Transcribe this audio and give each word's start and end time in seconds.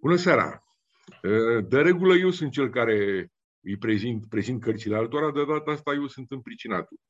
Bună 0.00 0.16
seara! 0.16 0.64
De 1.68 1.80
regulă 1.80 2.14
eu 2.14 2.30
sunt 2.30 2.52
cel 2.52 2.70
care 2.70 3.30
îi 3.60 3.76
prezint, 3.76 4.28
prezint 4.28 4.60
cărțile 4.60 4.96
altora, 4.96 5.32
de 5.32 5.44
data 5.44 5.70
asta 5.70 5.92
eu 5.92 6.06
sunt 6.06 6.30
împricinatul. 6.30 7.00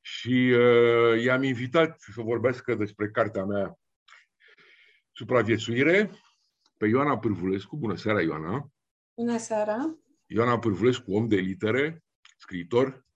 Și 0.00 0.52
uh, 0.54 1.22
i-am 1.22 1.42
invitat 1.42 2.00
să 2.00 2.20
vorbească 2.20 2.74
despre 2.74 3.10
cartea 3.10 3.44
mea 3.44 3.78
Supraviețuire 5.12 6.10
pe 6.76 6.86
Ioana 6.86 7.18
Pârvulescu. 7.18 7.76
Bună 7.76 7.96
seara, 7.96 8.22
Ioana! 8.22 8.70
Bună 9.16 9.38
seara! 9.38 9.98
Ioana 10.26 10.58
Pârvulescu, 10.58 11.14
om 11.14 11.28
de 11.28 11.36
litere, 11.36 12.04
scriitor, 12.38 13.06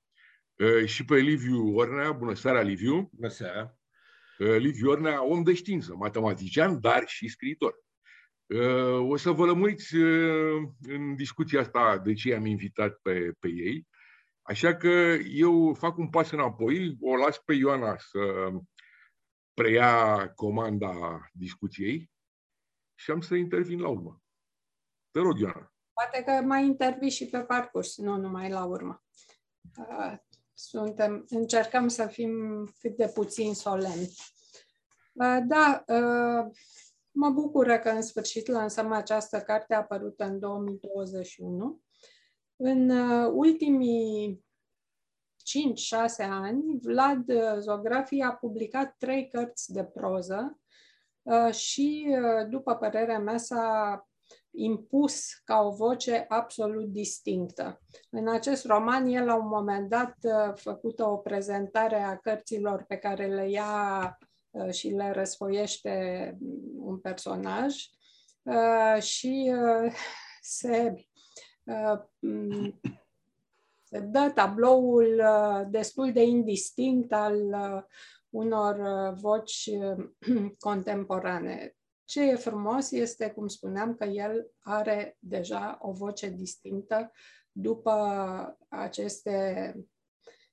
uh, 0.57 0.87
și 0.87 1.05
pe 1.05 1.17
Liviu 1.17 1.75
Ornea. 1.75 2.13
Bună 2.13 2.35
seara, 2.35 2.61
Liviu! 2.61 3.11
Bună 3.13 3.29
seara! 3.29 3.79
Uh, 4.39 4.57
Liviu 4.57 4.91
Ornea, 4.91 5.25
om 5.25 5.43
de 5.43 5.55
știință, 5.55 5.95
matematician, 5.95 6.81
dar 6.81 7.07
și 7.07 7.29
scriitor. 7.29 7.75
Uh, 8.55 9.11
o 9.11 9.17
să 9.17 9.31
vă 9.31 9.45
lămuriți 9.45 9.97
uh, 9.97 10.69
în 10.89 11.17
discuția 11.17 11.61
asta 11.61 11.99
de 11.99 12.13
ce 12.13 12.35
am 12.35 12.47
invitat 12.47 12.93
pe, 13.03 13.33
pe 13.39 13.49
ei. 13.49 13.89
Așa 14.43 14.77
că 14.77 14.89
eu 15.33 15.75
fac 15.75 15.97
un 15.97 16.09
pas 16.09 16.31
înapoi, 16.31 16.97
o 17.01 17.17
las 17.17 17.39
pe 17.39 17.53
Ioana 17.53 17.97
să 17.99 18.51
preia 19.55 20.29
comanda 20.35 21.21
discuției 21.33 22.11
și 22.95 23.11
am 23.11 23.21
să 23.21 23.35
intervin 23.35 23.81
la 23.81 23.89
urmă. 23.89 24.23
Te 25.11 25.19
rog, 25.19 25.39
Ioana. 25.39 25.73
Poate 25.93 26.23
că 26.23 26.47
mai 26.47 26.65
intervii 26.65 27.11
și 27.11 27.27
pe 27.27 27.39
parcurs, 27.39 27.97
nu 27.97 28.17
numai 28.17 28.51
la 28.51 28.65
urmă. 28.65 29.05
Uh, 29.79 30.15
suntem, 30.55 31.25
încercăm 31.29 31.89
să 31.89 32.07
fim 32.07 32.65
cât 32.81 32.97
de 32.97 33.11
puțin 33.15 33.55
solemni. 33.55 34.15
Da, 35.47 35.85
Mă 37.13 37.31
bucură 37.31 37.79
că 37.79 37.89
în 37.89 38.03
sfârșit 38.03 38.47
lansăm 38.47 38.93
această 38.93 39.41
carte 39.41 39.75
apărută 39.75 40.25
în 40.25 40.39
2021. 40.39 41.81
În 42.57 42.91
uh, 42.91 43.31
ultimii 43.33 44.45
5-6 46.25 46.29
ani, 46.29 46.79
Vlad 46.83 47.29
uh, 47.29 47.57
Zografi 47.59 48.21
a 48.21 48.33
publicat 48.33 48.95
trei 48.99 49.29
cărți 49.29 49.73
de 49.73 49.85
proză 49.85 50.61
uh, 51.23 51.53
și, 51.53 52.17
după 52.49 52.75
părerea 52.75 53.19
mea, 53.19 53.37
s-a 53.37 54.05
impus 54.51 55.33
ca 55.45 55.61
o 55.61 55.71
voce 55.71 56.25
absolut 56.29 56.87
distinctă. 56.87 57.81
În 58.11 58.29
acest 58.29 58.65
roman, 58.65 59.07
el 59.07 59.25
la 59.25 59.35
un 59.35 59.49
moment 59.49 59.89
dat 59.89 60.15
făcut 60.55 61.01
o 61.01 61.17
prezentare 61.17 62.03
a 62.03 62.17
cărților 62.17 62.85
pe 62.89 62.97
care 62.97 63.27
le 63.27 63.51
ia 63.51 64.19
Uh, 64.21 64.30
și 64.71 64.89
le 64.89 65.11
răsfoiește 65.11 66.37
un 66.77 66.99
personaj 66.99 67.77
uh, 68.43 69.03
și 69.03 69.53
uh, 69.55 69.93
se, 70.41 70.95
se 73.83 73.99
dă 73.99 74.31
tabloul 74.35 75.23
destul 75.71 76.13
de 76.13 76.23
indistinct 76.23 77.13
al 77.13 77.37
unor 78.31 79.13
voci 79.15 79.71
contemporane. 80.59 81.75
Ce 82.05 82.23
e 82.23 82.35
frumos 82.35 82.91
este, 82.91 83.31
cum 83.31 83.47
spuneam, 83.47 83.95
că 83.95 84.05
el 84.05 84.51
are 84.59 85.17
deja 85.19 85.79
o 85.81 85.93
voce 85.93 86.29
distinctă 86.29 87.13
după 87.53 87.93
aceste 88.69 89.75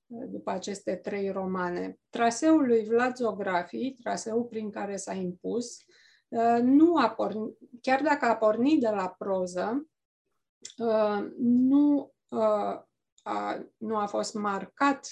după 0.08 0.52
aceste 0.52 0.96
trei 0.96 1.30
romane. 1.30 2.00
Traseul 2.10 2.66
lui 2.66 2.84
Vlad 2.84 3.16
Zografi, 3.16 3.94
traseul 3.94 4.44
prin 4.44 4.72
care 4.72 4.96
s-a 4.96 5.14
impus, 5.14 5.86
uh, 6.28 6.60
nu 6.62 6.98
a 6.98 7.10
pornit, 7.10 7.58
chiar 7.82 8.02
dacă 8.02 8.26
a 8.26 8.36
pornit 8.36 8.80
de 8.80 8.90
la 8.90 9.16
proză, 9.18 9.88
uh, 10.78 11.28
nu 11.38 12.14
uh, 12.28 12.82
a, 13.24 13.66
nu 13.78 13.98
a 13.98 14.06
fost 14.06 14.34
marcat 14.34 15.08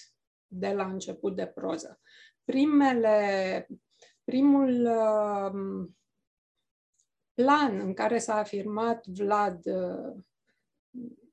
de 0.48 0.72
la 0.72 0.86
început 0.86 1.36
de 1.36 1.45
proză. 1.45 2.00
Primele, 2.44 3.67
primul 4.23 4.89
plan 7.34 7.80
în 7.80 7.94
care 7.94 8.17
s-a 8.17 8.36
afirmat 8.36 9.05
Vlad 9.08 9.61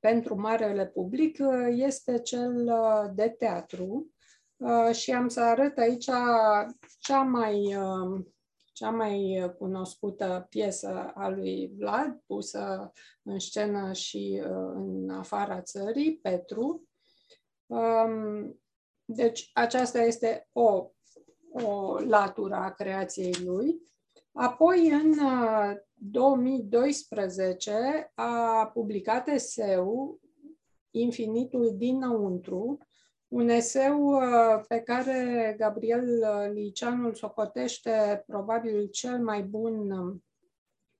pentru 0.03 0.41
marele 0.41 0.87
public 0.87 1.39
uh, 1.41 1.67
este 1.69 2.19
cel 2.19 2.67
uh, 2.67 3.11
de 3.15 3.29
teatru 3.29 4.11
uh, 4.57 4.95
și 4.95 5.13
am 5.13 5.29
să 5.29 5.41
arăt 5.41 5.79
aici 5.79 6.09
cea 6.99 7.23
mai, 7.23 7.77
cea 8.73 8.91
mai 8.91 9.53
cunoscută 9.59 10.47
piesă 10.49 11.13
a 11.15 11.29
lui 11.29 11.73
Vlad, 11.77 12.23
pusă 12.27 12.93
în 13.23 13.39
scenă 13.39 13.93
și 13.93 14.43
în 14.75 15.11
afara 15.11 15.63
țării, 15.63 16.17
Petru. 16.17 16.89
Um, 17.67 18.61
deci 19.05 19.51
aceasta 19.53 20.03
este 20.03 20.49
o, 20.53 20.91
o 21.53 21.99
latură 21.99 22.55
a 22.55 22.71
creației 22.71 23.34
lui. 23.45 23.91
Apoi, 24.32 24.91
în 24.91 25.15
2012 25.94 28.10
a 28.15 28.70
publicat 28.75 29.28
eseu 29.28 30.20
Infinitul 30.94 31.76
dinăuntru, 31.76 32.78
un 33.28 33.48
eseu 33.48 34.03
uh, 34.03 34.65
pe 34.69 34.81
care 34.81 35.54
Gabriel 35.59 36.22
uh, 36.22 36.50
Liceanu 36.53 37.06
îl 37.06 37.15
socotește 37.15 38.22
probabil 38.26 38.88
cel 38.88 39.22
mai 39.22 39.42
bun 39.42 39.91
um, 39.91 40.25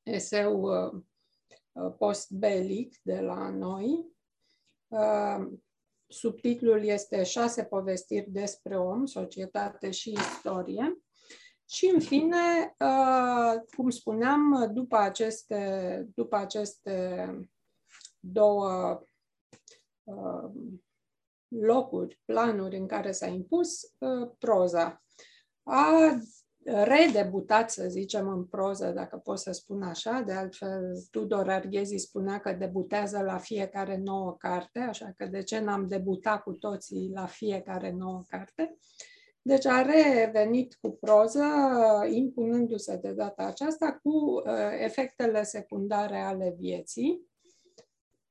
eseu 0.03 0.63
uh, 0.63 1.03
postbelic 1.99 2.99
de 3.03 3.21
la 3.21 3.51
noi. 3.51 4.11
Subtitlul 6.07 6.85
este 6.85 7.23
Șase 7.23 7.65
povestiri 7.65 8.31
despre 8.31 8.79
om, 8.79 9.05
societate 9.05 9.91
și 9.91 10.13
istorie. 10.13 11.03
Și, 11.69 11.91
în 11.95 12.01
fine, 12.01 12.75
uh, 12.79 13.61
cum 13.77 13.91
spuneam, 13.91 14.71
după 14.73 14.97
aceste, 14.97 16.09
după 16.15 16.37
aceste 16.37 17.27
două 18.21 19.03
uh, 20.05 20.51
locuri, 21.49 22.21
planuri 22.25 22.77
în 22.77 22.87
care 22.87 23.13
s-a 23.13 23.27
impus, 23.27 23.83
uh, 23.99 24.31
proza 24.39 25.03
a 25.63 26.19
redebutat, 26.65 27.71
să 27.71 27.89
zicem, 27.89 28.29
în 28.29 28.45
proză, 28.45 28.91
dacă 28.91 29.17
pot 29.17 29.39
să 29.39 29.53
spun 29.53 29.83
așa. 29.83 30.21
De 30.21 30.33
altfel, 30.33 31.07
Tudor 31.11 31.49
Arghezi 31.49 31.97
spunea 31.97 32.41
că 32.41 32.53
debutează 32.53 33.21
la 33.23 33.39
fiecare 33.39 33.97
nouă 33.97 34.37
carte, 34.37 34.79
așa 34.79 35.13
că 35.17 35.27
de 35.27 35.43
ce 35.43 35.59
n-am 35.59 35.89
debutat 35.89 36.43
cu 36.43 36.53
toții 36.53 37.11
la 37.15 37.27
fiecare 37.27 37.93
nouă 37.93 38.23
carte? 38.29 38.77
Uh, 38.79 39.12
deci 39.43 39.67
a 39.67 39.83
revenit 39.83 40.75
cu 40.81 40.91
proză, 40.91 41.45
impunându-se 42.11 42.97
de 42.97 43.13
data 43.13 43.43
aceasta 43.43 43.99
cu 44.03 44.11
uh, 44.11 44.43
efectele 44.79 45.43
secundare 45.43 46.21
ale 46.21 46.55
vieții. 46.59 47.31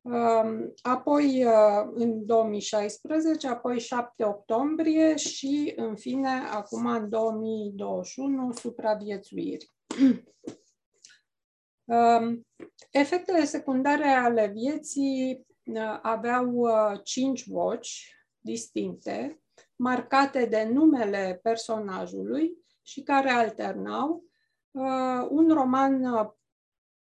Um, 0.01 0.73
apoi 0.81 1.45
uh, 1.45 1.91
în 1.93 2.25
2016, 2.25 3.47
apoi 3.47 3.79
7 3.79 4.25
octombrie 4.25 5.15
și 5.15 5.73
în 5.75 5.95
fine 5.95 6.29
acum 6.29 6.85
în 6.85 7.09
2021 7.09 8.51
supraviețuiri. 8.51 9.69
Um, 11.85 12.47
efectele 12.91 13.45
secundare 13.45 14.07
ale 14.07 14.47
vieții 14.47 15.45
uh, 15.63 15.99
aveau 16.01 16.67
cinci 17.03 17.47
voci 17.47 18.15
distincte 18.39 19.40
marcate 19.81 20.45
de 20.45 20.69
numele 20.73 21.39
personajului 21.43 22.57
și 22.81 23.03
care 23.03 23.29
alternau 23.29 24.23
uh, 24.71 25.27
un 25.29 25.49
roman 25.49 26.03
uh, 26.03 26.29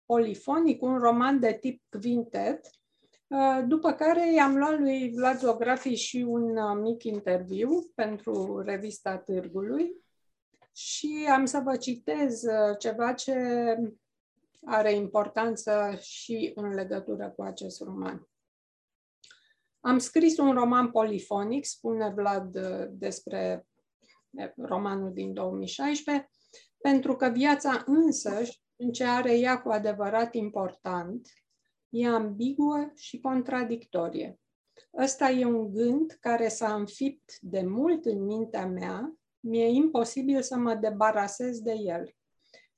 polifonic, 0.06 0.81
un 0.81 0.97
roman 0.97 1.40
de 1.40 1.58
tip 1.61 1.84
quintet, 2.02 2.70
uh, 3.28 3.64
după 3.67 3.94
care 3.94 4.34
i-am 4.34 4.58
luat 4.58 4.79
lui 4.79 5.11
Vlad 5.16 5.38
Zografi 5.38 5.94
și 5.94 6.17
un 6.28 6.58
uh, 6.58 6.78
mic 6.82 7.03
interviu 7.03 7.91
pentru 7.96 8.61
revista 8.66 9.17
Târgului 9.17 10.03
și 10.72 11.28
am 11.32 11.46
să 11.46 11.61
vă 11.64 11.76
citez 11.76 12.44
uh, 12.44 12.78
ceva 12.78 13.14
ce 13.14 13.35
are 14.66 14.94
importanță 14.94 15.97
și 15.99 16.52
în 16.55 16.73
legătură 16.73 17.34
cu 17.35 17.41
acest 17.41 17.82
roman. 17.82 18.28
Am 19.85 19.97
scris 19.97 20.37
un 20.37 20.53
roman 20.53 20.91
polifonic, 20.91 21.66
spune 21.66 22.09
Vlad 22.16 22.55
uh, 22.55 22.85
despre 22.90 23.67
romanul 24.55 25.14
din 25.14 25.34
2016, 25.34 26.29
pentru 26.78 27.16
că 27.16 27.29
viața 27.29 27.84
însăși, 27.85 28.61
în 28.76 28.91
ce 28.91 29.03
are 29.03 29.37
ea 29.37 29.61
cu 29.61 29.70
adevărat 29.70 30.34
important, 30.34 31.28
e 31.90 32.08
ambiguă 32.08 32.91
și 32.96 33.20
contradictorie. 33.20 34.40
Ăsta 34.97 35.29
e 35.29 35.46
un 35.46 35.72
gând 35.72 36.17
care 36.20 36.47
s-a 36.47 36.73
înfipt 36.73 37.40
de 37.40 37.61
mult 37.61 38.05
în 38.05 38.23
mintea 38.23 38.67
mea, 38.67 39.17
mi-e 39.40 39.67
imposibil 39.67 40.41
să 40.41 40.58
mă 40.58 40.76
debarasez 40.76 41.59
de 41.59 41.73
el. 41.73 42.16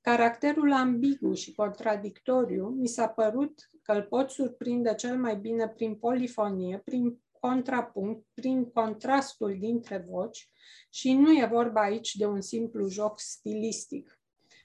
Caracterul 0.08 0.74
ambigu 0.74 1.34
și 1.34 1.54
contradictoriu 1.54 2.68
mi 2.68 2.88
s-a 2.88 3.08
părut 3.08 3.70
că 3.82 3.92
îl 3.92 4.04
pot 4.04 4.30
surprinde 4.30 4.96
cel 4.96 5.18
mai 5.18 5.36
bine 5.36 5.68
prin 5.68 5.96
polifonie, 5.96 6.82
prin 6.86 7.22
contrapunct, 7.40 8.26
prin 8.34 8.66
contrastul 8.72 9.58
dintre 9.60 10.06
voci 10.10 10.50
și 10.90 11.14
nu 11.14 11.32
e 11.32 11.46
vorba 11.52 11.82
aici 11.82 12.16
de 12.16 12.26
un 12.26 12.42
simplu 12.42 12.88
joc 12.88 13.20
stilistic. 13.20 14.22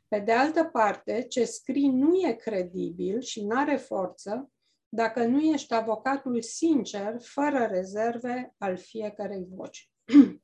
Pe 0.09 0.19
de 0.19 0.33
altă 0.33 0.65
parte, 0.65 1.23
ce 1.23 1.45
scrii 1.45 1.89
nu 1.89 2.15
e 2.15 2.33
credibil 2.33 3.21
și 3.21 3.45
nu 3.45 3.57
are 3.57 3.77
forță 3.77 4.51
dacă 4.89 5.25
nu 5.25 5.41
ești 5.41 5.75
avocatul 5.75 6.43
sincer, 6.43 7.17
fără 7.21 7.67
rezerve, 7.71 8.55
al 8.59 8.77
fiecarei 8.77 9.47
voci. 9.51 9.91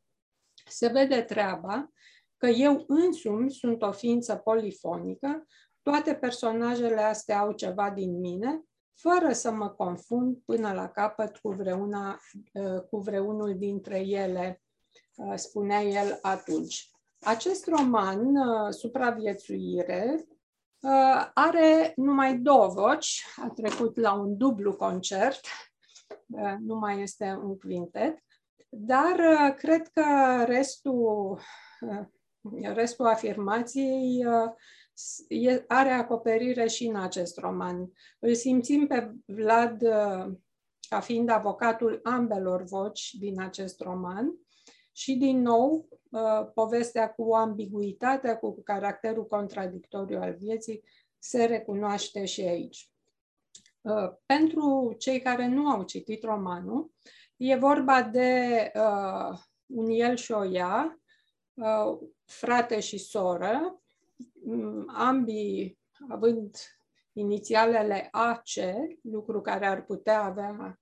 Se 0.78 0.88
vede 0.88 1.22
treaba 1.22 1.92
că 2.38 2.46
eu 2.46 2.84
însumi 2.86 3.50
sunt 3.50 3.82
o 3.82 3.92
ființă 3.92 4.36
polifonică, 4.36 5.46
toate 5.82 6.14
personajele 6.14 7.02
astea 7.02 7.38
au 7.38 7.52
ceva 7.52 7.90
din 7.90 8.18
mine, 8.18 8.62
fără 8.94 9.32
să 9.32 9.50
mă 9.50 9.68
confund 9.68 10.38
până 10.44 10.72
la 10.72 10.88
capăt 10.88 11.36
cu, 11.36 11.48
vreuna, 11.48 12.20
uh, 12.52 12.80
cu 12.90 12.98
vreunul 12.98 13.58
dintre 13.58 13.98
ele, 13.98 14.62
uh, 15.16 15.32
spunea 15.34 15.82
el 15.82 16.18
atunci. 16.22 16.90
Acest 17.20 17.66
roman, 17.66 18.36
uh, 18.36 18.70
Supraviețuire, 18.70 20.26
are 21.34 21.92
numai 21.96 22.38
două 22.38 22.66
voci, 22.66 23.24
a 23.36 23.48
trecut 23.48 23.96
la 23.96 24.12
un 24.12 24.36
dublu 24.36 24.76
concert, 24.76 25.40
nu 26.58 26.74
mai 26.74 27.02
este 27.02 27.38
un 27.42 27.58
quintet, 27.58 28.18
dar 28.68 29.16
cred 29.56 29.88
că 29.88 30.04
restul 30.46 31.40
restul 32.74 33.06
afirmației 33.06 34.24
uh, 34.26 35.64
are 35.66 35.90
acoperire 35.90 36.66
și 36.66 36.86
în 36.86 36.96
acest 36.96 37.38
roman. 37.38 37.92
Îl 38.18 38.34
simțim 38.34 38.86
pe 38.86 39.12
Vlad 39.26 39.82
uh, 39.82 40.32
ca 40.88 41.00
fiind 41.00 41.28
avocatul 41.28 42.00
ambelor 42.02 42.62
voci 42.62 43.12
din 43.12 43.40
acest 43.40 43.80
roman 43.80 44.38
și, 44.92 45.14
din 45.14 45.40
nou, 45.40 45.88
uh, 46.10 46.50
povestea 46.54 47.12
cu 47.12 47.34
ambiguitatea, 47.34 48.38
cu 48.38 48.62
caracterul 48.62 49.26
contradictoriu 49.26 50.20
al 50.20 50.34
vieții, 50.34 50.84
se 51.18 51.44
recunoaște 51.44 52.24
și 52.24 52.40
aici. 52.40 52.90
Pentru 54.26 54.94
cei 54.98 55.20
care 55.20 55.46
nu 55.46 55.68
au 55.68 55.82
citit 55.82 56.22
romanul, 56.22 56.92
e 57.36 57.56
vorba 57.56 58.02
de 58.02 58.72
un 59.66 59.86
el 59.88 60.16
și 60.16 60.32
o 60.32 60.44
ea, 60.44 61.00
frate 62.28 62.80
și 62.80 62.98
soră, 62.98 63.82
mm, 64.44 64.92
ambii 64.94 65.78
având 66.08 66.56
inițialele 67.12 68.08
AC, 68.10 68.48
lucru 69.02 69.40
care 69.40 69.66
ar 69.66 69.84
putea 69.84 70.22
avea 70.22 70.80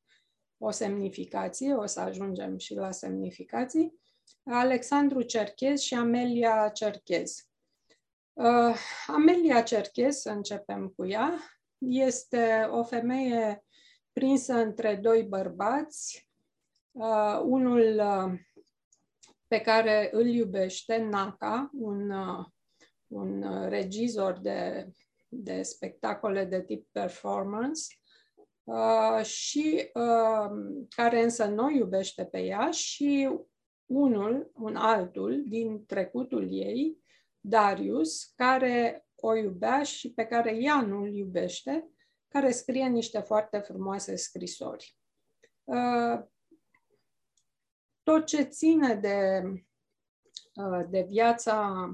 o 0.58 0.70
semnificație, 0.70 1.74
o 1.74 1.86
să 1.86 2.00
ajungem 2.00 2.58
și 2.58 2.74
la 2.74 2.90
semnificații, 2.90 4.00
Alexandru 4.44 5.22
Cerchez 5.22 5.80
și 5.80 5.94
Amelia 5.94 6.68
Cerchez. 6.68 7.48
Uh, 8.32 8.76
Amelia 9.06 9.62
Cerchez, 9.62 10.16
să 10.16 10.30
începem 10.30 10.88
cu 10.88 11.06
ea, 11.06 11.38
este 11.78 12.68
o 12.70 12.84
femeie 12.84 13.64
prinsă 14.12 14.54
între 14.54 14.96
doi 14.96 15.22
bărbați, 15.22 16.30
uh, 16.92 17.40
unul 17.42 17.98
uh, 17.98 18.40
pe 19.46 19.60
care 19.60 20.08
îl 20.12 20.26
iubește 20.26 20.96
Naka, 20.96 21.70
un, 21.72 22.10
uh, 22.10 22.44
un 23.06 23.42
uh, 23.42 23.68
regizor 23.68 24.38
de, 24.38 24.90
de 25.28 25.62
spectacole 25.62 26.44
de 26.44 26.62
tip 26.62 26.88
performance, 26.92 27.82
uh, 28.64 29.24
și 29.24 29.90
uh, 29.94 30.50
care 30.88 31.22
însă 31.22 31.44
nu 31.44 31.70
iubește 31.70 32.24
pe 32.24 32.38
ea 32.40 32.70
și 32.70 33.30
unul, 33.86 34.50
un 34.54 34.76
altul 34.76 35.44
din 35.48 35.86
trecutul 35.86 36.52
ei, 36.52 36.98
Darius, 37.40 38.24
care 38.24 39.06
o 39.14 39.34
iubea 39.34 39.82
și 39.82 40.12
pe 40.12 40.24
care 40.24 40.56
ea 40.56 40.80
nu 40.80 41.02
îl 41.02 41.14
iubește, 41.14 41.90
care 42.28 42.50
scrie 42.50 42.86
niște 42.86 43.20
foarte 43.20 43.58
frumoase 43.58 44.16
scrisori. 44.16 44.96
Uh, 48.06 48.12
tot 48.12 48.24
ce 48.26 48.42
ține 48.42 48.94
de, 48.94 49.42
uh, 50.54 50.84
de 50.90 51.06
viața 51.08 51.88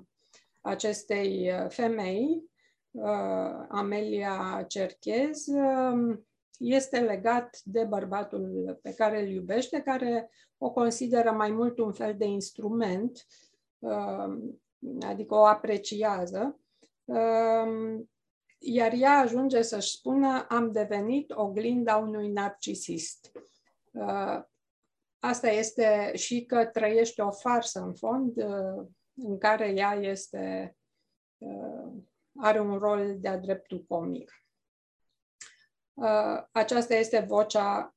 acestei 0.60 1.50
uh, 1.50 1.66
femei, 1.68 2.50
uh, 2.90 3.66
Amelia 3.68 4.64
Cerchez, 4.68 5.46
um, 5.46 6.26
este 6.58 7.00
legat 7.00 7.60
de 7.64 7.84
bărbatul 7.84 8.78
pe 8.82 8.94
care 8.94 9.22
îl 9.22 9.28
iubește, 9.28 9.80
care 9.80 10.30
o 10.58 10.70
consideră 10.70 11.30
mai 11.30 11.50
mult 11.50 11.78
un 11.78 11.92
fel 11.92 12.16
de 12.16 12.24
instrument, 12.24 13.26
adică 15.00 15.34
o 15.34 15.44
apreciază, 15.44 16.60
um, 17.04 18.10
iar 18.58 18.92
ea 18.92 19.18
ajunge 19.18 19.62
să-și 19.62 19.96
spună 19.96 20.46
am 20.48 20.72
devenit 20.72 21.30
oglinda 21.30 21.96
unui 21.96 22.28
narcisist 22.28 23.32
asta 25.24 25.48
este 25.48 26.12
și 26.14 26.44
că 26.44 26.66
trăiește 26.66 27.22
o 27.22 27.30
farsă 27.30 27.80
în 27.80 27.94
fond, 27.94 28.36
uh, 28.36 28.86
în 29.14 29.38
care 29.38 29.72
ea 29.74 29.92
este, 29.92 30.76
uh, 31.38 31.92
are 32.36 32.60
un 32.60 32.78
rol 32.78 33.16
de-a 33.20 33.38
dreptul 33.38 33.84
comic. 33.88 34.32
Uh, 35.94 36.42
aceasta 36.52 36.94
este 36.94 37.24
vocea 37.28 37.94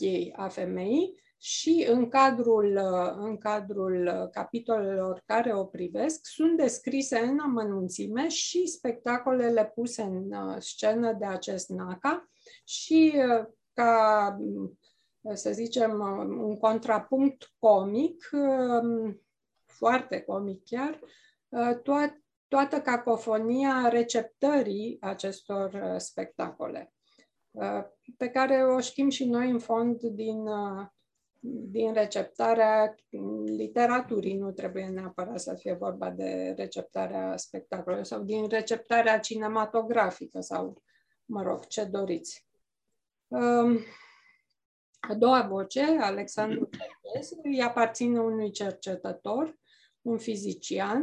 ei, 0.00 0.32
a 0.36 0.48
femeii, 0.48 1.22
și 1.38 1.86
în 1.88 2.08
cadrul, 2.08 2.76
în 3.18 3.38
cadrul 3.38 4.28
capitolelor 4.32 5.22
care 5.26 5.54
o 5.54 5.64
privesc 5.64 6.26
sunt 6.26 6.56
descrise 6.56 7.18
în 7.18 7.38
amănunțime 7.38 8.28
și 8.28 8.66
spectacolele 8.66 9.66
puse 9.74 10.02
în 10.02 10.60
scenă 10.60 11.12
de 11.12 11.24
acest 11.24 11.68
NACA 11.68 12.28
și 12.64 13.14
ca 13.72 14.36
să 15.32 15.52
zicem, 15.52 16.00
un 16.40 16.58
contrapunct 16.58 17.52
comic, 17.58 18.30
um, 18.32 19.20
foarte 19.66 20.20
comic 20.20 20.64
chiar, 20.64 21.00
uh, 21.48 21.78
to- 21.82 22.22
toată 22.48 22.80
cacofonia 22.80 23.88
receptării 23.88 24.96
acestor 25.00 25.72
uh, 25.72 25.94
spectacole, 25.96 26.92
uh, 27.50 27.84
pe 28.16 28.28
care 28.28 28.64
o 28.64 28.80
știm 28.80 29.08
și 29.08 29.24
noi 29.24 29.50
în 29.50 29.58
fond 29.58 30.00
din, 30.02 30.48
din 31.70 31.92
receptarea 31.92 32.94
literaturii, 33.44 34.36
nu 34.36 34.52
trebuie 34.52 34.86
neapărat 34.86 35.40
să 35.40 35.54
fie 35.54 35.72
vorba 35.72 36.10
de 36.10 36.54
receptarea 36.56 37.36
spectacolelor 37.36 38.04
sau 38.04 38.22
din 38.22 38.48
receptarea 38.48 39.18
cinematografică 39.18 40.40
sau, 40.40 40.82
mă 41.24 41.42
rog, 41.42 41.66
ce 41.66 41.84
doriți. 41.84 42.46
Um, 45.04 45.10
a 45.10 45.14
doua 45.14 45.42
voce, 45.42 45.82
Alexandru 46.00 46.68
Cerchez, 46.70 47.38
îi 47.42 47.62
aparține 47.62 48.20
unui 48.20 48.50
cercetător, 48.50 49.58
un 50.02 50.18
fizician, 50.18 51.02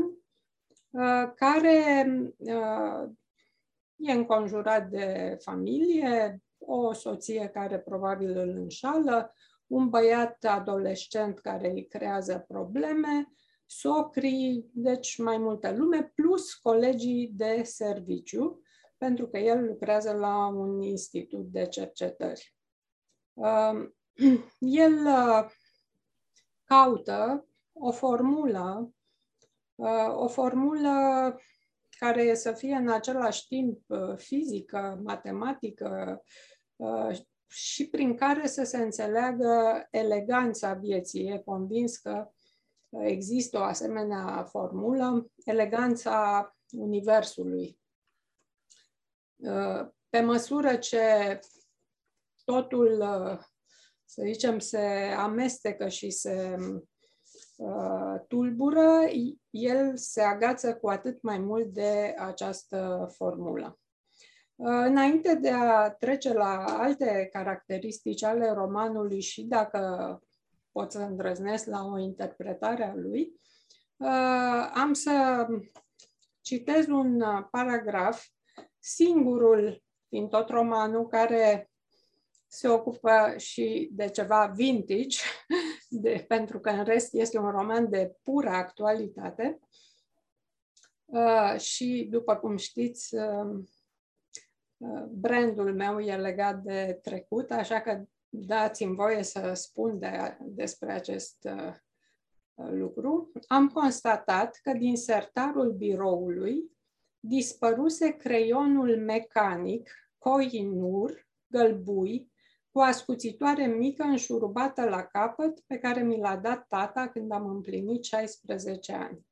uh, 0.90 1.32
care 1.36 2.06
uh, 2.38 3.10
e 3.96 4.12
înconjurat 4.12 4.90
de 4.90 5.38
familie, 5.42 6.42
o 6.58 6.94
soție 6.94 7.48
care 7.48 7.80
probabil 7.80 8.38
îl 8.38 8.50
înșală, 8.50 9.34
un 9.68 9.90
băiat 9.90 10.44
adolescent 10.44 11.40
care 11.40 11.72
îi 11.72 11.88
creează 11.88 12.46
probleme, 12.48 13.34
socrii, 13.66 14.70
deci 14.74 15.18
mai 15.18 15.38
multă 15.38 15.72
lume, 15.72 16.12
plus 16.16 16.54
colegii 16.54 17.32
de 17.34 17.62
serviciu, 17.64 18.62
pentru 18.98 19.28
că 19.28 19.38
el 19.38 19.66
lucrează 19.66 20.12
la 20.12 20.48
un 20.48 20.82
institut 20.82 21.46
de 21.52 21.66
cercetări. 21.66 22.56
Um, 23.34 23.96
el 24.60 25.06
uh, 25.06 25.46
caută 26.64 27.48
o 27.74 27.92
formulă, 27.92 28.94
uh, 29.76 30.16
o 30.16 30.28
formulă 30.28 30.92
care 32.00 32.36
să 32.36 32.52
fie 32.52 32.76
în 32.76 32.90
același 32.90 33.48
timp 33.48 33.84
uh, 33.88 34.16
fizică, 34.16 35.00
matematică 35.04 36.24
și 37.48 37.90
prin 37.90 38.16
care 38.16 38.48
să 38.48 38.64
se 38.64 38.78
înțeleagă 38.78 39.88
eleganța 39.92 40.74
vieții. 40.74 41.28
E 41.28 41.42
convins 41.46 41.98
că 41.98 42.32
există 42.90 43.58
o 43.58 43.64
asemenea 43.64 44.44
formulă, 44.44 45.32
eleganța 45.46 46.56
Universului. 46.72 47.80
Pe 50.10 50.22
măsură 50.22 50.76
ce 50.76 51.40
totul, 52.52 53.00
uh, 53.00 53.38
să 54.06 54.22
zicem, 54.26 54.60
se 54.60 55.14
amestecă 55.18 55.88
și 55.88 56.10
se 56.10 56.56
uh, 57.58 58.16
tulbură, 58.28 59.00
el 59.50 59.98
se 59.98 60.22
agață 60.22 60.76
cu 60.76 60.90
atât 60.90 61.22
mai 61.22 61.40
mult 61.40 61.66
de 61.66 62.16
această 62.18 63.10
formulă. 63.16 63.80
Uh, 64.56 64.84
înainte 64.86 65.36
de 65.36 65.50
a 65.50 65.90
trece 65.90 66.34
la 66.34 66.64
alte 66.66 67.30
caracteristici 67.32 68.24
ale 68.24 68.52
romanului 68.52 69.22
și 69.22 69.44
dacă 69.44 70.20
pot 70.72 70.92
să 70.92 71.00
îndrăznesc 71.00 71.66
la 71.66 71.86
o 71.86 72.00
interpretare 72.00 72.84
a 72.84 72.94
lui, 72.96 73.34
uh, 73.98 74.72
am 74.74 74.94
să 74.94 75.46
citez 76.42 76.88
un 76.88 77.24
paragraf, 77.52 78.26
singurul 78.80 79.84
din 80.08 80.28
tot 80.28 80.50
romanul 80.50 81.08
care 81.08 81.71
se 82.54 82.68
ocupă 82.68 83.34
și 83.38 83.90
de 83.92 84.10
ceva 84.10 84.52
vintage, 84.56 85.18
de, 86.04 86.26
pentru 86.28 86.60
că 86.60 86.70
în 86.70 86.84
rest 86.84 87.14
este 87.14 87.38
un 87.38 87.50
roman 87.50 87.90
de 87.90 88.16
pură 88.24 88.50
actualitate. 88.50 89.60
Uh, 91.06 91.60
și, 91.60 92.08
după 92.10 92.36
cum 92.36 92.58
știți, 92.58 93.16
uh, 93.16 93.60
uh, 94.78 95.04
brandul 95.10 95.74
meu 95.76 96.00
e 96.00 96.16
legat 96.16 96.62
de 96.62 97.00
trecut, 97.02 97.52
așa 97.52 97.82
că 97.82 98.04
dați-mi 98.30 98.96
voie 98.96 99.24
să 99.24 99.54
spun 99.54 100.00
de, 100.00 100.38
despre 100.42 100.92
acest 100.92 101.38
uh, 101.44 101.76
lucru. 102.70 103.32
Am 103.48 103.70
constatat 103.70 104.60
că 104.64 104.74
din 104.74 104.98
sertarul 104.98 105.72
biroului 105.72 106.72
dispăruse 107.20 108.10
creionul 108.10 108.98
mecanic 108.98 109.92
Coinur, 110.18 111.28
gălbui, 111.48 112.31
cu 112.72 112.80
o 112.80 112.82
ascuțitoare 112.82 113.66
mică 113.66 114.04
înșurubată 114.04 114.90
la 114.90 115.04
capăt 115.04 115.60
pe 115.60 115.78
care 115.78 116.02
mi 116.02 116.20
l-a 116.20 116.36
dat 116.36 116.68
tata 116.68 117.08
când 117.08 117.32
am 117.32 117.46
împlinit 117.46 118.04
16 118.04 118.94
ani. 118.94 119.26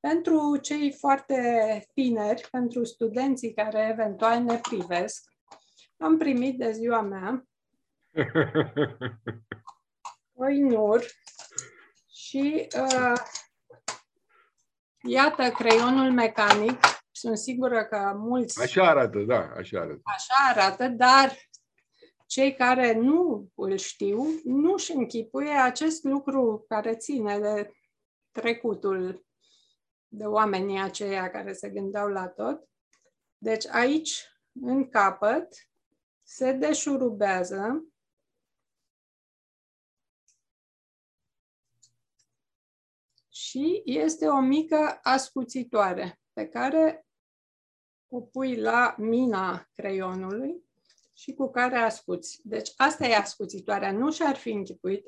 Pentru 0.00 0.56
cei 0.56 0.92
foarte 0.92 1.86
tineri, 1.94 2.48
pentru 2.50 2.84
studenții 2.84 3.54
care 3.54 3.88
eventual 3.90 4.42
ne 4.42 4.58
privesc, 4.62 5.24
am 5.96 6.16
primit 6.16 6.58
de 6.58 6.72
ziua 6.72 7.00
mea 7.00 7.46
o 10.42 10.48
inur 10.48 11.04
și 12.12 12.68
uh, 12.80 13.20
iată 15.02 15.50
creionul 15.50 16.12
mecanic. 16.12 16.80
Sunt 17.10 17.38
sigură 17.38 17.84
că 17.84 18.12
mulți... 18.16 18.62
Așa 18.62 18.88
arată, 18.88 19.18
da, 19.18 19.50
așa 19.56 19.80
arată. 19.80 20.00
Așa 20.04 20.34
arată, 20.50 20.88
dar 20.88 21.36
cei 22.26 22.54
care 22.54 22.92
nu 22.92 23.50
îl 23.54 23.76
știu, 23.76 24.24
nu 24.44 24.72
își 24.72 24.92
închipuie 24.92 25.50
acest 25.50 26.04
lucru 26.04 26.64
care 26.68 26.96
ține 26.96 27.38
de 27.38 27.72
trecutul 28.30 29.26
de 30.08 30.24
oamenii 30.24 30.80
aceia 30.80 31.30
care 31.30 31.52
se 31.52 31.70
gândeau 31.70 32.08
la 32.08 32.28
tot. 32.28 32.68
Deci 33.38 33.66
aici, 33.66 34.24
în 34.52 34.88
capăt, 34.88 35.54
se 36.22 36.52
deșurubează 36.52 37.86
și 43.28 43.82
este 43.84 44.26
o 44.26 44.40
mică 44.40 44.98
ascuțitoare 45.02 46.20
pe 46.32 46.48
care 46.48 47.06
o 48.08 48.20
pui 48.20 48.56
la 48.56 48.94
mina 48.98 49.68
creionului 49.72 50.65
și 51.16 51.34
cu 51.34 51.50
care 51.50 51.76
ascuți. 51.76 52.40
Deci 52.44 52.72
asta 52.76 53.06
e 53.06 53.14
ascuțitoarea. 53.14 53.92
Nu 53.92 54.12
și-ar 54.12 54.36
fi 54.36 54.50
închipuit, 54.50 55.06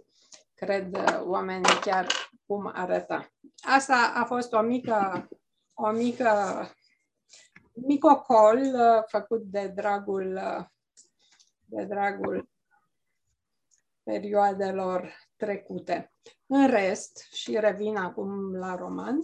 cred 0.55 0.97
oamenii 1.25 1.81
chiar 1.81 2.07
cum 2.47 2.71
arăta. 2.75 3.33
Asta 3.57 4.12
a 4.15 4.25
fost 4.25 4.53
o 4.53 4.61
mică, 4.61 5.29
o 5.75 5.91
mică 5.91 6.31
micocol 7.87 8.59
uh, 8.59 9.03
făcut 9.07 9.43
de 9.43 9.73
dragul, 9.75 10.35
uh, 10.35 10.65
de 11.65 11.85
dragul 11.85 12.49
perioadelor 14.03 15.12
trecute. 15.37 16.12
În 16.47 16.69
rest, 16.69 17.27
și 17.33 17.59
revin 17.59 17.97
acum 17.97 18.55
la 18.55 18.75
roman, 18.75 19.19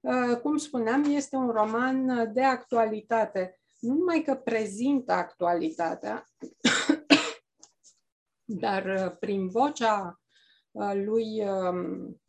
uh, 0.00 0.36
cum 0.42 0.56
spuneam, 0.56 1.04
este 1.04 1.36
un 1.36 1.50
roman 1.50 2.32
de 2.32 2.42
actualitate 2.42 3.58
nu 3.84 3.94
numai 3.94 4.22
că 4.22 4.34
prezintă 4.34 5.12
actualitatea, 5.12 6.24
dar 8.62 8.84
uh, 8.84 9.16
prin 9.18 9.48
vocea 9.48 10.20
uh, 10.70 10.92
lui 10.94 11.48
um, 11.48 12.20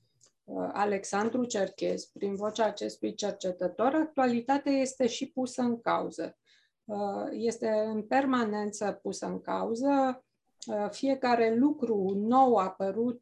uh, 0.44 0.70
Alexandru 0.74 1.46
Cerchez, 1.46 2.06
prin 2.06 2.36
vocea 2.36 2.66
acestui 2.66 3.14
cercetător, 3.14 3.94
actualitatea 3.94 4.72
este 4.72 5.08
și 5.08 5.32
pusă 5.32 5.62
în 5.62 5.82
cauză. 5.82 6.38
Este 7.32 7.70
în 7.70 8.04
permanență 8.04 9.00
pusă 9.02 9.26
în 9.26 9.42
cauză. 9.42 10.24
Fiecare 10.90 11.56
lucru 11.56 12.14
nou 12.16 12.56
apărut, 12.56 13.22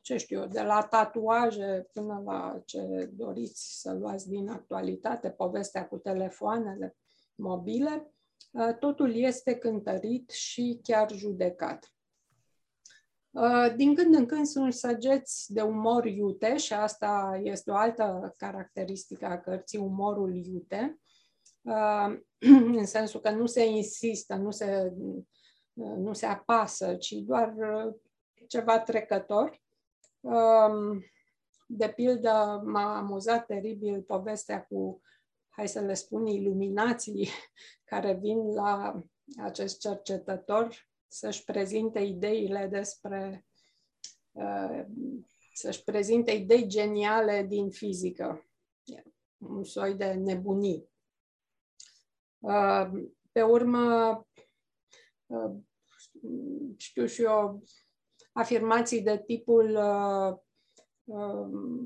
ce 0.00 0.16
știu 0.16 0.40
eu, 0.40 0.46
de 0.46 0.62
la 0.62 0.82
tatuaje 0.82 1.88
până 1.92 2.22
la 2.24 2.62
ce 2.64 3.10
doriți 3.12 3.80
să 3.80 3.92
luați 3.92 4.28
din 4.28 4.48
actualitate, 4.48 5.30
povestea 5.30 5.88
cu 5.88 5.96
telefoanele, 5.96 6.96
mobile, 7.36 8.12
uh, 8.50 8.74
totul 8.78 9.14
este 9.14 9.54
cântărit 9.54 10.30
și 10.30 10.80
chiar 10.82 11.12
judecat. 11.12 11.90
Uh, 13.30 13.74
din 13.76 13.94
când 13.94 14.14
în 14.14 14.26
când 14.26 14.46
sunt 14.46 14.72
săgeți 14.72 15.52
de 15.52 15.62
umor 15.62 16.06
iute 16.06 16.56
și 16.56 16.72
asta 16.72 17.40
este 17.42 17.70
o 17.70 17.74
altă 17.74 18.34
caracteristică 18.36 19.26
a 19.26 19.40
cărții, 19.40 19.78
umorul 19.78 20.34
iute, 20.34 21.00
uh, 21.62 22.18
în 22.78 22.86
sensul 22.86 23.20
că 23.20 23.30
nu 23.30 23.46
se 23.46 23.64
insistă, 23.64 24.34
nu 24.34 24.50
se, 24.50 24.92
nu 25.74 26.12
se 26.12 26.26
apasă, 26.26 26.94
ci 26.94 27.12
doar 27.12 27.54
ceva 28.48 28.80
trecător. 28.80 29.60
De 31.66 31.88
pildă, 31.88 32.62
m-a 32.64 32.96
amuzat 32.96 33.46
teribil 33.46 34.02
povestea 34.02 34.64
cu 34.64 35.00
hai 35.56 35.68
să 35.68 35.80
le 35.80 35.94
spun, 35.94 36.26
iluminații 36.26 37.28
care 37.90 38.14
vin 38.14 38.52
la 38.54 39.02
acest 39.42 39.80
cercetător 39.80 40.88
să-și 41.08 41.44
prezinte 41.44 41.98
ideile 41.98 42.66
despre, 42.66 43.46
uh, 44.32 44.84
să-și 45.54 45.84
prezinte 45.84 46.30
idei 46.30 46.66
geniale 46.66 47.42
din 47.42 47.70
fizică. 47.70 48.50
Un 49.36 49.64
soi 49.64 49.94
de 49.94 50.12
nebunii. 50.12 50.88
Uh, 52.38 52.90
pe 53.32 53.42
urmă, 53.42 54.26
uh, 55.26 55.54
știu 56.76 57.06
și 57.06 57.22
eu, 57.22 57.62
afirmații 58.32 59.02
de 59.02 59.22
tipul 59.26 59.76
Um, 59.76 60.45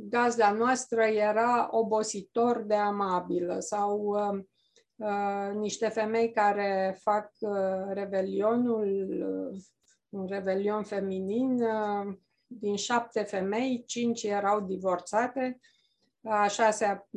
gazda 0.09 0.53
noastră 0.53 1.03
era 1.03 1.69
obositor 1.71 2.63
de 2.63 2.75
amabilă 2.75 3.59
sau 3.59 3.99
um, 3.99 4.49
uh, 4.97 5.55
niște 5.55 5.89
femei 5.89 6.31
care 6.33 6.99
fac 7.01 7.31
uh, 7.39 7.93
revelionul, 7.93 9.09
uh, 9.53 9.61
un 10.09 10.27
revelion 10.27 10.83
feminin, 10.83 11.63
din 12.47 12.77
șapte 12.77 13.23
femei, 13.23 13.85
cinci 13.87 14.23
erau 14.23 14.61
divorțate, 14.61 15.61
a 16.23 16.47
șasea 16.47 17.09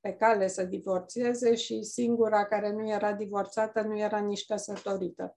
pe 0.00 0.12
cale 0.12 0.48
să 0.48 0.64
divorțeze 0.64 1.54
și 1.54 1.82
singura 1.82 2.46
care 2.46 2.72
nu 2.72 2.88
era 2.88 3.12
divorțată 3.12 3.80
nu 3.80 3.98
era 3.98 4.18
nici 4.18 4.44
căsătorită. 4.44 5.36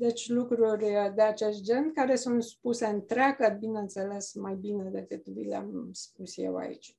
Deci 0.00 0.28
lucruri 0.28 1.12
de 1.14 1.22
acest 1.22 1.62
gen 1.62 1.92
care 1.92 2.16
sunt 2.16 2.42
spuse 2.42 2.86
întreagă, 2.86 3.56
bineînțeles, 3.58 4.34
mai 4.34 4.54
bine 4.54 4.90
decât 4.90 5.28
vi 5.28 5.44
le-am 5.44 5.92
spus 5.92 6.36
eu 6.36 6.56
aici. 6.56 6.96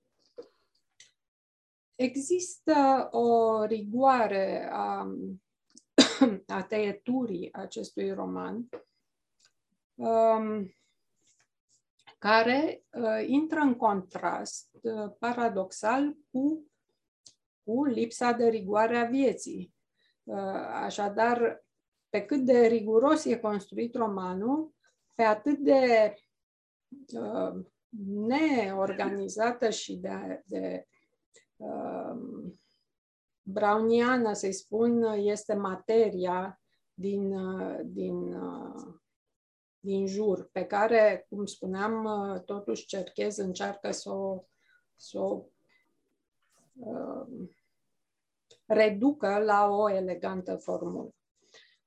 Există 1.96 3.08
o 3.12 3.64
rigoare 3.64 4.70
a, 4.72 5.08
a 6.48 6.64
tăieturii 6.64 7.54
acestui 7.54 8.12
roman 8.12 8.70
um, 9.96 10.74
care 12.18 12.84
uh, 12.92 13.28
intră 13.28 13.60
în 13.60 13.76
contrast 13.76 14.70
uh, 14.82 15.12
paradoxal 15.20 16.18
cu, 16.32 16.72
cu 17.64 17.86
lipsa 17.86 18.32
de 18.32 18.48
rigoare 18.48 18.98
a 18.98 19.06
vieții. 19.06 19.74
Uh, 20.24 20.38
așadar, 20.74 21.64
pe 22.12 22.26
cât 22.26 22.46
de 22.46 22.68
riguros 22.68 23.26
e 23.26 23.40
construit 23.40 23.96
romanul, 23.96 24.74
pe 25.16 25.24
atât 25.24 25.58
de 25.58 26.14
uh, 27.14 27.66
neorganizată 28.06 29.70
și 29.70 29.96
de, 29.96 30.44
de 30.46 30.88
uh, 31.56 32.16
browniană, 33.42 34.34
să-i 34.34 34.54
spun, 34.54 35.04
este 35.04 35.54
materia 35.54 36.62
din, 36.94 37.34
uh, 37.34 37.80
din 37.84 38.34
uh, 38.34 39.00
din 39.84 40.08
jur, 40.08 40.50
pe 40.52 40.66
care, 40.66 41.26
cum 41.30 41.46
spuneam, 41.46 42.08
totuși 42.46 42.86
Cerchez 42.86 43.38
încearcă 43.38 43.92
să 43.92 44.10
o, 44.10 44.44
să 44.96 45.20
o 45.20 45.44
uh, 46.74 47.50
reducă 48.66 49.38
la 49.38 49.68
o 49.68 49.90
elegantă 49.90 50.56
formulă. 50.56 51.14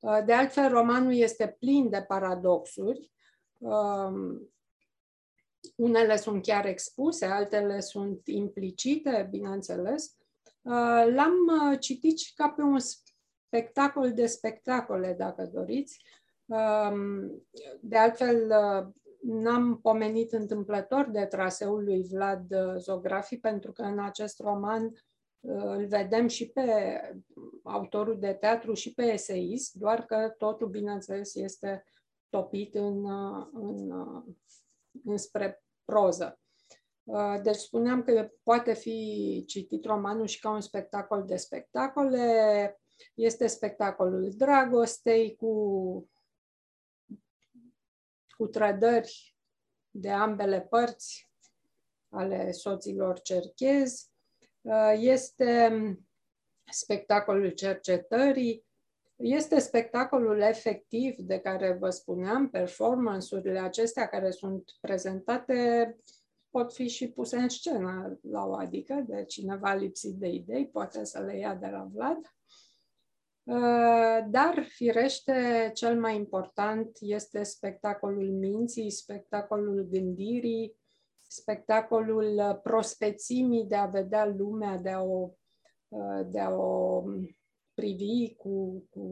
Uh, 0.04 0.24
de 0.24 0.32
altfel, 0.32 0.68
romanul 0.68 1.14
este 1.14 1.56
plin 1.58 1.90
de 1.90 2.02
paradoxuri. 2.02 3.12
Um, 3.58 4.48
unele 5.76 6.16
sunt 6.16 6.42
chiar 6.42 6.66
expuse, 6.66 7.26
altele 7.26 7.80
sunt 7.80 8.20
implicite, 8.24 9.26
bineînțeles. 9.30 10.16
Uh, 10.62 11.04
l-am 11.14 11.34
uh, 11.70 11.78
citit 11.80 12.18
și 12.18 12.34
ca 12.34 12.48
pe 12.48 12.62
un 12.62 12.78
spectacol 12.78 14.12
de 14.12 14.26
spectacole, 14.26 15.14
dacă 15.18 15.50
doriți. 15.52 16.04
Um, 16.44 17.42
de 17.80 17.96
altfel, 17.96 18.52
n-am 19.22 19.78
pomenit 19.80 20.32
întâmplător 20.32 21.08
de 21.10 21.24
traseul 21.24 21.84
lui 21.84 22.02
Vlad 22.02 22.46
Zografi, 22.76 23.38
pentru 23.38 23.72
că 23.72 23.82
în 23.82 23.98
acest 23.98 24.40
roman 24.40 24.92
îl 25.46 25.86
vedem 25.86 26.26
și 26.26 26.50
pe 26.50 27.00
autorul 27.62 28.18
de 28.18 28.32
teatru 28.32 28.74
și 28.74 28.94
pe 28.94 29.02
eseist, 29.02 29.74
doar 29.74 30.04
că 30.04 30.34
totul, 30.38 30.68
bineînțeles, 30.68 31.34
este 31.34 31.84
topit 32.28 32.74
în, 32.74 33.06
în, 33.52 33.92
înspre 35.04 35.62
proză. 35.84 36.38
Deci 37.42 37.56
spuneam 37.56 38.02
că 38.02 38.30
poate 38.42 38.74
fi 38.74 39.44
citit 39.46 39.84
romanul 39.84 40.26
și 40.26 40.40
ca 40.40 40.50
un 40.50 40.60
spectacol 40.60 41.24
de 41.24 41.36
spectacole. 41.36 42.80
Este 43.14 43.46
spectacolul 43.46 44.32
dragostei 44.36 45.36
cu, 45.36 46.10
cu 48.36 48.46
trădări 48.46 49.36
de 49.90 50.10
ambele 50.10 50.60
părți 50.60 51.30
ale 52.08 52.52
soților 52.52 53.20
cerchezi. 53.20 54.13
Uh, 54.64 54.94
este 54.96 55.72
spectacolul 56.72 57.50
cercetării, 57.50 58.64
este 59.16 59.58
spectacolul 59.58 60.40
efectiv 60.40 61.16
de 61.16 61.38
care 61.38 61.72
vă 61.72 61.90
spuneam, 61.90 62.50
performance-urile 62.50 63.58
acestea 63.58 64.08
care 64.08 64.30
sunt 64.30 64.64
prezentate 64.80 65.96
pot 66.50 66.72
fi 66.72 66.88
și 66.88 67.10
puse 67.10 67.36
în 67.36 67.48
scenă 67.48 68.18
la 68.22 68.44
o 68.46 68.54
adică 68.54 69.04
de 69.08 69.24
cineva 69.24 69.74
lipsit 69.74 70.14
de 70.14 70.28
idei, 70.28 70.68
poate 70.68 71.04
să 71.04 71.20
le 71.20 71.36
ia 71.36 71.54
de 71.54 71.66
la 71.66 71.88
Vlad. 71.92 72.18
Uh, 73.42 74.26
dar, 74.30 74.64
firește, 74.68 75.70
cel 75.74 76.00
mai 76.00 76.16
important 76.16 76.96
este 77.00 77.42
spectacolul 77.42 78.30
minții, 78.30 78.90
spectacolul 78.90 79.88
gândirii, 79.90 80.76
spectacolul 81.34 82.34
uh, 82.36 82.60
prospețimii 82.62 83.64
de 83.64 83.76
a 83.76 83.86
vedea 83.86 84.26
lumea, 84.26 84.76
de 84.76 84.90
a 84.90 85.02
o, 85.02 85.30
uh, 85.88 86.26
de 86.26 86.40
a 86.40 86.50
o 86.50 87.02
privi 87.74 88.34
cu, 88.34 88.86
cu, 88.90 89.02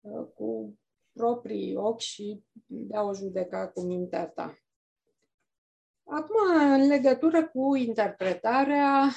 uh, 0.00 0.26
cu 0.34 0.78
proprii 1.12 1.76
ochi 1.76 2.00
și 2.00 2.44
de 2.66 2.96
a 2.96 3.02
o 3.02 3.14
judeca 3.14 3.68
cu 3.68 3.80
mintea 3.80 4.26
ta. 4.26 4.58
Acum, 6.04 6.36
în 6.72 6.86
legătură 6.86 7.48
cu 7.48 7.74
interpretarea, 7.74 9.10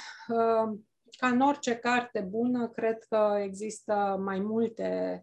ca 1.17 1.27
în 1.27 1.41
orice 1.41 1.75
carte 1.75 2.19
bună, 2.19 2.69
cred 2.69 3.03
că 3.03 3.37
există 3.41 4.21
mai 4.23 4.39
multe 4.39 5.21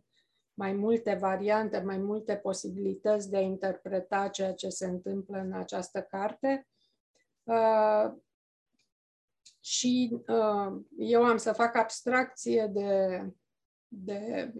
mai 0.55 0.73
multe 0.73 1.15
variante, 1.15 1.81
mai 1.81 1.99
multe 1.99 2.37
posibilități 2.37 3.31
de 3.31 3.37
a 3.37 3.41
interpreta 3.41 4.29
ceea 4.29 4.55
ce 4.55 4.69
se 4.69 4.87
întâmplă 4.87 5.39
în 5.39 5.53
această 5.53 6.03
carte. 6.03 6.67
Uh, 7.45 8.13
și 9.61 10.19
uh, 10.27 10.81
eu 10.97 11.25
am 11.25 11.37
să 11.37 11.53
fac 11.53 11.77
abstracție 11.77 12.71
de, 12.73 13.23
de 13.89 14.53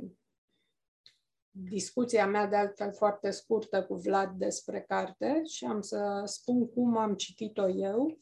discuția 1.51 2.27
mea 2.27 2.47
de 2.47 2.57
altfel 2.57 2.93
foarte 2.93 3.31
scurtă 3.31 3.85
cu 3.85 3.95
Vlad 3.95 4.31
despre 4.37 4.81
carte 4.81 5.43
și 5.45 5.65
am 5.65 5.81
să 5.81 6.23
spun 6.25 6.69
cum 6.69 6.97
am 6.97 7.15
citit-o 7.15 7.69
eu, 7.69 8.19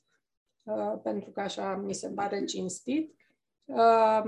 uh, 0.62 1.00
pentru 1.02 1.30
că 1.30 1.40
așa 1.40 1.76
mi 1.76 1.94
se 1.94 2.10
pare 2.10 2.44
cinstit. 2.44 3.16
Uh, 3.64 4.22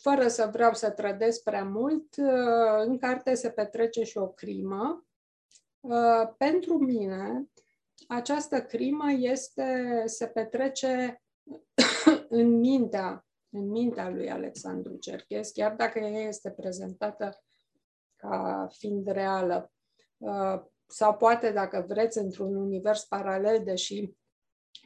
fără 0.00 0.28
să 0.28 0.48
vreau 0.52 0.74
să 0.74 0.90
trădesc 0.90 1.42
prea 1.42 1.64
mult, 1.64 2.16
uh, 2.16 2.84
în 2.84 2.98
carte 2.98 3.34
se 3.34 3.50
petrece 3.50 4.02
și 4.02 4.18
o 4.18 4.28
crimă. 4.28 5.06
Uh, 5.80 6.28
pentru 6.36 6.78
mine, 6.78 7.50
această 8.08 8.62
crimă 8.62 9.12
este, 9.12 10.02
se 10.06 10.26
petrece 10.26 11.22
în 12.28 12.58
mintea, 12.58 13.26
în 13.48 13.68
mintea 13.68 14.08
lui 14.08 14.30
Alexandru 14.30 14.96
Cerches, 14.96 15.50
chiar 15.50 15.74
dacă 15.74 15.98
ea 15.98 16.20
este 16.20 16.50
prezentată 16.50 17.42
ca 18.16 18.68
fiind 18.70 19.06
reală. 19.06 19.72
Uh, 20.16 20.62
sau 20.86 21.16
poate, 21.16 21.50
dacă 21.50 21.84
vreți, 21.88 22.18
într-un 22.18 22.56
univers 22.56 23.04
paralel, 23.04 23.64
deși 23.64 24.12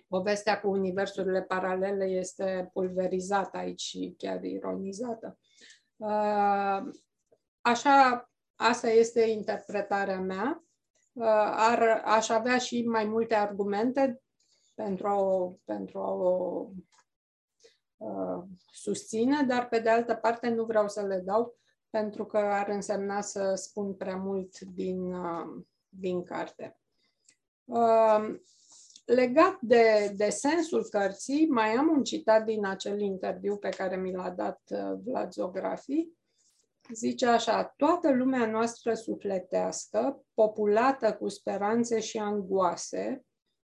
povestea 0.08 0.60
cu 0.60 0.70
universurile 0.70 1.42
paralele 1.42 2.04
este 2.04 2.70
pulverizată 2.72 3.56
aici 3.56 3.80
și 3.80 4.14
chiar 4.18 4.42
ironizată. 4.44 5.38
Uh, 5.96 6.82
așa, 7.60 8.30
asta 8.54 8.88
este 8.88 9.20
interpretarea 9.20 10.20
mea. 10.20 10.65
Uh, 11.16 11.24
ar, 11.52 12.02
aș 12.04 12.28
avea 12.28 12.58
și 12.58 12.82
mai 12.86 13.04
multe 13.04 13.34
argumente 13.34 14.22
pentru 14.74 15.06
a 15.06 15.20
o, 15.20 15.52
pentru 15.64 15.98
a 15.98 16.12
o 16.12 16.66
uh, 17.96 18.42
susține, 18.72 19.42
dar 19.42 19.68
pe 19.68 19.78
de 19.78 19.88
altă 19.88 20.14
parte 20.14 20.48
nu 20.48 20.64
vreau 20.64 20.88
să 20.88 21.06
le 21.06 21.18
dau 21.18 21.56
pentru 21.90 22.24
că 22.24 22.36
ar 22.36 22.68
însemna 22.68 23.20
să 23.20 23.54
spun 23.54 23.94
prea 23.94 24.16
mult 24.16 24.60
din, 24.60 25.14
din 25.88 26.22
carte. 26.22 26.78
Legat 29.06 29.60
de, 29.60 30.12
de 30.16 30.28
sensul 30.28 30.84
cărții, 30.90 31.46
mai 31.46 31.72
am 31.72 31.88
un 31.88 32.02
citat 32.02 32.44
din 32.44 32.66
acel 32.66 33.00
interviu 33.00 33.56
pe 33.56 33.68
care 33.68 33.96
mi 33.96 34.12
l-a 34.12 34.30
dat 34.30 34.60
uh, 34.68 34.98
Vlad 35.04 35.32
Zografi. 35.32 36.08
Zice 36.92 37.26
așa, 37.26 37.64
toată 37.76 38.12
lumea 38.12 38.46
noastră 38.46 38.94
sufletească, 38.94 40.24
populată 40.34 41.14
cu 41.14 41.28
speranțe 41.28 42.00
și 42.00 42.18
angoase, 42.18 43.24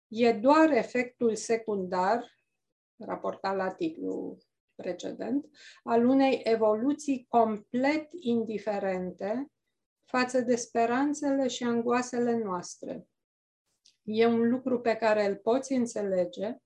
e 0.09 0.33
doar 0.33 0.71
efectul 0.71 1.35
secundar, 1.35 2.25
raportat 2.97 3.57
la 3.57 3.73
titlul 3.73 4.37
precedent, 4.75 5.47
al 5.83 6.07
unei 6.07 6.41
evoluții 6.45 7.27
complet 7.29 8.09
indiferente 8.21 9.47
față 10.05 10.41
de 10.41 10.57
speranțele 10.57 11.49
și 11.49 11.65
angoasele 11.65 12.39
noastre 12.39 13.07
E 14.09 14.27
un 14.27 14.49
lucru 14.49 14.81
pe 14.81 14.95
care 14.95 15.27
îl 15.27 15.37
poți 15.37 15.73
înțelege, 15.73 16.57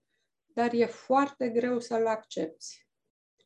dar 0.46 0.72
e 0.72 0.86
foarte 0.86 1.48
greu 1.48 1.80
să-l 1.80 2.06
accepti. 2.06 2.86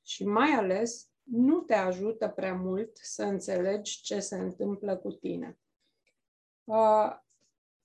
Și 0.02 0.24
mai 0.24 0.50
ales, 0.50 1.08
nu 1.24 1.60
te 1.60 1.74
ajută 1.74 2.28
prea 2.28 2.54
mult 2.54 2.96
să 2.96 3.22
înțelegi 3.22 4.00
ce 4.02 4.20
se 4.20 4.36
întâmplă 4.36 4.96
cu 4.96 5.10
tine. 5.10 5.58
Uh, 6.64 7.16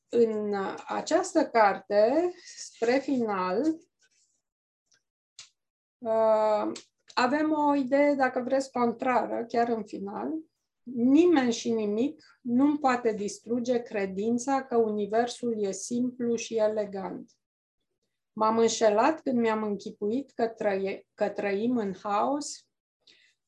în 0.09 0.55
această 0.87 1.47
carte, 1.47 2.33
spre 2.55 2.99
final, 2.99 3.79
uh, 5.97 6.71
avem 7.13 7.51
o 7.51 7.75
idee, 7.75 8.13
dacă 8.13 8.41
vreți, 8.41 8.71
contrară, 8.71 9.45
chiar 9.45 9.67
în 9.67 9.83
final, 9.83 10.33
Nimeni 10.95 11.51
și 11.51 11.71
nimic 11.71 12.39
nu 12.41 12.77
poate 12.77 13.13
distruge 13.13 13.81
credința 13.81 14.63
că 14.63 14.77
universul 14.77 15.63
e 15.63 15.71
simplu 15.71 16.35
și 16.35 16.55
elegant. 16.55 17.31
M-am 18.33 18.57
înșelat 18.57 19.21
când 19.21 19.39
mi-am 19.39 19.63
închipuit 19.63 20.31
că, 20.31 20.47
trăie, 20.47 21.07
că 21.13 21.29
trăim 21.29 21.77
în 21.77 21.93
haos. 22.03 22.68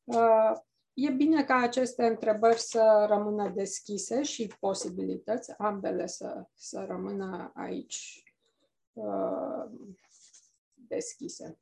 Uh, 0.04 0.52
e 0.94 1.10
bine 1.10 1.44
ca 1.44 1.56
aceste 1.56 2.06
întrebări 2.06 2.60
să 2.60 3.06
rămână 3.10 3.50
deschise 3.50 4.22
și 4.22 4.54
posibilități, 4.60 5.54
ambele 5.58 6.08
să, 6.08 6.46
să 6.54 6.86
rămână 6.88 7.52
aici 7.56 8.24
uh, 8.94 9.66
deschise. 10.74 11.60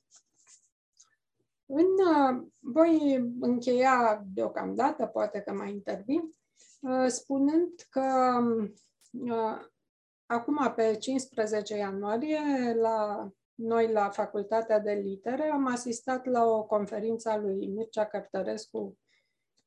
În, 1.65 1.85
uh, 1.85 2.47
voi 2.59 3.15
încheia 3.39 4.23
deocamdată, 4.33 5.05
poate 5.05 5.41
că 5.41 5.53
mai 5.53 5.71
intervin, 5.71 6.33
uh, 6.79 7.07
spunând 7.07 7.87
că 7.89 8.37
uh, 9.11 9.65
acum 10.25 10.73
pe 10.75 10.97
15 10.97 11.75
ianuarie 11.75 12.73
la 12.73 13.29
noi 13.59 13.91
la 13.91 14.09
Facultatea 14.09 14.79
de 14.79 14.91
Litere 14.91 15.49
am 15.49 15.67
asistat 15.67 16.25
la 16.25 16.43
o 16.43 16.63
conferință 16.63 17.29
a 17.29 17.37
lui 17.37 17.67
Mircea 17.67 18.05
Cărtărescu 18.05 18.97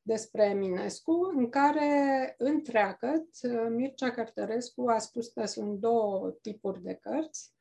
despre 0.02 0.44
Eminescu, 0.44 1.12
în 1.36 1.48
care 1.48 2.34
întreagăt 2.38 3.28
Mircea 3.68 4.10
Cărtărescu 4.10 4.88
a 4.88 4.98
spus 4.98 5.28
că 5.28 5.44
sunt 5.44 5.78
două 5.78 6.30
tipuri 6.40 6.82
de 6.82 6.94
cărți. 6.94 7.52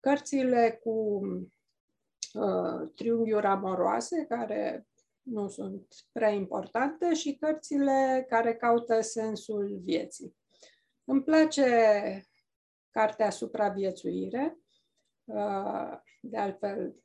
Cărțile 0.00 0.80
cu 0.82 1.20
uh, 2.32 2.90
triunghiuri 2.94 3.46
amoroase, 3.46 4.24
care 4.28 4.86
nu 5.22 5.48
sunt 5.48 5.86
prea 6.12 6.30
importante, 6.30 7.14
și 7.14 7.36
cărțile 7.36 8.26
care 8.28 8.56
caută 8.56 9.00
sensul 9.00 9.80
vieții. 9.82 10.36
Îmi 11.04 11.22
place 11.22 11.70
cartea 12.90 13.30
Supraviețuire, 13.30 14.56
uh, 14.56 14.67
de 16.20 16.36
altfel 16.36 16.96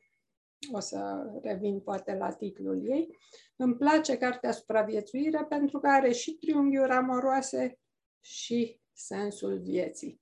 o 0.72 0.80
să 0.80 1.32
revin 1.42 1.82
poate 1.82 2.16
la 2.16 2.34
titlul 2.34 2.90
ei. 2.90 3.18
Îmi 3.56 3.76
place 3.78 4.18
cartea 4.18 4.52
Supraviețuire 4.52 5.46
pentru 5.46 5.80
că 5.80 5.88
are 5.88 6.12
și 6.12 6.38
triunghiuri 6.38 6.92
amoroase 6.92 7.80
și 8.22 8.82
sensul 8.94 9.60
vieții. 9.60 10.22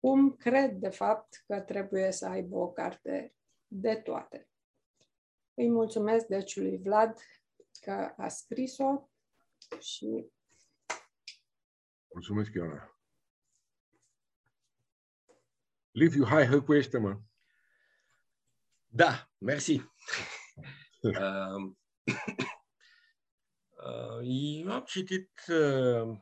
Cum 0.00 0.36
cred, 0.36 0.72
de 0.72 0.88
fapt, 0.88 1.44
că 1.46 1.60
trebuie 1.60 2.10
să 2.10 2.26
aibă 2.26 2.56
o 2.56 2.72
carte 2.72 3.34
de 3.66 3.94
toate. 3.94 4.48
Îi 5.54 5.70
mulțumesc, 5.70 6.26
deci, 6.26 6.56
lui 6.56 6.78
Vlad 6.78 7.18
că 7.80 8.14
a 8.16 8.28
scris-o 8.28 9.10
și... 9.78 10.30
Mulțumesc, 12.12 12.52
Ioana. 12.54 12.95
Liviu, 15.96 16.24
hai, 16.24 16.46
hăcuiește-mă. 16.46 17.20
Da, 18.86 19.30
mersi. 19.38 19.72
uh, 21.02 21.72
uh, 23.70 24.20
eu 24.62 24.72
am 24.72 24.84
citit 24.86 25.30
uh, 25.48 26.18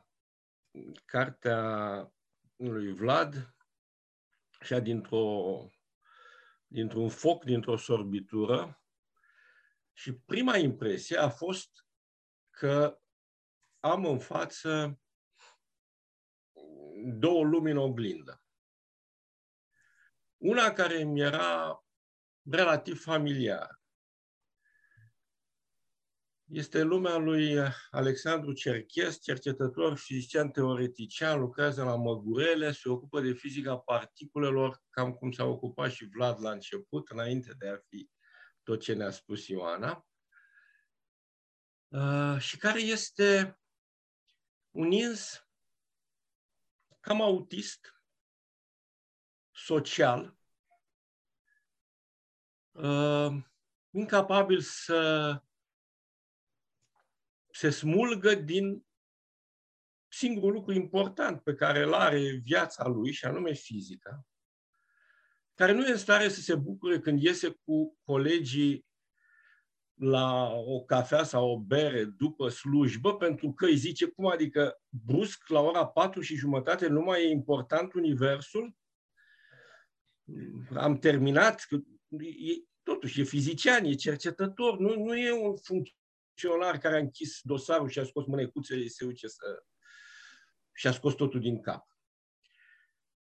cartea 1.05 2.13
lui 2.55 2.93
Vlad, 2.93 3.55
așa 4.59 4.79
dintr-o, 4.79 5.67
dintr-un 6.67 7.09
foc, 7.09 7.43
dintr-o 7.43 7.77
sorbitură, 7.77 8.83
și 9.93 10.13
prima 10.13 10.57
impresie 10.57 11.17
a 11.17 11.29
fost 11.29 11.69
că 12.49 12.99
am 13.79 14.05
în 14.05 14.19
față 14.19 14.99
două 17.19 17.43
lumi 17.43 17.71
în 17.71 17.77
oglindă. 17.77 18.39
Una 20.45 20.73
care 20.73 21.03
mi 21.03 21.21
era 21.21 21.83
relativ 22.43 23.01
familiar. 23.01 23.81
Este 26.45 26.81
lumea 26.81 27.17
lui 27.17 27.57
Alexandru 27.91 28.53
Cerches, 28.53 29.21
cercetător 29.21 29.97
fizician 29.97 30.51
teoretician, 30.51 31.39
lucrează 31.39 31.83
la 31.83 31.95
Măgurele, 31.95 32.71
se 32.71 32.89
ocupă 32.89 33.21
de 33.21 33.33
fizica 33.33 33.77
particulelor, 33.77 34.81
cam 34.89 35.13
cum 35.13 35.31
s-a 35.31 35.43
ocupat 35.43 35.91
și 35.91 36.05
Vlad 36.05 36.41
la 36.41 36.51
început, 36.51 37.09
înainte 37.09 37.53
de 37.53 37.69
a 37.69 37.77
fi 37.77 38.09
tot 38.63 38.81
ce 38.81 38.93
ne-a 38.93 39.11
spus 39.11 39.47
Ioana, 39.47 40.07
uh, 41.87 42.39
și 42.39 42.57
care 42.57 42.79
este 42.79 43.59
un 44.71 44.91
ins 44.91 45.47
cam 46.99 47.21
autist, 47.21 47.94
social, 49.65 50.37
uh, 52.71 53.43
incapabil 53.89 54.59
să 54.59 55.41
se 57.51 57.69
smulgă 57.69 58.35
din 58.35 58.85
singurul 60.07 60.53
lucru 60.53 60.73
important 60.73 61.41
pe 61.41 61.53
care 61.53 61.83
îl 61.83 61.93
are 61.93 62.41
viața 62.43 62.87
lui, 62.87 63.11
și 63.11 63.25
anume 63.25 63.53
fizica, 63.53 64.25
care 65.53 65.71
nu 65.71 65.87
e 65.87 65.91
în 65.91 65.97
stare 65.97 66.29
să 66.29 66.41
se 66.41 66.55
bucure 66.55 66.99
când 66.99 67.21
iese 67.21 67.49
cu 67.49 67.97
colegii 68.03 68.85
la 69.93 70.51
o 70.53 70.83
cafea 70.83 71.23
sau 71.23 71.49
o 71.49 71.59
bere 71.59 72.03
după 72.03 72.49
slujbă, 72.49 73.17
pentru 73.17 73.53
că 73.53 73.65
îi 73.65 73.75
zice, 73.75 74.05
cum 74.05 74.25
adică 74.25 74.81
brusc 74.89 75.47
la 75.47 75.59
ora 75.59 75.87
patru 75.87 76.21
și 76.21 76.35
jumătate 76.35 76.87
nu 76.87 77.01
mai 77.01 77.23
e 77.23 77.29
important 77.29 77.93
universul? 77.93 78.75
Am 80.75 80.99
terminat, 80.99 81.67
e, 82.19 82.63
totuși 82.83 83.21
e 83.21 83.23
fizician, 83.23 83.85
e 83.85 83.93
cercetător, 83.93 84.77
nu, 84.77 85.03
nu 85.03 85.17
e 85.17 85.31
un 85.31 85.55
funcționar 85.57 86.77
care 86.77 86.95
a 86.95 86.99
închis 86.99 87.39
dosarul 87.41 87.89
și 87.89 87.99
a 87.99 88.03
scos 88.03 88.25
mânecuțele, 88.25 88.87
se 88.87 89.05
uce 89.05 89.27
să... 89.27 89.63
și 90.73 90.87
a 90.87 90.91
scos 90.91 91.13
totul 91.13 91.39
din 91.39 91.61
cap. 91.61 91.87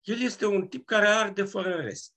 El 0.02 0.20
este 0.20 0.46
un 0.46 0.68
tip 0.68 0.86
care 0.86 1.06
arde 1.06 1.44
fără 1.44 1.74
rest. 1.74 2.14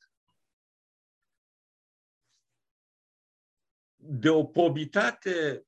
de 4.10 4.30
o 4.30 4.46
probitate, 4.46 5.68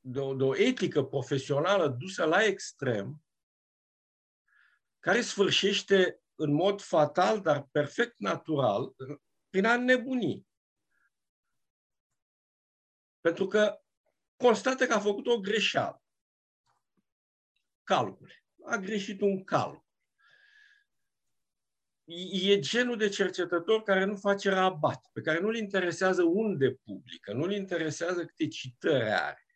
de 0.00 0.18
o, 0.18 0.34
de 0.34 0.42
o 0.42 0.56
etică 0.56 1.04
profesională 1.04 1.88
dusă 1.88 2.24
la 2.24 2.44
extrem, 2.44 3.22
care 4.98 5.20
sfârșește 5.20 6.19
în 6.40 6.52
mod 6.52 6.80
fatal, 6.80 7.40
dar 7.40 7.68
perfect 7.72 8.14
natural, 8.18 8.94
prin 9.50 9.64
a 9.64 9.76
nebuni. 9.76 10.46
Pentru 13.20 13.46
că 13.46 13.80
constată 14.36 14.86
că 14.86 14.94
a 14.94 15.00
făcut 15.00 15.26
o 15.26 15.40
greșeală. 15.40 16.02
Calcule. 17.84 18.44
A 18.64 18.76
greșit 18.76 19.20
un 19.20 19.44
calcul 19.44 19.90
e 22.30 22.58
genul 22.58 22.96
de 22.96 23.08
cercetător 23.08 23.82
care 23.82 24.04
nu 24.04 24.16
face 24.16 24.50
rabat, 24.50 25.10
pe 25.12 25.20
care 25.20 25.40
nu-l 25.40 25.56
interesează 25.56 26.22
unde 26.22 26.70
publică, 26.70 27.32
nu-l 27.32 27.52
interesează 27.52 28.24
câte 28.24 28.48
citări 28.48 29.10
are. 29.10 29.46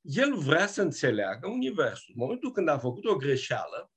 El 0.00 0.36
vrea 0.36 0.66
să 0.66 0.82
înțeleagă 0.82 1.48
Universul. 1.48 2.14
În 2.16 2.20
momentul 2.22 2.52
când 2.52 2.68
a 2.68 2.78
făcut 2.78 3.04
o 3.04 3.16
greșeală, 3.16 3.89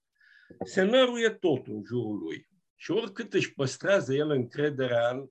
se 0.66 0.82
năruie 0.82 1.30
totul 1.30 1.74
în 1.74 1.84
jurul 1.86 2.18
lui. 2.18 2.48
Și 2.76 2.92
oricât 2.92 3.34
își 3.34 3.54
păstrează 3.54 4.14
el 4.14 4.30
încrederea 4.30 5.10
în 5.10 5.30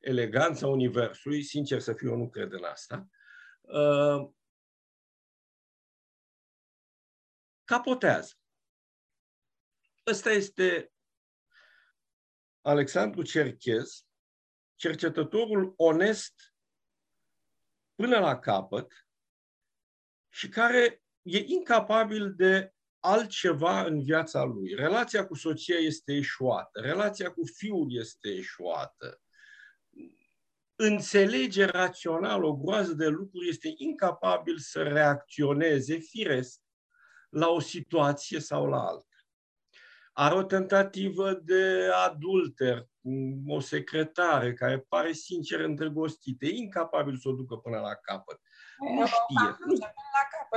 eleganța 0.00 0.66
Universului, 0.66 1.42
sincer 1.42 1.80
să 1.80 1.92
fiu, 1.92 2.10
eu 2.10 2.16
nu 2.16 2.28
cred 2.28 2.52
în 2.52 2.64
asta, 2.64 3.08
uh, 3.60 4.30
capotează. 7.64 8.32
Ăsta 10.06 10.30
este 10.30 10.92
Alexandru 12.60 13.22
Cerchez, 13.22 14.06
cercetătorul 14.74 15.74
onest 15.76 16.54
până 17.94 18.18
la 18.18 18.38
capăt 18.38 19.08
și 20.28 20.48
care 20.48 21.02
e 21.22 21.38
incapabil 21.38 22.34
de 22.34 22.72
altceva 23.00 23.84
în 23.84 24.02
viața 24.02 24.44
lui. 24.44 24.74
Relația 24.74 25.26
cu 25.26 25.34
soția 25.34 25.76
este 25.76 26.12
eșuată, 26.12 26.80
relația 26.80 27.30
cu 27.30 27.46
fiul 27.56 27.86
este 27.90 28.28
eșuată. 28.28 29.20
Înțelege 30.74 31.64
rațional 31.64 32.44
o 32.44 32.56
groază 32.56 32.92
de 32.92 33.06
lucruri, 33.06 33.48
este 33.48 33.72
incapabil 33.76 34.58
să 34.58 34.82
reacționeze 34.82 35.96
firesc 35.96 36.60
la 37.28 37.48
o 37.48 37.60
situație 37.60 38.40
sau 38.40 38.66
la 38.66 38.80
alta 38.80 39.08
are 40.18 40.34
o 40.34 40.42
tentativă 40.42 41.32
de 41.32 41.88
adulter, 42.06 42.88
o 43.46 43.60
secretare 43.60 44.54
care 44.54 44.78
pare 44.78 45.12
sincer 45.12 45.60
îndrăgostită, 45.60 46.46
e 46.46 46.56
incapabil 46.56 47.16
să 47.16 47.28
o 47.28 47.32
ducă 47.32 47.56
până 47.56 47.78
la 47.78 47.94
capăt. 47.94 48.40
Nu 48.78 49.06
știe. 49.06 49.56
Nu. 49.66 49.78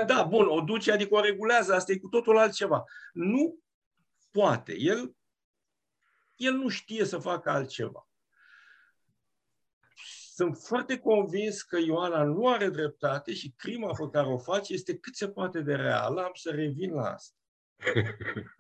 Da, 0.06 0.24
bun, 0.24 0.48
o 0.48 0.62
duce, 0.62 0.92
adică 0.92 1.16
o 1.16 1.22
regulează, 1.22 1.74
asta 1.74 1.92
e 1.92 1.98
cu 1.98 2.08
totul 2.08 2.38
altceva. 2.38 2.84
Nu 3.14 3.60
poate. 4.32 4.76
El, 4.78 5.16
el 6.36 6.54
nu 6.54 6.68
știe 6.68 7.06
să 7.06 7.18
facă 7.18 7.50
altceva. 7.50 8.10
Sunt 10.34 10.58
foarte 10.58 11.00
convins 11.00 11.62
că 11.62 11.78
Ioana 11.78 12.24
nu 12.24 12.48
are 12.48 12.70
dreptate 12.70 13.34
și 13.34 13.54
crima 13.58 13.92
pe 13.92 14.10
care 14.12 14.28
o 14.28 14.38
face 14.38 14.74
este 14.74 14.98
cât 14.98 15.16
se 15.16 15.30
poate 15.30 15.62
de 15.62 15.76
reală. 15.76 16.24
Am 16.24 16.32
să 16.34 16.52
revin 16.52 16.94
la 16.94 17.14
asta. 17.14 17.36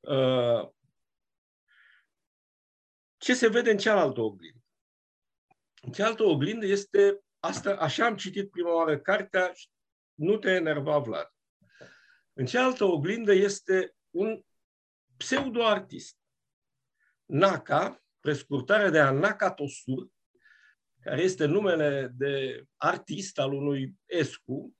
Uh, 0.00 0.68
ce 3.16 3.34
se 3.34 3.48
vede 3.48 3.70
în 3.70 3.78
cealaltă 3.78 4.20
oglindă? 4.20 4.64
În 5.82 5.92
cealaltă 5.92 6.22
oglindă 6.22 6.66
este, 6.66 7.24
asta, 7.40 7.76
așa 7.76 8.06
am 8.06 8.16
citit 8.16 8.50
prima 8.50 8.74
oară 8.74 8.98
cartea, 8.98 9.52
nu 10.14 10.36
te 10.36 10.50
enerva, 10.50 10.98
Vlad. 10.98 11.32
În 12.32 12.46
cealaltă 12.46 12.84
oglindă 12.84 13.32
este 13.32 13.94
un 14.10 14.42
pseudo-artist. 15.16 16.16
Naka, 17.24 18.02
prescurtarea 18.20 18.90
de 18.90 18.98
Anaka 18.98 19.52
Tosur, 19.52 20.08
care 21.00 21.22
este 21.22 21.44
numele 21.44 22.12
de 22.14 22.64
artist 22.76 23.38
al 23.38 23.52
unui 23.52 23.94
Escu, 24.06 24.76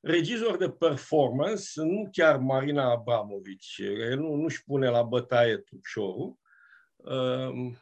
regizor 0.00 0.56
de 0.56 0.70
performance, 0.70 1.82
nu 1.82 2.08
chiar 2.12 2.36
Marina 2.36 2.90
Abramovici, 2.90 3.82
nu, 4.14 4.34
nu-și 4.34 4.64
pune 4.64 4.88
la 4.88 5.02
bătaie 5.02 5.56
tupșorul. 5.56 6.38
Uh, 6.96 7.72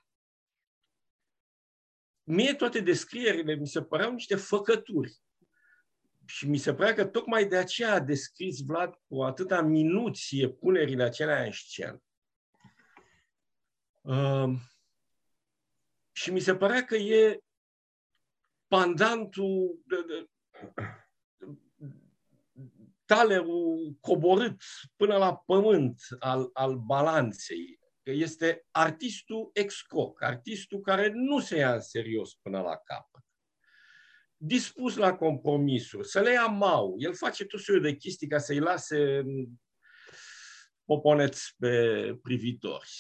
mie 2.31 2.55
toate 2.55 2.81
descrierile 2.81 3.55
mi 3.55 3.67
se 3.67 3.83
păreau 3.83 4.13
niște 4.13 4.37
făcături. 4.37 5.19
Și 6.27 6.49
mi 6.49 6.57
se 6.57 6.75
părea 6.75 6.95
că 6.95 7.05
tocmai 7.07 7.49
de 7.49 7.57
aceea 7.57 7.93
a 7.93 8.01
descris 8.01 8.61
Vlad 8.61 8.95
cu 9.09 9.23
atâta 9.23 9.63
minuție 9.63 10.49
punerile 10.49 11.03
acelea 11.03 11.45
în 11.45 11.53
scenă. 11.53 12.03
Uh, 14.01 14.59
și 16.13 16.33
mi 16.33 16.41
se 16.41 16.57
părea 16.57 16.85
că 16.85 16.97
e 16.97 17.41
pandantul, 18.67 19.81
de, 19.87 19.97
de, 20.03 20.29
talerul 23.05 23.97
coborât 24.01 24.63
până 24.97 25.17
la 25.17 25.37
pământ 25.37 26.01
al, 26.19 26.51
al 26.53 26.77
balanței. 26.77 27.80
Că 28.03 28.11
este 28.11 28.67
artistul 28.71 29.51
excroc, 29.53 30.23
artistul 30.23 30.81
care 30.81 31.11
nu 31.15 31.41
se 31.41 31.57
ia 31.57 31.75
în 31.75 31.81
serios 31.81 32.35
până 32.35 32.61
la 32.61 32.77
capăt. 32.77 33.25
Dispus 34.37 34.97
la 34.97 35.15
compromisuri, 35.15 36.09
să 36.09 36.21
le 36.21 36.33
ia 36.33 36.47
mau. 36.47 36.95
El 36.99 37.15
face 37.15 37.45
tot 37.45 37.61
soiul 37.61 37.83
de 37.83 37.97
chestii 37.97 38.29
ca 38.29 38.39
să-i 38.39 38.59
lase 38.59 39.25
poponeți 40.85 41.55
pe 41.59 42.15
privitori. 42.23 42.91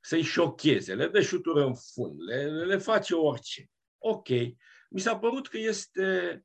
Să-i 0.00 0.22
șocheze, 0.22 0.94
le 0.94 1.08
dă 1.08 1.20
șutură 1.20 1.64
în 1.64 1.74
fund, 1.74 2.20
le, 2.20 2.64
le 2.64 2.76
face 2.76 3.14
orice. 3.14 3.70
Ok. 3.98 4.28
Mi 4.90 5.00
s-a 5.00 5.18
părut 5.18 5.48
că 5.48 5.58
este 5.58 6.44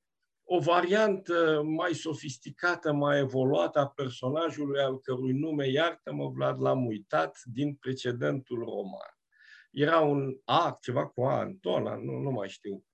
o 0.49 0.59
variantă 0.59 1.61
mai 1.65 1.93
sofisticată, 1.93 2.91
mai 2.91 3.19
evoluată 3.19 3.79
a 3.79 3.87
personajului 3.87 4.81
al 4.81 4.99
cărui 4.99 5.33
nume, 5.33 5.69
iartă-mă, 5.69 6.29
Vlad, 6.29 6.61
l-am 6.61 6.85
uitat 6.85 7.39
din 7.43 7.75
precedentul 7.75 8.59
roman. 8.59 9.17
Era 9.71 9.99
un 9.99 10.37
A, 10.45 10.77
ceva 10.81 11.07
cu 11.07 11.23
A, 11.23 11.39
Antona, 11.39 11.95
nu, 11.95 12.17
nu 12.17 12.29
mai 12.29 12.49
știu. 12.49 12.85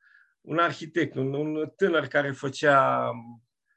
Un 0.42 0.58
arhitect, 0.58 1.16
un, 1.16 1.34
un 1.34 1.72
tânăr 1.76 2.08
care 2.08 2.32
făcea, 2.32 3.12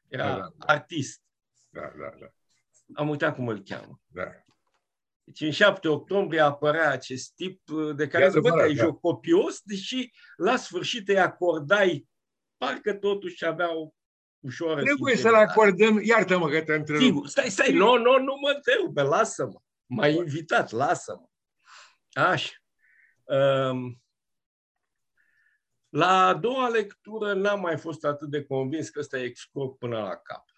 era 0.08 0.26
da, 0.26 0.34
da, 0.34 0.40
da. 0.56 0.66
artist. 0.66 1.22
Da, 1.68 1.80
da, 1.80 2.16
da. 2.20 2.26
Am 2.94 3.08
uitat 3.08 3.34
cum 3.34 3.48
îl 3.48 3.62
cheamă. 3.62 4.00
Da. 4.06 4.30
Deci 5.24 5.40
în 5.40 5.50
7 5.50 5.88
octombrie 5.88 6.40
apărea 6.40 6.90
acest 6.90 7.34
tip 7.34 7.62
de 7.96 8.06
care 8.06 8.28
zic, 8.28 8.40
bă, 8.40 8.50
că 8.50 8.62
e 8.62 8.74
da. 8.74 8.82
joc 8.84 9.00
copios, 9.00 9.60
deși 9.60 10.10
la 10.36 10.56
sfârșit 10.56 11.08
îi 11.08 11.18
acordai 11.18 12.08
parcă 12.56 12.94
totuși 12.94 13.44
aveau 13.44 13.94
ușoară 14.40 14.82
Trebuie 14.82 15.16
să-l 15.16 15.34
acordăm, 15.34 16.00
iartă-mă 16.02 16.48
că 16.48 16.62
te 16.62 16.74
întrerup. 16.74 17.04
Sigur, 17.04 17.26
stai, 17.26 17.50
stai, 17.50 17.72
nu, 17.72 17.96
nu, 17.96 18.18
nu 18.18 18.36
mă 18.40 18.52
întrerupe, 18.54 19.02
lasă-mă. 19.02 19.60
M-ai 19.86 20.14
invitat, 20.14 20.70
lasă-mă. 20.70 21.28
Așa. 22.22 22.52
Um, 23.24 24.02
la 25.88 26.26
a 26.26 26.34
doua 26.34 26.68
lectură 26.68 27.32
n-am 27.32 27.60
mai 27.60 27.78
fost 27.78 28.04
atât 28.04 28.28
de 28.28 28.44
convins 28.44 28.88
că 28.88 28.98
ăsta 29.00 29.18
e 29.18 29.24
excroc 29.24 29.78
până 29.78 29.98
la 29.98 30.16
capăt. 30.16 30.54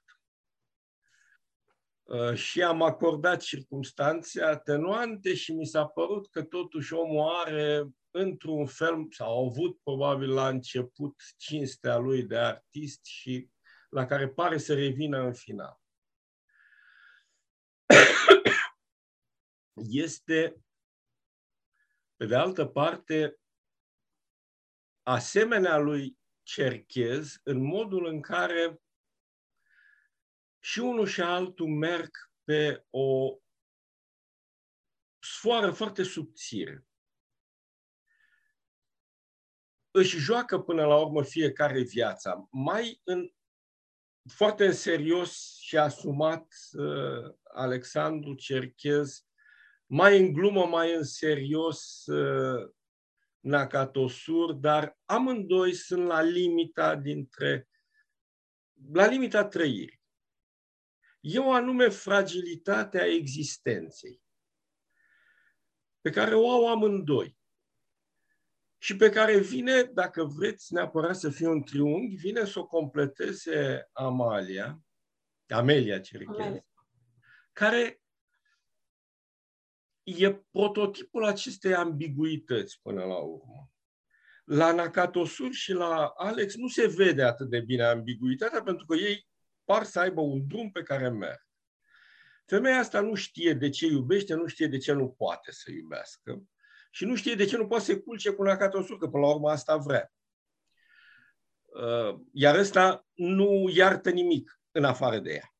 Uh, 2.02 2.34
și 2.34 2.62
am 2.62 2.82
acordat 2.82 3.40
circunstanțe 3.40 4.42
atenuante 4.42 5.34
și 5.34 5.52
mi 5.52 5.66
s-a 5.66 5.86
părut 5.86 6.30
că 6.30 6.42
totuși 6.42 6.94
omul 6.94 7.28
are 7.44 7.88
într-un 8.18 8.66
fel, 8.66 9.06
sau 9.10 9.30
au 9.30 9.46
avut 9.46 9.80
probabil 9.82 10.32
la 10.32 10.48
început 10.48 11.22
cinstea 11.36 11.96
lui 11.96 12.22
de 12.22 12.36
artist 12.38 13.04
și 13.04 13.50
la 13.88 14.06
care 14.06 14.28
pare 14.28 14.58
să 14.58 14.74
revină 14.74 15.18
în 15.18 15.34
final. 15.34 15.80
Este, 19.90 20.62
pe 22.16 22.26
de 22.26 22.34
altă 22.34 22.66
parte, 22.66 23.40
asemenea 25.02 25.76
lui 25.76 26.18
Cerchez 26.42 27.40
în 27.42 27.62
modul 27.62 28.06
în 28.06 28.20
care 28.20 28.80
și 30.60 30.78
unul 30.78 31.06
și 31.06 31.20
altul 31.20 31.66
merg 31.66 32.10
pe 32.44 32.84
o 32.90 33.38
sfoară 35.18 35.72
foarte 35.72 36.02
subțire. 36.02 36.87
Își 39.98 40.16
joacă 40.16 40.58
până 40.58 40.84
la 40.84 40.96
urmă 41.00 41.22
fiecare 41.22 41.82
viața. 41.82 42.48
Mai 42.50 43.00
în, 43.04 43.30
foarte 44.30 44.66
în 44.66 44.72
serios 44.72 45.56
și 45.60 45.78
asumat 45.78 46.46
uh, 46.72 47.34
Alexandru 47.42 48.34
Cerchez, 48.34 49.26
mai 49.86 50.18
în 50.18 50.32
glumă, 50.32 50.66
mai 50.66 50.94
în 50.94 51.02
serios 51.02 52.06
uh, 52.06 52.70
Nakatosur, 53.40 54.52
dar 54.52 54.98
amândoi 55.04 55.72
sunt 55.72 56.06
la 56.06 56.22
limita 56.22 56.96
dintre 56.96 57.68
la 58.92 59.06
limita 59.06 59.44
trăirii. 59.44 60.00
E 61.20 61.38
o 61.38 61.52
anume 61.52 61.88
fragilitatea 61.88 63.04
existenței 63.06 64.22
pe 66.00 66.10
care 66.10 66.34
o 66.34 66.50
au 66.50 66.68
amândoi 66.68 67.37
și 68.78 68.96
pe 68.96 69.10
care 69.10 69.38
vine, 69.38 69.82
dacă 69.82 70.24
vreți 70.24 70.72
neapărat 70.72 71.16
să 71.16 71.30
fie 71.30 71.48
un 71.48 71.62
triunghi, 71.62 72.16
vine 72.16 72.44
să 72.44 72.58
o 72.58 72.66
completeze 72.66 73.88
Amalia, 73.92 74.82
Amelia 75.48 76.00
Cerichez, 76.00 76.54
care 77.52 78.00
e 80.02 80.32
prototipul 80.32 81.24
acestei 81.24 81.74
ambiguități 81.74 82.80
până 82.82 83.04
la 83.04 83.16
urmă. 83.16 83.70
La 84.44 84.72
Nakatosur 84.72 85.52
și 85.52 85.72
la 85.72 86.06
Alex 86.06 86.54
nu 86.54 86.68
se 86.68 86.86
vede 86.86 87.22
atât 87.22 87.48
de 87.48 87.60
bine 87.60 87.82
ambiguitatea 87.82 88.62
pentru 88.62 88.86
că 88.86 88.96
ei 88.96 89.28
par 89.64 89.84
să 89.84 90.00
aibă 90.00 90.20
un 90.20 90.46
drum 90.46 90.70
pe 90.70 90.82
care 90.82 91.08
merg. 91.08 91.46
Femeia 92.46 92.78
asta 92.78 93.00
nu 93.00 93.14
știe 93.14 93.52
de 93.52 93.68
ce 93.68 93.86
iubește, 93.86 94.34
nu 94.34 94.46
știe 94.46 94.66
de 94.66 94.78
ce 94.78 94.92
nu 94.92 95.08
poate 95.08 95.52
să 95.52 95.70
iubească 95.70 96.48
și 96.90 97.04
nu 97.04 97.14
știe 97.14 97.34
de 97.34 97.44
ce 97.44 97.56
nu 97.56 97.66
poate 97.66 97.84
să 97.84 98.00
culce 98.00 98.30
cu 98.30 98.42
nacatosul, 98.42 98.98
că 98.98 99.08
până 99.08 99.26
la 99.26 99.34
urmă 99.34 99.50
asta 99.50 99.76
vrea. 99.76 100.12
Uh, 101.64 102.20
iar 102.32 102.54
ăsta 102.54 103.06
nu 103.14 103.68
iartă 103.74 104.10
nimic 104.10 104.60
în 104.70 104.84
afară 104.84 105.18
de 105.18 105.32
ea. 105.32 105.54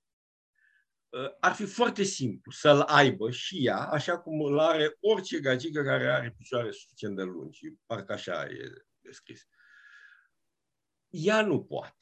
Uh, 1.09 1.37
ar 1.41 1.53
fi 1.53 1.65
foarte 1.65 2.03
simplu 2.03 2.51
să-l 2.51 2.81
aibă 2.81 3.31
și 3.31 3.67
ea, 3.67 3.79
așa 3.79 4.19
cum 4.19 4.41
îl 4.41 4.59
are 4.59 4.97
orice 5.01 5.41
gagică 5.41 5.83
care 5.83 6.11
are 6.11 6.35
picioare 6.37 6.71
suficient 6.71 7.17
de 7.17 7.23
lungi. 7.23 7.61
Parcă 7.87 8.13
așa 8.13 8.45
e 8.45 8.85
descris. 8.99 9.49
Ea 11.09 11.43
nu 11.43 11.65
poate. 11.65 11.95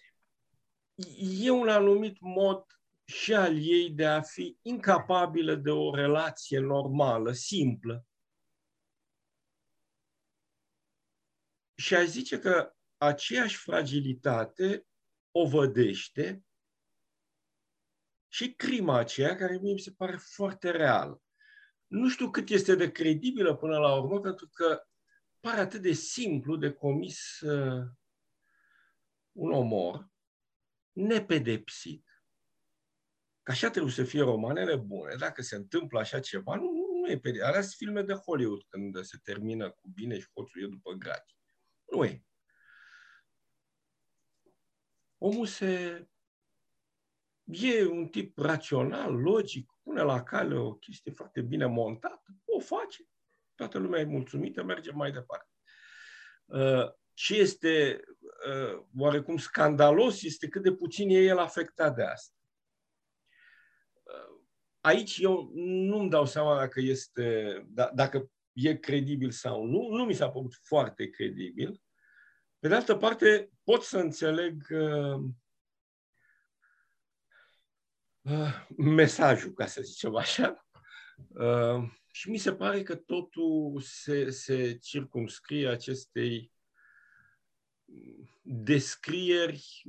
E 1.19 1.51
un 1.51 1.69
anumit 1.69 2.17
mod 2.21 2.65
și 3.05 3.35
al 3.35 3.57
ei 3.57 3.91
de 3.91 4.07
a 4.07 4.21
fi 4.21 4.59
incapabilă 4.63 5.55
de 5.55 5.71
o 5.71 5.95
relație 5.95 6.59
normală, 6.59 7.33
simplă, 7.33 8.07
Și 11.77 11.95
aș 11.95 12.07
zice 12.07 12.39
că 12.39 12.77
aceeași 12.97 13.57
fragilitate 13.57 14.87
o 15.31 15.49
vădește 15.49 16.45
și 18.29 18.55
crima 18.55 18.99
aceea, 18.99 19.37
care 19.37 19.59
mie 19.59 19.73
mi 19.73 19.81
se 19.81 19.93
pare 19.93 20.17
foarte 20.17 20.71
reală. 20.71 21.23
Nu 21.87 22.09
știu 22.09 22.31
cât 22.31 22.49
este 22.49 22.75
de 22.75 22.93
credibilă 22.93 23.57
până 23.57 23.79
la 23.79 23.95
urmă, 23.95 24.21
pentru 24.21 24.49
că 24.49 24.83
pare 25.41 25.61
atât 25.61 25.83
de 25.83 25.93
simplu 25.93 26.57
de 26.57 26.73
comis 26.73 27.41
uh, 27.41 27.87
un 29.33 29.53
omor 29.53 30.11
nepedepsit. 30.93 32.05
Că 33.43 33.51
așa 33.51 33.71
trebuie 33.71 33.93
să 33.93 34.05
fie 34.05 34.23
romanele 34.23 34.77
bune. 34.77 35.15
Dacă 35.15 35.43
se 35.43 35.57
întâmplă 35.57 35.99
așa 35.99 36.21
ceva, 36.21 36.55
nu, 36.55 36.63
nu, 36.63 37.01
nu 37.01 37.11
e 37.11 37.19
pedepsit. 37.19 37.47
Alea 37.47 37.61
sunt 37.61 37.75
filme 37.75 38.03
de 38.03 38.13
Hollywood, 38.13 38.63
când 38.69 39.03
se 39.05 39.19
termină 39.23 39.71
cu 39.71 39.89
bine 39.95 40.19
și 40.19 40.29
hoțul 40.35 40.63
e 40.63 40.67
după 40.67 40.93
gratii. 40.93 41.36
Nu 41.91 42.05
e. 42.05 42.25
Omul 45.19 45.47
se... 45.47 46.07
E 47.45 47.87
un 47.87 48.09
tip 48.09 48.39
rațional, 48.39 49.15
logic, 49.15 49.71
pune 49.83 50.03
la 50.03 50.23
cale 50.23 50.55
o 50.55 50.75
chestie 50.75 51.13
foarte 51.13 51.41
bine 51.41 51.67
montată, 51.67 52.37
o 52.45 52.61
face. 52.61 53.09
Toată 53.55 53.79
lumea 53.79 54.01
e 54.01 54.05
mulțumită, 54.05 54.63
merge 54.63 54.91
mai 54.91 55.13
departe. 55.13 55.51
Uh, 56.45 56.93
ce 57.13 57.35
este 57.35 58.01
uh, 58.49 58.85
oarecum 58.97 59.37
scandalos 59.37 60.23
este 60.23 60.49
cât 60.49 60.63
de 60.63 60.73
puțin 60.73 61.11
e 61.11 61.15
el 61.15 61.39
afectat 61.39 61.95
de 61.95 62.03
asta. 62.03 62.37
Uh, 64.03 64.41
aici 64.81 65.19
eu 65.19 65.51
nu-mi 65.55 66.11
dau 66.11 66.27
seama 66.27 66.59
dacă 66.59 66.81
este, 66.81 67.57
da, 67.69 67.91
dacă 67.95 68.31
e 68.57 68.77
credibil 68.77 69.31
sau 69.31 69.65
nu. 69.65 69.89
Nu 69.89 70.05
mi 70.05 70.15
s-a 70.15 70.31
părut 70.31 70.55
foarte 70.55 71.11
credibil. 71.11 71.83
Pe 72.59 72.69
de 72.69 72.75
altă 72.75 72.97
parte, 72.97 73.51
pot 73.65 73.83
să 73.83 73.99
înțeleg 73.99 74.67
uh, 74.71 75.23
uh, 78.21 78.67
mesajul, 78.77 79.53
ca 79.53 79.67
să 79.67 79.83
zicem 79.83 80.17
așa. 80.17 80.69
Uh, 81.29 81.91
și 82.13 82.31
mi 82.31 82.39
se 82.39 82.55
pare 82.55 82.83
că 82.83 82.95
totul 82.95 83.81
se, 83.81 84.31
se 84.31 84.77
circumscrie 84.77 85.69
acestei 85.69 86.53
descrieri 88.43 89.85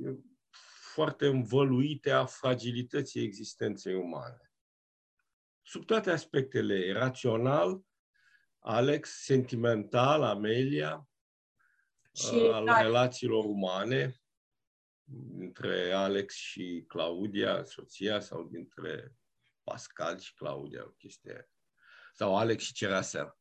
foarte 0.92 1.26
învăluite 1.26 2.10
a 2.10 2.24
fragilității 2.24 3.22
existenței 3.22 3.94
umane. 3.94 4.52
Sub 5.62 5.84
toate 5.84 6.10
aspectele, 6.10 6.92
rațional, 6.92 7.82
Alex, 8.68 9.24
sentimental, 9.24 10.22
Amelia, 10.22 11.08
și 12.14 12.34
al 12.34 12.64
da. 12.64 12.80
relațiilor 12.80 13.44
umane, 13.44 14.20
între 15.38 15.92
Alex 15.92 16.34
și 16.34 16.84
Claudia, 16.86 17.64
soția, 17.64 18.20
sau 18.20 18.44
dintre 18.44 19.14
Pascal 19.62 20.18
și 20.18 20.34
Claudia, 20.34 20.84
o 20.84 20.90
chestie. 20.90 21.50
Sau 22.12 22.36
Alex 22.36 22.62
și 22.62 22.72
Cerasea. 22.72 23.38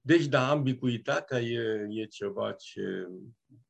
Deci, 0.00 0.26
da, 0.26 0.50
ambiguitatea 0.50 1.40
e, 1.40 1.86
e 1.90 2.06
ceva 2.06 2.52
ce, 2.52 3.08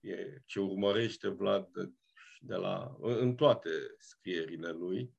e, 0.00 0.42
ce 0.46 0.60
urmărește 0.60 1.28
Vlad 1.28 1.68
de, 1.72 1.92
de 2.40 2.54
la, 2.54 2.96
în 3.00 3.34
toate 3.34 3.70
scrierile 3.98 4.70
lui. 4.70 5.18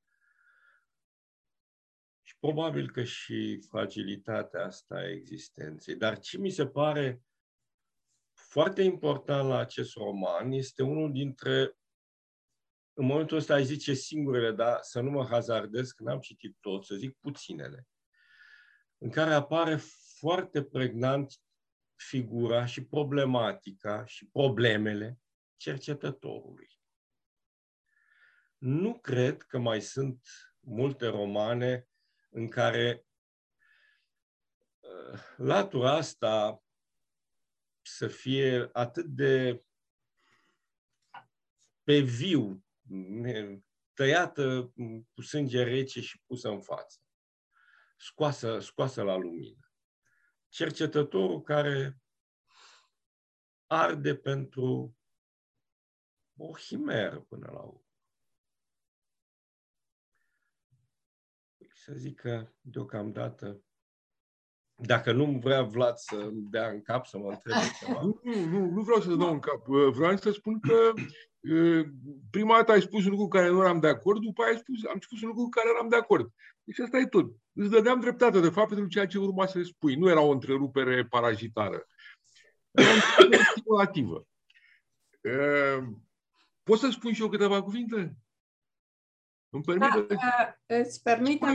Și 2.42 2.48
probabil 2.48 2.92
că 2.92 3.04
și 3.04 3.62
fragilitatea 3.70 4.66
asta 4.66 4.96
a 4.96 5.10
existenței. 5.10 5.96
Dar 5.96 6.20
ce 6.20 6.38
mi 6.38 6.50
se 6.50 6.68
pare 6.68 7.24
foarte 8.34 8.82
important 8.82 9.48
la 9.48 9.58
acest 9.58 9.96
roman 9.96 10.52
este 10.52 10.84
unul 10.84 11.12
dintre, 11.12 11.78
în 12.94 13.06
momentul 13.06 13.38
ăsta 13.38 13.54
ai 13.54 13.64
zice 13.64 13.94
singurele, 13.94 14.52
dar 14.52 14.80
să 14.82 15.02
nu 15.02 15.10
mă 15.10 15.26
hazardez, 15.26 15.92
că 15.92 16.04
n-am 16.04 16.20
citit 16.20 16.58
tot, 16.60 16.86
să 16.86 16.96
zic 16.96 17.18
puținele, 17.20 17.88
în 18.98 19.10
care 19.10 19.34
apare 19.34 19.76
foarte 20.20 20.64
pregnant 20.64 21.34
figura 21.96 22.66
și 22.66 22.86
problematica 22.86 24.06
și 24.06 24.28
problemele 24.28 25.20
cercetătorului. 25.56 26.80
Nu 28.58 29.00
cred 29.00 29.42
că 29.42 29.58
mai 29.60 29.82
sunt 29.82 30.28
multe 30.60 31.08
romane 31.08 31.86
în 32.32 32.50
care 32.50 33.06
uh, 34.80 35.20
latura 35.38 35.92
asta 35.92 36.64
să 37.82 38.08
fie 38.08 38.70
atât 38.74 39.06
de 39.06 39.64
pe 41.84 42.00
viu, 42.00 42.66
tăiată 43.94 44.74
cu 45.14 45.22
sânge 45.22 45.64
rece 45.64 46.02
și 46.02 46.22
pusă 46.26 46.50
în 46.50 46.62
față, 46.62 47.00
scoasă, 47.98 48.60
scoasă 48.60 49.02
la 49.04 49.16
lumină. 49.16 49.72
Cercetătorul 50.48 51.42
care 51.42 52.02
arde 53.66 54.16
pentru 54.16 54.98
o 56.38 56.58
himeră 56.58 57.20
până 57.20 57.52
la 57.52 57.60
urmă. 57.60 57.91
Să 61.84 61.94
zic 61.96 62.20
că 62.20 62.48
deocamdată 62.62 63.62
dacă 64.76 65.12
nu 65.12 65.40
vrea 65.44 65.64
Vlad 65.64 65.96
să 65.96 66.30
dea 66.32 66.70
în 66.70 66.82
cap, 66.82 67.06
să 67.06 67.18
mă 67.18 67.30
întrebe 67.30 67.60
ceva. 67.80 68.02
Nu, 68.02 68.20
nu, 68.24 68.70
nu 68.70 68.82
vreau 68.82 69.02
să 69.02 69.16
dau 69.16 69.32
în 69.32 69.40
cap. 69.40 69.66
Vreau 69.68 70.18
să 70.18 70.32
spun 70.32 70.60
că 70.60 70.94
prima 72.32 72.56
dată 72.56 72.72
ai 72.72 72.82
spus 72.82 73.04
un 73.04 73.10
lucru 73.10 73.26
cu 73.26 73.32
care 73.32 73.50
nu 73.50 73.64
eram 73.64 73.80
de 73.80 73.88
acord, 73.88 74.22
după 74.22 74.42
aia 74.42 74.52
ai 74.52 74.58
spus, 74.58 74.86
am 74.86 75.00
spus 75.00 75.22
un 75.22 75.28
lucru 75.28 75.44
cu 75.44 75.50
care 75.50 75.70
eram 75.76 75.90
de 75.90 75.96
acord. 75.96 76.34
Deci 76.64 76.80
asta 76.80 76.98
e 76.98 77.06
tot. 77.06 77.32
Îți 77.54 77.70
dădeam 77.70 78.00
dreptate, 78.00 78.40
de 78.40 78.50
fapt, 78.50 78.68
pentru 78.68 78.88
ceea 78.88 79.08
ce 79.08 79.18
urma 79.18 79.46
să 79.46 79.62
spui. 79.62 79.96
Nu 79.96 80.10
era 80.10 80.22
o 80.22 80.32
întrerupere 80.32 81.06
parazitară. 81.06 81.88
Era 82.72 82.90
o 82.90 82.94
întrerupere 82.94 83.44
stimulativă. 83.56 84.28
Pot 86.64 86.80
să 86.80 86.90
spun 86.90 87.14
și 87.14 87.22
eu 87.22 87.30
câteva 87.30 87.64
cuvinte? 87.64 88.16
Îmi 89.52 89.64
permite? 89.64 90.16
Da, 90.16 90.58
îți 90.66 91.02
permite. 91.02 91.46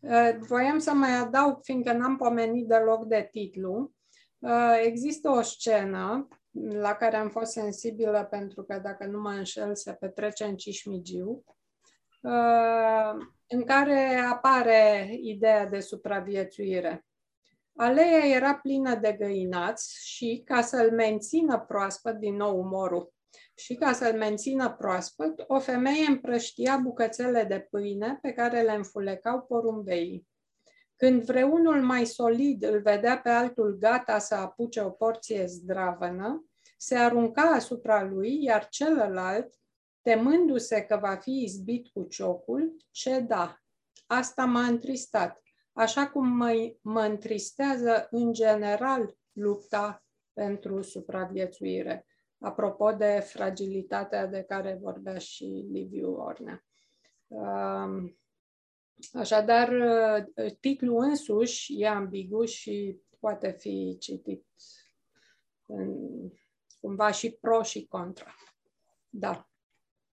Uh, 0.00 0.36
voiam 0.38 0.78
să 0.78 0.92
mai 0.92 1.10
adaug, 1.10 1.58
fiindcă 1.62 1.92
n-am 1.92 2.16
pomenit 2.16 2.66
deloc 2.66 3.04
de 3.04 3.28
titlu. 3.30 3.92
Uh, 4.38 4.80
există 4.82 5.30
o 5.30 5.42
scenă 5.42 6.28
la 6.60 6.94
care 6.94 7.16
am 7.16 7.28
fost 7.28 7.52
sensibilă 7.52 8.26
pentru 8.30 8.62
că, 8.62 8.78
dacă 8.78 9.06
nu 9.06 9.20
mă 9.20 9.30
înșel, 9.30 9.74
se 9.74 9.92
petrece 9.92 10.44
în 10.44 10.56
Cismigiu, 10.56 11.44
uh, 12.20 13.26
în 13.46 13.64
care 13.64 14.14
apare 14.32 15.08
ideea 15.22 15.66
de 15.66 15.80
supraviețuire. 15.80 17.06
Aleea 17.76 18.26
era 18.26 18.54
plină 18.54 18.94
de 18.94 19.12
găinați 19.12 20.06
și, 20.06 20.42
ca 20.44 20.60
să-l 20.60 20.92
mențină 20.92 21.58
proaspăt, 21.58 22.16
din 22.16 22.34
nou 22.34 22.58
umorul 22.58 23.12
și 23.58 23.74
ca 23.74 23.92
să-l 23.92 24.16
mențină 24.16 24.70
proaspăt, 24.70 25.44
o 25.46 25.58
femeie 25.58 26.06
împrăștia 26.08 26.76
bucățele 26.76 27.44
de 27.44 27.66
pâine 27.70 28.18
pe 28.22 28.32
care 28.32 28.62
le 28.62 28.72
înfulecau 28.72 29.40
porumbeii. 29.40 30.28
Când 30.96 31.24
vreunul 31.24 31.82
mai 31.82 32.04
solid 32.04 32.62
îl 32.62 32.80
vedea 32.80 33.18
pe 33.18 33.28
altul 33.28 33.76
gata 33.78 34.18
să 34.18 34.34
apuce 34.34 34.80
o 34.80 34.90
porție 34.90 35.46
zdravănă, 35.46 36.44
se 36.76 36.96
arunca 36.96 37.42
asupra 37.42 38.04
lui, 38.04 38.42
iar 38.42 38.68
celălalt, 38.68 39.54
temându-se 40.02 40.80
că 40.80 40.98
va 41.00 41.16
fi 41.16 41.42
izbit 41.42 41.88
cu 41.92 42.02
ciocul, 42.02 42.76
ceda. 42.90 43.62
Asta 44.06 44.44
m-a 44.44 44.66
întristat, 44.66 45.42
așa 45.72 46.08
cum 46.08 46.28
mă, 46.28 46.74
mă 46.82 47.00
întristează 47.00 48.08
în 48.10 48.32
general 48.32 49.16
lupta 49.32 50.04
pentru 50.32 50.82
supraviețuire 50.82 52.07
apropo 52.38 52.92
de 52.92 53.20
fragilitatea 53.24 54.26
de 54.26 54.42
care 54.42 54.78
vorbea 54.80 55.18
și 55.18 55.66
Liviu 55.70 56.12
Ornea. 56.12 56.64
Um, 57.26 58.18
așadar, 59.12 59.68
uh, 59.68 60.52
titlul 60.60 61.02
însuși 61.02 61.80
e 61.80 61.88
ambigu 61.88 62.44
și 62.44 63.00
poate 63.20 63.56
fi 63.58 63.96
citit 64.00 64.46
în, 65.66 65.96
cumva 66.80 67.10
și 67.10 67.30
pro 67.40 67.62
și 67.62 67.86
contra. 67.86 68.34
Da. 69.08 69.48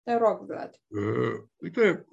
Te 0.03 0.15
rog, 0.15 0.47
Vlad. 0.47 0.81
Uh, 0.87 1.45
uite, 1.57 2.07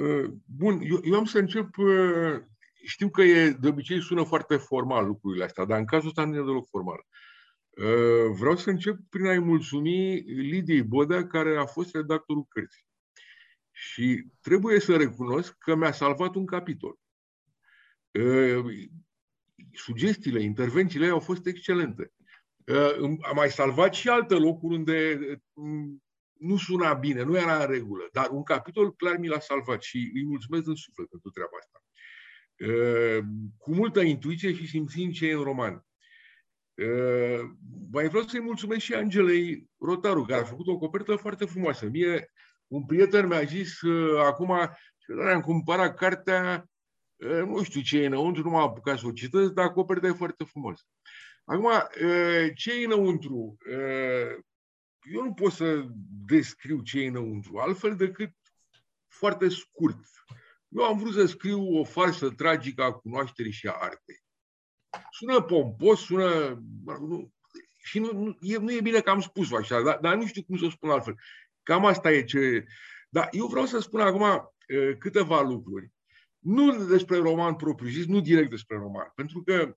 uh, 0.00 0.30
bun, 0.56 0.80
eu, 0.80 1.00
eu 1.02 1.14
am 1.14 1.24
să 1.24 1.38
încep, 1.38 1.76
uh, 1.76 2.42
știu 2.86 3.08
că 3.08 3.22
e, 3.22 3.50
de 3.50 3.68
obicei 3.68 4.02
sună 4.02 4.22
foarte 4.24 4.56
formal 4.56 5.06
lucrurile 5.06 5.44
astea, 5.44 5.64
dar 5.64 5.78
în 5.78 5.84
cazul 5.84 6.08
ăsta 6.08 6.24
nu 6.24 6.34
e 6.34 6.44
deloc 6.44 6.66
formal. 6.68 7.06
Uh, 7.76 8.16
Uh, 8.26 8.32
vreau 8.38 8.56
să 8.56 8.70
încep 8.70 8.96
prin 9.08 9.26
a-i 9.26 9.38
mulțumi 9.38 10.20
Lidiei 10.20 10.82
Bodea, 10.82 11.26
care 11.26 11.56
a 11.56 11.64
fost 11.66 11.94
redactorul 11.94 12.46
cărții. 12.48 12.84
Și 13.70 14.26
trebuie 14.40 14.80
să 14.80 14.96
recunosc 14.96 15.56
că 15.58 15.74
mi-a 15.74 15.92
salvat 15.92 16.34
un 16.34 16.46
capitol. 16.46 16.98
Uh, 18.10 18.64
sugestiile, 19.72 20.42
intervențiile 20.42 21.08
au 21.08 21.20
fost 21.20 21.46
excelente. 21.46 22.12
Uh, 22.66 22.94
am 23.20 23.34
mai 23.34 23.50
salvat 23.50 23.94
și 23.94 24.08
alte 24.08 24.34
locuri 24.34 24.74
unde 24.74 25.18
nu 26.32 26.56
suna 26.56 26.94
bine, 26.94 27.22
nu 27.22 27.36
era 27.36 27.60
în 27.60 27.70
regulă, 27.70 28.08
dar 28.12 28.28
un 28.30 28.42
capitol 28.42 28.94
clar 28.94 29.16
mi 29.16 29.28
l-a 29.28 29.40
salvat 29.40 29.82
și 29.82 30.10
îi 30.14 30.24
mulțumesc 30.24 30.64
din 30.64 30.74
suflet 30.74 31.08
pentru 31.08 31.30
treaba 31.30 31.56
asta. 31.58 31.80
Cu 33.56 33.74
multă 33.74 34.00
intuiție 34.00 34.54
și 34.54 34.66
simțind 34.66 35.12
ce 35.12 35.26
e 35.26 35.32
în 35.32 35.42
roman. 35.42 35.86
Uh, 36.76 37.50
mai 37.90 38.08
vreau 38.08 38.24
să-i 38.24 38.40
mulțumesc 38.40 38.80
și 38.80 38.94
Angelei 38.94 39.70
Rotaru, 39.78 40.24
care 40.24 40.40
a 40.40 40.44
făcut 40.44 40.66
o 40.66 40.78
copertă 40.78 41.16
foarte 41.16 41.44
frumoasă. 41.44 41.86
Mie, 41.86 42.32
un 42.66 42.84
prieten 42.84 43.26
mi-a 43.26 43.42
zis 43.42 43.80
uh, 43.80 44.20
acum, 44.20 44.50
am 45.30 45.40
cumpărat 45.40 45.96
cartea, 45.96 46.70
uh, 47.16 47.42
nu 47.46 47.62
știu 47.62 47.80
ce 47.80 47.98
e 47.98 48.06
înăuntru, 48.06 48.42
nu 48.42 48.50
m-am 48.50 48.68
apucat 48.68 48.98
să 48.98 49.06
o 49.06 49.12
citesc, 49.12 49.52
dar 49.52 49.72
coperta 49.72 50.06
e 50.06 50.12
foarte 50.12 50.44
frumoasă. 50.44 50.82
Acum, 51.44 51.64
uh, 51.64 52.50
ce 52.54 52.80
e 52.80 52.84
înăuntru? 52.84 53.56
Uh, 53.70 54.44
eu 55.12 55.22
nu 55.22 55.32
pot 55.32 55.52
să 55.52 55.84
descriu 56.26 56.82
ce 56.82 57.00
e 57.00 57.06
înăuntru, 57.06 57.58
altfel 57.58 57.96
decât 57.96 58.32
foarte 59.08 59.48
scurt. 59.48 59.98
Eu 60.68 60.84
am 60.84 60.98
vrut 60.98 61.14
să 61.14 61.26
scriu 61.26 61.78
o 61.78 61.84
farsă 61.84 62.30
tragică 62.30 62.82
a 62.82 62.92
cunoașterii 62.92 63.52
și 63.52 63.66
a 63.66 63.76
artei. 63.80 64.25
Sună 65.10 65.40
pompos, 65.40 66.00
sună... 66.00 66.62
Nu, 66.84 67.32
și 67.82 67.98
nu, 67.98 68.12
nu, 68.12 68.36
e, 68.40 68.58
nu 68.58 68.72
e 68.72 68.80
bine 68.80 69.00
că 69.00 69.10
am 69.10 69.20
spus 69.20 69.52
așa, 69.52 69.82
dar, 69.82 69.98
dar 69.98 70.16
nu 70.16 70.26
știu 70.26 70.42
cum 70.42 70.56
să 70.56 70.64
o 70.64 70.70
spun 70.70 70.90
altfel. 70.90 71.14
Cam 71.62 71.84
asta 71.84 72.12
e 72.12 72.24
ce... 72.24 72.64
Dar 73.08 73.28
eu 73.30 73.46
vreau 73.46 73.66
să 73.66 73.78
spun 73.78 74.00
acum 74.00 74.52
câteva 74.98 75.40
lucruri. 75.40 75.90
Nu 76.38 76.84
despre 76.84 77.16
roman 77.16 77.54
propriu-zis, 77.54 78.06
nu 78.06 78.20
direct 78.20 78.50
despre 78.50 78.76
roman, 78.76 79.12
pentru 79.14 79.42
că 79.42 79.76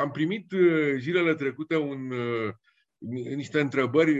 am 0.00 0.10
primit 0.10 0.46
zilele 0.98 1.34
trecute 1.34 1.76
un 1.76 2.12
niște 3.36 3.60
întrebări 3.60 4.18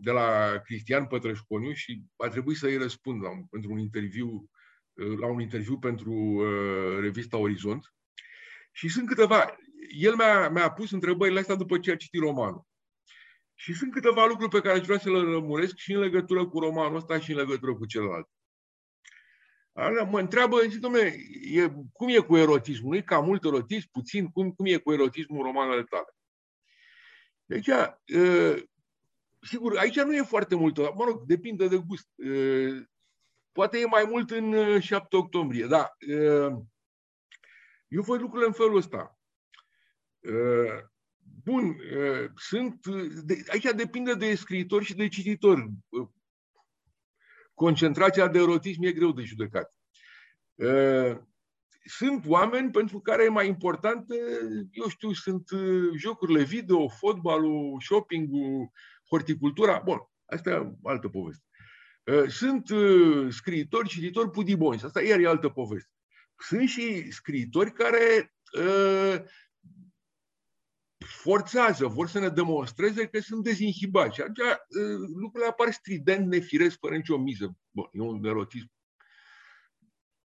de 0.00 0.10
la 0.10 0.60
Cristian 0.64 1.06
Pătrășconiu 1.06 1.72
și 1.72 2.02
a 2.16 2.28
trebuit 2.28 2.56
să 2.56 2.66
îi 2.66 2.76
răspund 2.76 3.22
la, 3.22 3.28
pentru 3.50 3.72
un 3.72 3.78
interviu, 3.78 4.50
la 5.20 5.26
un 5.26 5.40
interviu 5.40 5.78
pentru 5.78 6.12
uh, 6.12 6.98
revista 7.00 7.36
Orizont. 7.36 7.94
Și 8.72 8.88
sunt 8.88 9.06
câteva. 9.06 9.56
El 9.88 10.14
mi-a, 10.14 10.48
mi-a 10.48 10.72
pus 10.72 10.90
întrebările 10.90 11.38
astea 11.38 11.54
după 11.54 11.78
ce 11.78 11.90
a 11.90 11.96
citit 11.96 12.20
romanul. 12.20 12.66
Și 13.54 13.74
sunt 13.74 13.92
câteva 13.92 14.26
lucruri 14.26 14.50
pe 14.50 14.60
care 14.60 14.78
aș 14.78 14.86
vrea 14.86 14.98
să 14.98 15.10
le 15.10 15.18
rămuresc 15.18 15.76
și 15.76 15.92
în 15.92 16.00
legătură 16.00 16.48
cu 16.48 16.58
romanul 16.58 16.96
ăsta 16.96 17.18
și 17.18 17.30
în 17.30 17.36
legătură 17.36 17.74
cu 17.74 17.86
celălalt. 17.86 18.28
Ana 19.72 20.04
mă 20.04 20.20
întreabă, 20.20 20.60
zic, 20.68 20.80
domnule, 20.80 21.16
e, 21.52 21.72
cum 21.92 22.08
e 22.08 22.18
cu 22.18 22.36
erotismul? 22.36 22.90
Nu 22.90 22.96
e 22.96 23.00
cam 23.00 23.24
mult 23.24 23.44
erotism, 23.44 23.88
puțin? 23.90 24.30
Cum, 24.30 24.52
cum 24.52 24.66
e 24.66 24.76
cu 24.76 24.92
erotismul 24.92 25.38
în 25.38 25.44
romanele 25.44 25.82
tale? 25.82 26.16
Deci, 27.44 27.66
uh, 27.66 28.62
sigur, 29.40 29.78
aici 29.78 30.00
nu 30.00 30.14
e 30.14 30.22
foarte 30.22 30.54
mult, 30.54 30.76
mă 30.78 31.04
rog, 31.04 31.22
depinde 31.26 31.68
de 31.68 31.76
gust. 31.76 32.08
Uh, 32.16 32.82
poate 33.52 33.78
e 33.78 33.84
mai 33.84 34.04
mult 34.04 34.30
în 34.30 34.80
7 34.80 35.16
octombrie, 35.16 35.66
da. 35.66 35.96
Uh, 36.08 36.52
eu 37.88 38.02
văd 38.02 38.20
lucrurile 38.20 38.46
în 38.46 38.52
felul 38.52 38.76
ăsta. 38.76 39.21
Bun, 41.44 41.76
sunt, 42.36 42.86
aici 43.48 43.70
depinde 43.76 44.14
de 44.14 44.34
scriitor 44.34 44.82
și 44.82 44.94
de 44.94 45.08
cititor. 45.08 45.68
Concentrația 47.54 48.28
de 48.28 48.38
erotism 48.38 48.82
e 48.82 48.92
greu 48.92 49.12
de 49.12 49.22
judecat 49.22 49.72
sunt 51.84 52.24
oameni 52.26 52.70
pentru 52.70 53.00
care 53.00 53.24
e 53.24 53.28
mai 53.28 53.48
important, 53.48 54.06
eu 54.70 54.88
știu, 54.88 55.12
sunt 55.12 55.50
uh, 55.50 55.90
jocurile 55.96 56.42
video, 56.42 56.88
fotbalul, 56.88 57.80
shoppingul, 57.80 58.70
horticultura. 59.08 59.82
Bun, 59.84 59.98
asta 60.24 60.50
e 60.50 60.72
altă 60.82 61.08
poveste. 61.08 61.44
Uh, 62.04 62.28
sunt 62.28 62.70
uh, 62.70 63.26
scriitori, 63.30 63.88
cititori 63.88 64.30
pudiboni. 64.30 64.80
Asta 64.82 65.02
iar 65.02 65.18
e 65.18 65.26
altă 65.26 65.48
poveste. 65.48 65.90
Sunt 66.36 66.68
și 66.68 67.10
scriitori 67.10 67.72
care 67.72 68.34
forțează, 71.12 71.86
vor 71.86 72.08
să 72.08 72.18
ne 72.18 72.28
demonstreze 72.28 73.06
că 73.06 73.20
sunt 73.20 73.44
dezinhibați. 73.44 74.14
Și 74.14 74.20
atunci 74.20 74.38
lucrurile 75.14 75.50
apar 75.50 75.70
strident, 75.70 76.26
nefiresc, 76.26 76.78
fără 76.78 76.96
nicio 76.96 77.18
miză. 77.18 77.56
Bun, 77.70 77.88
e 77.92 78.00
un 78.00 78.24
erotism 78.24 78.70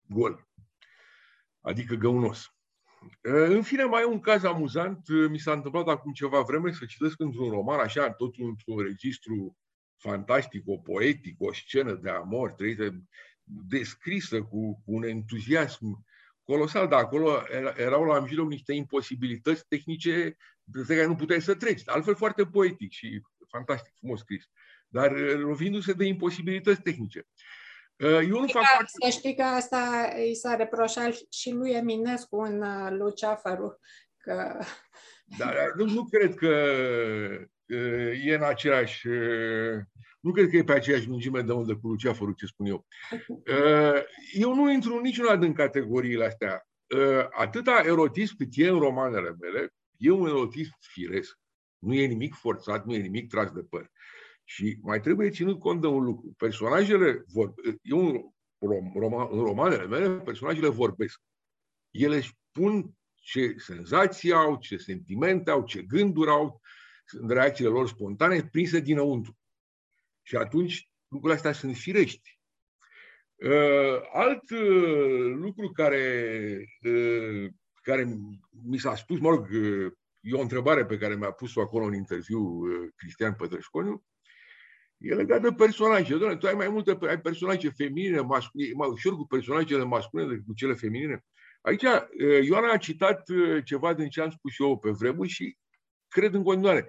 gol 0.07 0.47
adică 1.63 1.95
găunos. 1.95 2.55
În 3.21 3.61
fine, 3.61 3.83
mai 3.83 4.01
e 4.01 4.05
un 4.05 4.19
caz 4.19 4.43
amuzant. 4.43 5.07
Mi 5.29 5.37
s-a 5.37 5.51
întâmplat 5.51 5.87
acum 5.87 6.11
ceva 6.11 6.41
vreme 6.41 6.71
să 6.71 6.85
citesc 6.85 7.19
într-un 7.19 7.49
roman, 7.49 7.79
așa, 7.79 8.11
tot 8.11 8.35
într-un 8.37 8.79
registru 8.79 9.57
fantastic, 9.97 10.63
o 10.65 10.77
poetic, 10.77 11.41
o 11.41 11.53
scenă 11.53 11.93
de 11.93 12.09
amor 12.09 12.51
trăită, 12.51 13.03
descrisă 13.43 14.41
cu, 14.41 14.81
cu 14.85 14.93
un 14.93 15.03
entuziasm 15.03 16.05
colosal, 16.43 16.87
dar 16.87 16.99
acolo 16.99 17.43
erau 17.75 18.03
la 18.03 18.19
mijloc 18.19 18.49
niște 18.49 18.73
imposibilități 18.73 19.67
tehnice 19.67 20.37
de 20.63 20.95
care 20.95 21.05
nu 21.05 21.15
puteai 21.15 21.41
să 21.41 21.55
treci. 21.55 21.81
Altfel 21.85 22.15
foarte 22.15 22.45
poetic 22.45 22.91
și 22.91 23.21
fantastic, 23.49 23.93
frumos 23.97 24.19
scris. 24.19 24.43
Dar 24.87 25.11
lovindu-se 25.37 25.93
de 25.93 26.05
imposibilități 26.05 26.81
tehnice. 26.81 27.27
Uh, 27.95 28.19
eu 28.29 28.39
nu 28.39 28.47
fac 28.47 28.63
foarte... 28.63 28.91
Să 29.03 29.09
știi 29.09 29.35
că 29.35 29.41
asta 29.43 30.13
i 30.29 30.33
s-a 30.33 30.55
reproșat 30.55 31.13
și 31.29 31.51
lui 31.51 31.71
Eminescu 31.71 32.37
în 32.37 32.61
uh, 32.61 32.87
Luceafărul. 32.89 33.79
Că... 34.17 34.59
Dar 35.37 35.55
nu, 35.75 35.85
nu 35.85 36.05
cred 36.05 36.35
că 36.35 36.77
e 38.25 38.35
în 38.35 38.43
aceeași... 38.43 39.07
Nu 40.19 40.31
cred 40.31 40.49
că 40.49 40.55
e 40.55 40.63
pe 40.63 40.73
aceeași 40.73 41.07
lungime 41.07 41.41
de 41.41 41.51
undă 41.51 41.75
cu 41.75 41.87
Luceafărul, 41.87 42.33
ce 42.33 42.45
spun 42.45 42.65
eu. 42.65 42.85
Eu 44.31 44.55
nu 44.55 44.71
intru 44.71 44.99
niciuna 44.99 45.35
din 45.35 45.53
categoriile 45.53 46.25
astea. 46.25 46.67
Atâta 47.29 47.81
erotism 47.85 48.37
cât 48.37 48.47
e 48.51 48.67
în 48.67 48.79
romanele 48.79 49.35
mele, 49.39 49.73
e 50.03 50.11
un 50.11 50.27
erotism 50.27 50.75
firesc. 50.79 51.39
Nu 51.77 51.93
e 51.93 52.05
nimic 52.05 52.33
forțat, 52.33 52.85
nu 52.85 52.93
e 52.93 52.97
nimic 52.97 53.29
tras 53.29 53.51
de 53.51 53.63
păr. 53.63 53.91
Și 54.43 54.77
mai 54.81 54.99
trebuie 54.99 55.29
ținut 55.29 55.59
cont 55.59 55.81
de 55.81 55.87
un 55.87 56.03
lucru. 56.03 56.33
Personajele 56.37 57.23
vor, 57.33 57.53
e 57.81 57.93
un 57.93 58.21
roman, 58.93 59.27
în 59.31 59.43
romanele 59.43 59.87
mele, 59.87 60.19
personajele 60.19 60.67
vorbesc. 60.67 61.21
Ele 61.91 62.21
spun 62.21 62.97
ce 63.15 63.55
senzații 63.57 64.31
au, 64.31 64.57
ce 64.57 64.77
sentimente 64.77 65.49
au, 65.49 65.65
ce 65.65 65.81
gânduri 65.81 66.29
au, 66.29 66.61
sunt 67.05 67.31
reacțiile 67.31 67.69
lor 67.69 67.87
spontane, 67.87 68.43
prinse 68.51 68.79
dinăuntru. 68.79 69.37
Și 70.21 70.35
atunci 70.35 70.89
lucrurile 71.07 71.37
astea 71.37 71.51
sunt 71.53 71.75
firești. 71.75 72.39
Uh, 73.35 73.99
alt 74.13 74.49
uh, 74.49 75.33
lucru 75.35 75.71
care, 75.71 76.65
uh, 76.81 77.51
care 77.83 78.19
mi 78.65 78.77
s-a 78.77 78.95
spus, 78.95 79.19
mă 79.19 79.29
rog, 79.29 79.47
uh, 79.51 79.91
e 80.21 80.33
o 80.33 80.41
întrebare 80.41 80.85
pe 80.85 80.97
care 80.97 81.15
mi-a 81.15 81.31
pus-o 81.31 81.61
acolo 81.61 81.85
în 81.85 81.93
interviu 81.93 82.39
uh, 82.39 82.89
Cristian 82.95 83.33
Pătrășconiu, 83.33 84.03
E 85.03 85.13
legat 85.13 85.41
de 85.41 85.51
personaje. 85.51 86.17
Doamne, 86.17 86.37
tu 86.37 86.47
ai 86.47 86.53
mai 86.53 86.69
multe 86.69 86.97
ai 87.07 87.21
personaje 87.21 87.69
feminine, 87.69 88.19
masculine, 88.19 88.73
mai 88.73 88.89
ușor 88.89 89.15
cu 89.15 89.27
personajele 89.27 89.83
masculine 89.83 90.29
decât 90.29 90.45
cu 90.45 90.53
cele 90.53 90.73
feminine. 90.73 91.25
Aici, 91.61 91.83
Ioana 92.43 92.71
a 92.71 92.77
citat 92.77 93.23
ceva 93.63 93.93
din 93.93 94.09
ce 94.09 94.21
am 94.21 94.29
spus 94.29 94.59
eu 94.59 94.79
pe 94.79 94.89
vremuri 94.89 95.29
și 95.29 95.57
cred 96.07 96.33
în 96.33 96.43
continuare. 96.43 96.87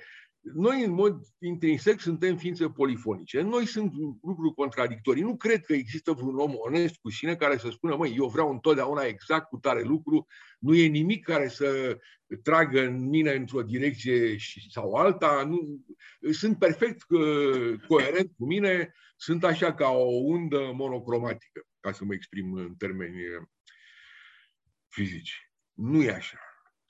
Noi, 0.52 0.84
în 0.84 0.92
mod 0.92 1.20
intrinsec, 1.38 2.00
suntem 2.00 2.36
ființe 2.36 2.68
polifonice. 2.68 3.40
Noi 3.40 3.66
sunt 3.66 3.92
lucruri 4.22 4.54
contradictorii. 4.54 5.22
Nu 5.22 5.36
cred 5.36 5.64
că 5.64 5.72
există 5.72 6.12
vreun 6.12 6.38
om 6.38 6.52
onest 6.56 6.96
cu 6.96 7.10
sine 7.10 7.36
care 7.36 7.56
să 7.56 7.68
spună, 7.70 7.96
măi, 7.96 8.14
eu 8.16 8.28
vreau 8.28 8.50
întotdeauna 8.50 9.02
exact 9.02 9.48
cu 9.48 9.56
tare 9.56 9.82
lucru, 9.82 10.26
nu 10.58 10.74
e 10.74 10.86
nimic 10.86 11.24
care 11.24 11.48
să 11.48 11.98
tragă 12.42 12.80
în 12.80 13.08
mine 13.08 13.32
într-o 13.32 13.62
direcție 13.62 14.36
sau 14.70 14.92
alta, 14.92 15.44
nu, 15.48 15.84
sunt 16.32 16.58
perfect 16.58 17.02
uh, 17.08 17.80
coerent 17.88 18.30
cu 18.36 18.46
mine, 18.46 18.94
sunt 19.16 19.44
așa 19.44 19.74
ca 19.74 19.88
o 19.88 20.10
undă 20.14 20.70
monocromatică, 20.74 21.66
ca 21.80 21.92
să 21.92 22.04
mă 22.04 22.14
exprim 22.14 22.52
în 22.52 22.74
termeni 22.74 23.16
uh, 23.16 23.42
fizici. 24.88 25.50
Nu 25.72 26.02
e 26.02 26.10
așa. 26.10 26.38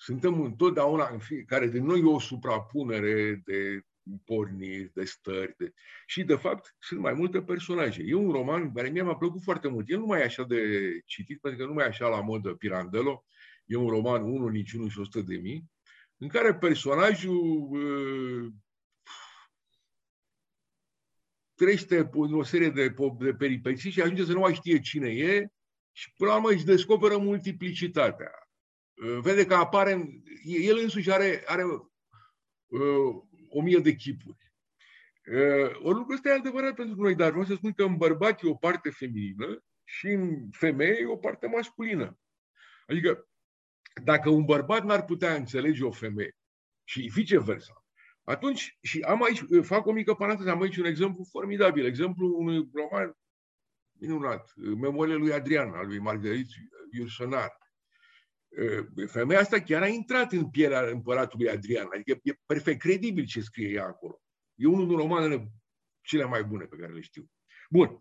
Suntem 0.05 0.41
întotdeauna 0.41 1.09
în 1.13 1.19
fiecare 1.19 1.67
de 1.67 1.79
noi 1.79 2.03
o 2.03 2.19
suprapunere 2.19 3.43
de 3.45 3.81
porniri, 4.25 4.91
de 4.95 5.05
stări. 5.05 5.55
De... 5.57 5.73
Și, 6.07 6.23
de 6.23 6.35
fapt, 6.35 6.77
sunt 6.79 7.01
mai 7.01 7.13
multe 7.13 7.43
personaje. 7.43 8.03
E 8.07 8.15
un 8.15 8.31
roman 8.31 8.73
care 8.73 8.89
mie 8.89 9.03
mi-a 9.03 9.15
plăcut 9.15 9.43
foarte 9.43 9.69
mult. 9.69 9.91
El 9.91 9.99
nu 9.99 10.07
mai 10.07 10.21
e 10.21 10.25
așa 10.25 10.45
de 10.45 10.59
citit, 11.05 11.41
pentru 11.41 11.61
că 11.61 11.67
nu 11.67 11.73
mai 11.73 11.85
e 11.85 11.89
așa 11.89 12.09
la 12.09 12.21
modă 12.21 12.55
Pirandello. 12.55 13.25
E 13.65 13.77
un 13.77 13.89
roman, 13.89 14.23
unul, 14.23 14.51
niciunul 14.51 14.89
și 14.89 14.99
100 14.99 15.21
de 15.21 15.37
mii, 15.37 15.65
în 16.17 16.29
care 16.29 16.55
personajul 16.55 17.69
uh, 17.71 18.53
crește 21.55 22.11
o 22.13 22.43
serie 22.43 22.71
de, 22.71 22.95
de 23.19 23.35
peripeții 23.35 23.91
și 23.91 24.01
ajunge 24.01 24.25
să 24.25 24.33
nu 24.33 24.41
mai 24.41 24.55
știe 24.55 24.81
cine 24.81 25.09
e 25.09 25.47
și 25.93 26.13
până 26.17 26.31
la 26.31 26.37
urmă 26.37 26.51
își 26.51 26.65
descoperă 26.65 27.17
multiplicitatea. 27.17 28.44
Uh, 28.95 29.19
vede 29.21 29.47
că 29.47 29.55
apare, 29.55 30.23
el 30.45 30.79
însuși 30.79 31.13
are, 31.13 31.43
are 31.47 31.65
uh, 31.65 33.23
o 33.49 33.63
mie 33.63 33.79
de 33.79 33.95
chipuri. 33.95 34.53
Uh, 35.27 35.83
o 35.83 35.91
lucru 35.91 36.15
ăsta 36.15 36.29
e 36.29 36.33
adevărat 36.33 36.75
pentru 36.75 37.03
noi, 37.03 37.15
dar 37.15 37.31
vreau 37.31 37.45
să 37.45 37.55
spun 37.55 37.73
că 37.73 37.85
în 37.85 37.97
bărbat 37.97 38.43
e 38.43 38.49
o 38.49 38.55
parte 38.55 38.91
feminină 38.91 39.65
și 39.85 40.07
în 40.07 40.49
femeie 40.51 40.99
e 41.01 41.07
o 41.07 41.17
parte 41.17 41.47
masculină. 41.47 42.19
Adică, 42.87 43.29
dacă 44.05 44.31
un 44.31 44.45
bărbat 44.45 44.85
n-ar 44.85 45.05
putea 45.05 45.35
înțelege 45.35 45.85
o 45.85 45.91
femeie 45.91 46.37
și 46.85 47.11
viceversa, 47.15 47.85
atunci, 48.25 48.79
și 48.83 49.01
am 49.01 49.23
aici, 49.23 49.43
fac 49.63 49.87
o 49.87 49.93
mică 49.93 50.15
paranteză, 50.15 50.51
am 50.51 50.63
aici 50.63 50.77
un 50.77 50.85
exemplu 50.85 51.25
formidabil, 51.31 51.85
exemplu 51.85 52.35
unui 52.39 52.71
roman 52.73 53.17
minunat, 54.01 54.53
Memoriile 54.57 55.19
lui 55.19 55.33
Adrian, 55.33 55.69
al 55.69 55.87
lui 55.87 55.99
Marguerite 55.99 56.69
Yourcenar. 56.91 57.64
Femeia 59.07 59.41
asta 59.41 59.61
chiar 59.61 59.83
a 59.83 59.87
intrat 59.87 60.33
în 60.33 60.51
pielea 60.51 60.81
împăratului 60.81 61.49
Adrian, 61.49 61.89
adică 61.95 62.19
e 62.23 62.33
perfect 62.47 62.79
credibil 62.79 63.25
ce 63.25 63.41
scrie 63.41 63.69
ea 63.69 63.85
acolo. 63.85 64.23
E 64.55 64.67
unul 64.67 64.89
din 64.89 64.97
romanele 64.97 65.49
cele 66.01 66.25
mai 66.25 66.45
bune 66.45 66.65
pe 66.65 66.77
care 66.77 66.93
le 66.93 67.01
știu. 67.01 67.31
Bun. 67.71 67.99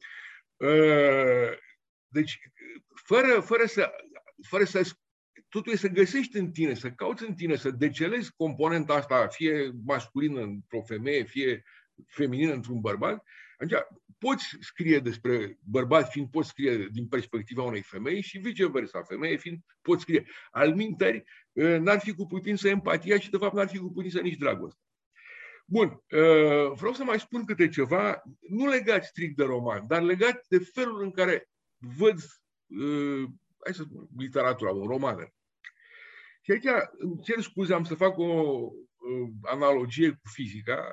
Deci, 2.08 2.39
fără, 3.04 3.39
fără, 3.39 3.66
să, 3.66 3.91
fără 4.47 4.64
să 4.64 4.82
totul 5.49 5.72
e 5.72 5.76
să 5.76 5.88
găsești 5.88 6.38
în 6.38 6.51
tine, 6.51 6.74
să 6.74 6.91
cauți 6.91 7.28
în 7.28 7.36
tine, 7.36 7.56
să 7.56 7.72
decelezi 7.72 8.34
componenta 8.36 8.93
asta, 8.93 9.28
fie 9.28 9.72
masculină 9.86 10.41
într-o 10.41 10.82
femeie, 10.82 11.24
fie 11.24 11.64
feminină 12.08 12.54
într-un 12.54 12.80
bărbat, 12.82 13.24
atunci 13.54 13.82
poți 14.18 14.45
scrie 14.60 14.99
despre 14.99 15.58
bărbat 15.64 16.10
fiind, 16.10 16.30
poți 16.30 16.49
scrie 16.49 16.88
din 16.91 17.08
perspectiva 17.08 17.64
unei 17.64 17.82
femei 17.82 18.22
și 18.22 18.38
viceversa, 18.38 19.01
femeie 19.01 19.38
fiind, 19.38 19.60
poți 19.82 20.01
scrie. 20.01 20.26
Al 20.51 20.76
minteri, 20.76 21.24
ă, 21.58 21.78
n-ar 21.78 21.99
fi 21.99 22.14
cu 22.14 22.26
putință 22.26 22.68
empatia 22.68 23.20
și, 23.20 23.30
de 23.30 23.38
fapt, 23.38 23.54
n-ar 23.54 23.68
fi 23.68 23.78
cu 23.78 23.91
putință 23.91 24.20
nici 24.20 24.38
dragostea. 24.38 24.84
Bun, 25.66 25.88
uh, 25.88 26.72
vreau 26.76 26.93
să 26.93 27.04
mai 27.04 27.20
spun 27.20 27.45
câte 27.45 27.68
ceva, 27.70 28.22
nu 28.49 28.68
legat 28.68 29.04
strict 29.04 29.36
de 29.36 29.43
roman, 29.43 29.88
dar 29.88 30.01
legat 30.01 30.45
de 30.47 30.60
felul 30.60 31.01
în 31.01 31.12
care 31.12 31.49
văd, 31.97 32.16
uh, 32.68 33.24
hai 33.64 33.74
să 33.74 33.84
spun, 33.84 34.08
literatura, 34.18 34.72
romană. 34.72 35.34
Și 36.41 36.51
aici 36.51 36.86
îmi 36.91 37.22
cer 37.22 37.41
scuze, 37.41 37.74
am 37.74 37.84
să 37.84 37.95
fac 37.95 38.18
o 38.18 38.24
uh, 38.24 39.30
analogie 39.41 40.10
cu 40.10 40.30
fizica, 40.34 40.91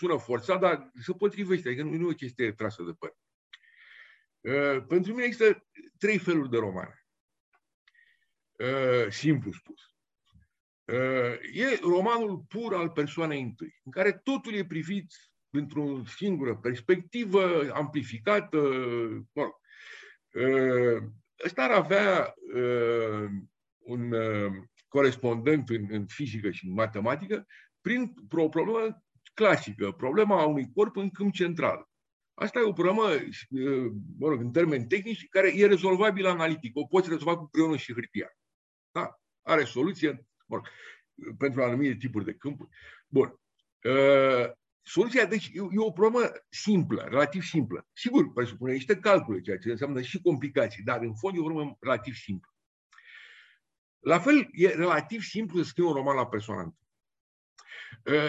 sună 0.00 0.16
forțat, 0.16 0.60
dar 0.60 0.90
se 1.00 1.12
potrivește, 1.12 1.68
adică 1.68 1.82
nu, 1.82 1.90
nu 1.90 2.06
e 2.06 2.10
o 2.10 2.14
chestie 2.14 2.52
trasă 2.52 2.82
de 2.82 2.92
păr. 2.98 3.16
Uh, 4.40 4.84
pentru 4.86 5.12
mine 5.12 5.24
există 5.24 5.66
trei 5.98 6.18
feluri 6.18 6.50
de 6.50 6.56
romane. 6.56 7.04
Uh, 8.58 9.10
simplu 9.10 9.52
spus. 9.52 9.80
Uh, 10.84 11.38
e 11.52 11.78
romanul 11.82 12.44
pur 12.48 12.74
al 12.74 12.90
persoanei 12.90 13.42
întâi, 13.42 13.80
în 13.84 13.92
care 13.92 14.12
totul 14.12 14.54
e 14.54 14.66
privit 14.66 15.06
într-o 15.50 16.04
singură 16.04 16.56
perspectivă, 16.56 17.70
amplificată. 17.72 18.58
Mă 19.32 19.42
rog. 19.42 19.54
Uh, 20.32 21.02
ăsta 21.44 21.62
ar 21.62 21.70
avea 21.70 22.34
uh, 22.54 23.30
un 23.78 24.14
corespondent 24.88 25.68
în, 25.68 25.86
în 25.90 26.06
fizică 26.06 26.50
și 26.50 26.66
în 26.66 26.72
matematică 26.72 27.46
prin 27.80 28.14
o 28.30 28.48
problemă 28.48 29.04
clasică, 29.34 29.92
problema 29.92 30.44
unui 30.44 30.70
corp 30.74 30.96
în 30.96 31.10
câmp 31.10 31.32
central. 31.32 31.88
Asta 32.34 32.58
e 32.58 32.62
o 32.62 32.72
problemă, 32.72 33.02
mă 34.18 34.28
rog, 34.28 34.40
în 34.40 34.50
termeni 34.50 34.86
tehnici, 34.86 35.28
care 35.28 35.52
e 35.56 35.66
rezolvabilă 35.66 36.28
analitic. 36.28 36.76
O 36.76 36.86
poți 36.86 37.08
rezolva 37.08 37.38
cu 37.38 37.48
creionul 37.48 37.76
și 37.76 37.92
hârtia. 37.92 38.36
Da? 38.92 39.20
Are 39.42 39.64
soluție 39.64 40.30
Bun. 40.50 40.62
Pentru 41.38 41.62
anumite 41.62 41.94
tipuri 41.94 42.24
de 42.24 42.34
câmpuri. 42.34 42.68
Bun. 43.08 43.40
Uh, 43.82 44.50
soluția, 44.82 45.24
deci, 45.26 45.46
e, 45.46 45.58
e 45.70 45.78
o 45.78 45.90
problemă 45.90 46.32
simplă, 46.48 47.06
relativ 47.08 47.42
simplă. 47.42 47.86
Sigur, 47.92 48.32
presupune 48.32 48.72
niște 48.72 48.96
calcule, 48.96 49.40
ceea 49.40 49.58
ce 49.58 49.70
înseamnă 49.70 50.00
și 50.00 50.20
complicații, 50.20 50.82
dar 50.82 51.00
în 51.00 51.14
fond 51.14 51.36
e 51.36 51.40
o 51.40 51.44
problemă 51.44 51.76
relativ 51.80 52.14
simplă. 52.14 52.54
La 54.00 54.18
fel, 54.18 54.48
e 54.52 54.68
relativ 54.68 55.22
simplu 55.22 55.62
să 55.62 55.68
scriu 55.68 55.86
un 55.86 55.92
roman 55.92 56.16
la 56.16 56.26
persoană 56.26 56.62
uh, 56.62 56.74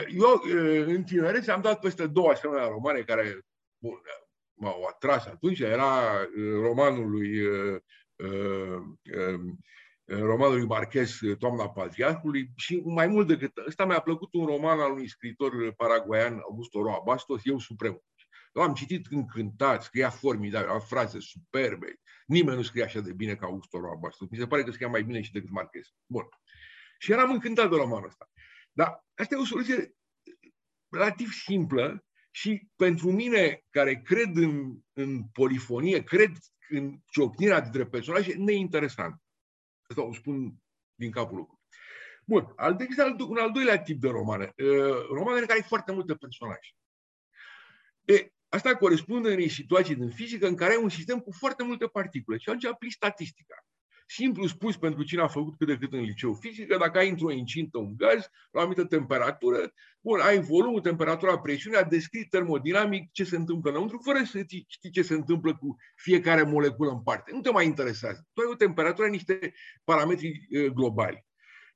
Eu, 0.07 0.41
uh, 0.43 0.86
în 0.86 1.03
tinerețe, 1.03 1.51
am 1.51 1.61
dat 1.61 1.79
peste 1.79 2.07
două 2.07 2.29
asemenea 2.29 2.67
romane 2.67 3.01
care 3.01 3.41
bun, 3.77 4.01
m-au 4.53 4.84
atras 4.84 5.25
atunci. 5.25 5.59
Era 5.59 6.11
uh, 6.11 6.53
romanul 6.61 7.09
lui 7.09 7.39
romanul 10.05 10.57
lui 10.57 10.65
Marquez, 10.65 11.19
Toamna 11.39 11.69
Patriarhului, 11.69 12.51
și 12.55 12.82
mai 12.86 13.07
mult 13.07 13.27
decât 13.27 13.57
ăsta 13.67 13.86
mi-a 13.86 13.99
plăcut 13.99 14.34
un 14.34 14.45
roman 14.45 14.79
al 14.79 14.91
unui 14.91 15.07
scriitor 15.07 15.73
paraguayan, 15.73 16.39
Augusto 16.43 16.82
Roa 16.82 17.01
Bastos, 17.05 17.41
Eu 17.43 17.59
Suprem. 17.59 18.01
Eu 18.53 18.61
am 18.61 18.73
citit 18.73 19.07
încântat, 19.09 19.84
scria 19.84 20.09
formidabil, 20.09 20.67
avea 20.67 20.79
fraze 20.79 21.19
superbe. 21.19 21.99
Nimeni 22.25 22.57
nu 22.57 22.63
scria 22.63 22.86
așa 22.86 22.99
de 22.99 23.13
bine 23.13 23.36
ca 23.36 23.45
Augusto 23.45 23.79
Roa 23.79 23.95
Bastos. 23.95 24.29
Mi 24.29 24.38
se 24.38 24.47
pare 24.47 24.63
că 24.63 24.71
scria 24.71 24.88
mai 24.88 25.03
bine 25.03 25.21
și 25.21 25.32
decât 25.32 25.49
Marquez. 25.49 25.88
Bun. 26.05 26.27
Și 26.99 27.11
eram 27.11 27.32
încântat 27.32 27.69
de 27.69 27.75
romanul 27.75 28.07
ăsta. 28.07 28.29
Dar 28.72 29.05
asta 29.15 29.36
e 29.36 29.39
o 29.39 29.45
soluție 29.45 29.95
relativ 30.89 31.32
simplă 31.32 32.05
și 32.32 32.67
pentru 32.76 33.11
mine, 33.11 33.63
care 33.69 34.01
cred 34.01 34.36
în, 34.36 34.80
în 34.93 35.24
polifonie, 35.24 36.03
cred 36.03 36.32
în 36.69 36.99
ciocnirea 37.05 37.61
dintre 37.61 37.86
personaje, 37.86 38.34
neinteresant. 38.34 39.22
Asta 39.89 40.03
o 40.03 40.13
spun 40.13 40.55
din 40.95 41.11
capul 41.11 41.38
locului. 41.38 41.59
Bun, 42.26 42.53
al, 42.55 42.76
există 42.80 43.15
un 43.19 43.38
al 43.38 43.51
doilea 43.51 43.82
tip 43.82 43.99
de 43.99 44.07
romane. 44.07 44.53
Uh, 44.57 45.07
romane 45.09 45.39
în 45.39 45.45
care 45.45 45.59
ai 45.59 45.67
foarte 45.67 45.91
multe 45.91 46.15
personaje. 46.15 46.69
E, 48.05 48.32
asta 48.49 48.76
corespunde 48.76 49.34
unei 49.34 49.49
situații 49.49 49.95
din 49.95 50.09
fizică 50.09 50.47
în 50.47 50.55
care 50.55 50.72
ai 50.72 50.84
un 50.84 50.89
sistem 50.89 51.19
cu 51.19 51.32
foarte 51.32 51.63
multe 51.63 51.88
particule 51.88 52.38
și 52.38 52.49
atunci 52.49 52.65
aplici 52.65 52.93
statistica. 52.93 53.65
Simplu 54.14 54.47
spus, 54.47 54.78
pentru 54.78 55.03
cine 55.03 55.22
a 55.22 55.28
făcut 55.28 55.57
cât 55.57 55.68
de 55.68 55.78
cât 55.78 55.93
în 55.93 56.01
liceu 56.01 56.34
fizică, 56.34 56.78
dacă 56.78 56.97
ai 56.97 57.09
într-o 57.09 57.32
incintă 57.32 57.78
un 57.78 57.95
gaz, 57.97 58.30
la 58.51 58.59
o 58.59 58.59
anumită 58.59 58.84
temperatură, 58.84 59.74
bun, 60.01 60.20
ai 60.20 60.41
volumul, 60.41 60.82
temperatura, 60.82 61.39
presiunea, 61.39 61.84
descrii 61.84 62.26
termodinamic 62.26 63.12
ce 63.12 63.24
se 63.24 63.36
întâmplă 63.36 63.70
înăuntru, 63.70 64.01
fără 64.03 64.24
să 64.24 64.43
știi 64.68 64.91
ce 64.91 65.01
se 65.01 65.14
întâmplă 65.14 65.57
cu 65.57 65.78
fiecare 65.95 66.43
moleculă 66.43 66.91
în 66.91 67.01
parte. 67.01 67.32
Nu 67.34 67.41
te 67.41 67.49
mai 67.49 67.66
interesează. 67.66 68.28
Tu 68.34 68.41
ai 68.41 68.47
o 68.51 68.55
temperatură, 68.55 69.07
niște 69.07 69.53
parametri 69.84 70.47
uh, 70.49 70.66
globali. 70.66 71.26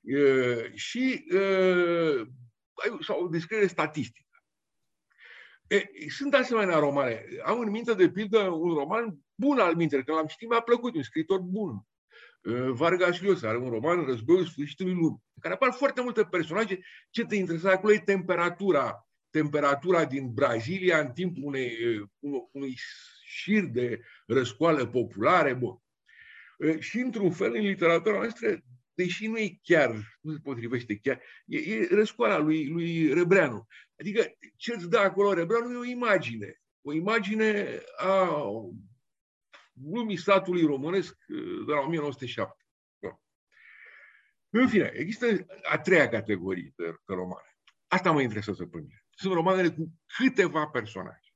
Uh, 0.02 0.74
și 0.74 1.26
uh, 1.34 2.28
sau 3.02 3.24
o 3.24 3.28
descriere 3.28 3.68
statistică. 3.68 4.30
E, 5.68 5.84
sunt 6.10 6.34
asemenea 6.34 6.80
romane. 6.80 7.26
Am 7.46 7.60
în 7.60 7.70
minte, 7.70 7.94
de 7.94 8.10
pildă, 8.10 8.40
un 8.40 8.74
roman 8.74 9.18
bun 9.36 9.60
al 9.60 9.76
minte, 9.76 10.04
că 10.04 10.12
l-am 10.12 10.26
citit, 10.26 10.50
mi-a 10.50 10.60
plăcut, 10.60 10.96
un 10.96 11.04
scriitor 11.04 11.40
bun. 11.40 11.86
Uh, 12.46 12.72
Vargas 12.72 13.22
Llosa 13.22 13.48
are 13.48 13.58
un 13.58 13.70
roman, 13.70 14.06
Războiul 14.06 14.46
Sfârșitului 14.46 14.94
Lumii, 14.94 15.24
în 15.34 15.42
care 15.42 15.54
apar 15.54 15.72
foarte 15.72 16.02
multe 16.02 16.24
personaje. 16.24 16.80
Ce 17.10 17.26
te 17.26 17.36
interesează 17.36 17.76
acolo 17.76 17.94
e 17.94 18.00
temperatura, 18.00 19.08
temperatura 19.30 20.06
din 20.06 20.34
Brazilia 20.34 21.00
în 21.00 21.12
timpul 21.12 21.44
unei, 21.44 21.72
uh, 22.20 22.42
unui 22.52 22.76
șir 23.26 23.64
de 23.64 24.02
răscoală 24.28 24.86
populare. 24.86 25.54
Bun. 25.54 25.78
Uh, 26.58 26.80
și 26.80 26.98
într-un 27.00 27.32
fel, 27.32 27.56
în 27.56 27.62
literatura 27.62 28.16
noastră, 28.16 28.60
deși 28.94 29.28
nu 29.28 29.38
e 29.38 29.60
chiar, 29.62 30.18
nu 30.22 30.32
se 30.32 30.40
potrivește 30.44 30.96
chiar, 30.96 31.22
e, 31.46 31.58
e 31.58 31.88
răscoala 31.92 32.38
lui, 32.38 32.68
lui 32.68 33.14
Rebreanu. 33.14 33.68
Adică 34.00 34.32
ce 34.56 34.74
îți 34.74 34.90
dă 34.90 34.98
acolo 34.98 35.34
Rebreanu 35.34 35.74
e 35.74 35.78
o 35.78 35.86
imagine. 35.86 36.62
O 36.82 36.94
imagine 36.94 37.80
a 37.98 38.42
lumii 39.84 40.18
statului 40.18 40.66
românesc 40.66 41.16
uh, 41.28 41.66
de 41.66 41.72
la 41.72 41.80
1907. 41.80 42.66
În 44.50 44.68
fine, 44.68 44.92
există 44.94 45.46
a 45.64 45.78
treia 45.78 46.10
categorie 46.10 46.74
de, 46.76 46.84
de 46.84 47.14
romane. 47.14 47.58
Asta 47.88 48.12
mă 48.12 48.22
interesează 48.22 48.66
pe 48.66 48.78
mine. 48.78 49.06
Sunt 49.10 49.34
romanele 49.34 49.72
cu 49.72 49.94
câteva 50.18 50.68
personaje. 50.68 51.34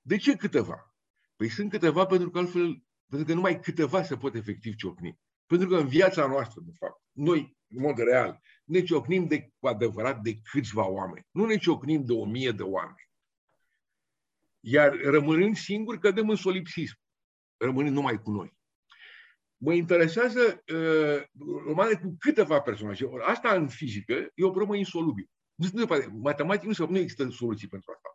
De 0.00 0.16
ce 0.16 0.36
câteva? 0.36 0.94
Păi 1.36 1.48
sunt 1.48 1.70
câteva 1.70 2.06
pentru 2.06 2.30
că 2.30 2.38
altfel, 2.38 2.82
pentru 3.08 3.28
că 3.28 3.34
numai 3.34 3.60
câteva 3.60 4.02
se 4.02 4.16
pot 4.16 4.34
efectiv 4.34 4.74
ciocni. 4.74 5.18
Pentru 5.46 5.68
că 5.68 5.76
în 5.76 5.88
viața 5.88 6.26
noastră, 6.26 6.60
de 6.64 6.72
fapt, 6.78 7.02
noi, 7.12 7.56
în 7.68 7.80
mod 7.80 7.98
real, 7.98 8.40
ne 8.64 8.82
ciocnim 8.82 9.26
de, 9.26 9.52
cu 9.58 9.66
adevărat 9.66 10.20
de 10.20 10.34
câțiva 10.50 10.88
oameni. 10.88 11.26
Nu 11.30 11.46
ne 11.46 11.56
ciocnim 11.56 12.04
de 12.04 12.12
o 12.12 12.24
mie 12.24 12.50
de 12.50 12.62
oameni. 12.62 13.07
Iar 14.60 15.00
rămânând 15.00 15.56
singuri, 15.56 15.98
cădem 15.98 16.28
în 16.28 16.36
solipsism, 16.36 16.96
rămânând 17.56 17.94
numai 17.94 18.22
cu 18.22 18.30
noi. 18.30 18.56
Mă 19.56 19.72
interesează 19.72 20.62
uh, 20.72 21.22
romane 21.66 21.94
cu 21.94 22.16
câteva 22.18 22.60
personaje. 22.60 23.04
Or, 23.04 23.20
asta 23.20 23.54
în 23.54 23.68
fizică 23.68 24.30
e 24.34 24.44
o 24.44 24.50
problemă 24.50 24.76
insolubilă. 24.76 25.28
Nu 25.54 25.86
matematic 26.22 26.78
nu, 26.78 26.86
nu 26.86 26.98
există 26.98 27.28
soluții 27.28 27.68
pentru 27.68 27.92
asta. 27.94 28.08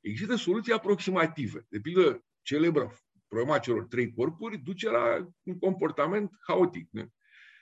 Există 0.00 0.34
soluții 0.34 0.72
aproximative. 0.72 1.66
De 1.68 1.80
pildă, 1.80 2.24
celebră 2.42 2.96
problema 3.28 3.58
celor 3.58 3.86
trei 3.86 4.12
corpuri 4.12 4.58
duce 4.58 4.90
la 4.90 5.28
un 5.42 5.58
comportament 5.58 6.30
haotic. 6.46 6.88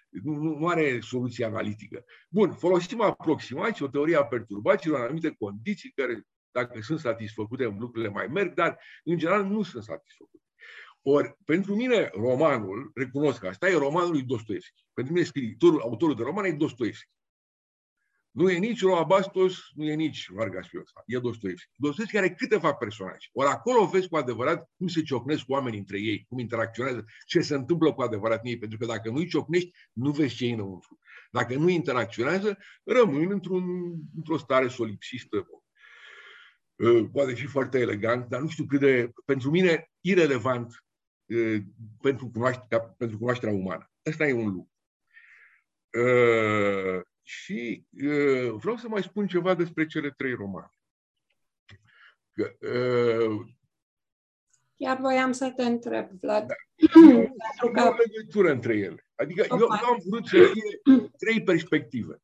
Nu, 0.08 0.34
nu 0.34 0.66
are 0.66 1.00
soluție 1.00 1.44
analitică. 1.44 2.04
Bun, 2.28 2.52
folosim 2.52 3.00
aproximații, 3.00 3.84
o 3.84 3.88
teorie 3.88 4.16
a 4.16 4.24
perturbațiilor 4.24 4.98
în 4.98 5.04
anumite 5.04 5.34
condiții 5.38 5.90
care 5.90 6.22
dacă 6.50 6.80
sunt 6.80 6.98
satisfăcute, 6.98 7.64
lucrurile 7.64 8.10
mai 8.10 8.26
merg, 8.26 8.54
dar 8.54 8.78
în 9.04 9.18
general 9.18 9.44
nu 9.44 9.62
sunt 9.62 9.82
satisfăcute. 9.82 10.42
Ori, 11.02 11.36
pentru 11.44 11.74
mine, 11.74 12.10
romanul, 12.14 12.90
recunosc 12.94 13.40
că 13.40 13.46
asta 13.46 13.68
e 13.68 13.76
romanul 13.76 14.10
lui 14.10 14.22
Dostoevski. 14.22 14.86
Pentru 14.94 15.12
mine, 15.12 15.24
scriitorul, 15.24 15.80
autorul 15.80 16.14
de 16.14 16.22
roman 16.22 16.44
e 16.44 16.52
Dostoevski. 16.52 17.10
Nu 18.30 18.50
e 18.50 18.58
nici 18.58 18.80
Roa 18.80 19.02
Bastos, 19.02 19.56
nu 19.74 19.84
e 19.84 19.94
nici 19.94 20.28
Vargas 20.30 20.68
Llosa, 20.70 21.02
e 21.06 21.18
Dostoevski. 21.18 21.70
Dostoevski 21.74 22.18
are 22.18 22.34
câteva 22.34 22.72
personaje. 22.72 23.28
Ori 23.32 23.48
acolo 23.48 23.86
vezi 23.86 24.08
cu 24.08 24.16
adevărat 24.16 24.70
cum 24.76 24.86
se 24.86 25.02
ciocnesc 25.02 25.44
cu 25.44 25.52
oamenii 25.52 25.78
între 25.78 26.00
ei, 26.00 26.24
cum 26.28 26.38
interacționează, 26.38 27.04
ce 27.26 27.40
se 27.40 27.54
întâmplă 27.54 27.94
cu 27.94 28.02
adevărat 28.02 28.40
în 28.42 28.50
ei. 28.50 28.58
Pentru 28.58 28.78
că 28.78 28.86
dacă 28.86 29.10
nu-i 29.10 29.28
ciocnești, 29.28 29.70
nu 29.92 30.10
vezi 30.10 30.34
ce 30.34 30.46
e 30.46 30.52
înăuntru. 30.52 30.98
Dacă 31.30 31.54
nu 31.54 31.68
interacționează, 31.68 32.58
rămâi 32.84 33.24
într-un, 33.24 33.64
într-o 34.16 34.36
stare 34.36 34.68
solipsistă 34.68 35.36
Uh, 35.36 35.67
poate 37.12 37.34
fi 37.34 37.46
foarte 37.46 37.78
elegant, 37.78 38.28
dar 38.28 38.40
nu 38.40 38.48
știu 38.48 38.64
cât 38.64 38.80
de, 38.80 39.12
pentru 39.24 39.50
mine, 39.50 39.90
irelevant 40.00 40.84
uh, 41.26 41.62
pentru, 42.00 42.30
cunoașterea, 42.30 42.84
pentru 42.84 43.18
cunoașterea 43.18 43.54
umană. 43.54 43.90
Asta 44.02 44.26
e 44.26 44.32
un 44.32 44.44
lucru. 44.44 44.70
Uh, 45.98 47.00
și 47.22 47.86
vreau 48.56 48.76
să 48.76 48.88
mai 48.88 49.02
spun 49.02 49.26
ceva 49.26 49.54
despre 49.54 49.86
cele 49.86 50.10
trei 50.10 50.34
romane. 50.34 50.70
Că, 52.32 52.56
Chiar 54.76 54.98
voiam 55.00 55.32
să 55.32 55.50
te 55.50 55.62
întreb, 55.62 56.10
Vlad. 56.20 56.46
Da. 56.46 56.54
Pentru 57.50 57.70
că... 57.72 57.88
o 57.88 57.94
legătură 58.06 58.50
între 58.50 58.76
ele. 58.76 59.06
Adică 59.14 59.46
eu, 59.50 59.58
eu 59.58 59.68
am 59.68 59.98
vrut 60.08 60.26
să 60.26 60.36
fie 60.52 60.80
trei 61.18 61.42
perspective. 61.42 62.22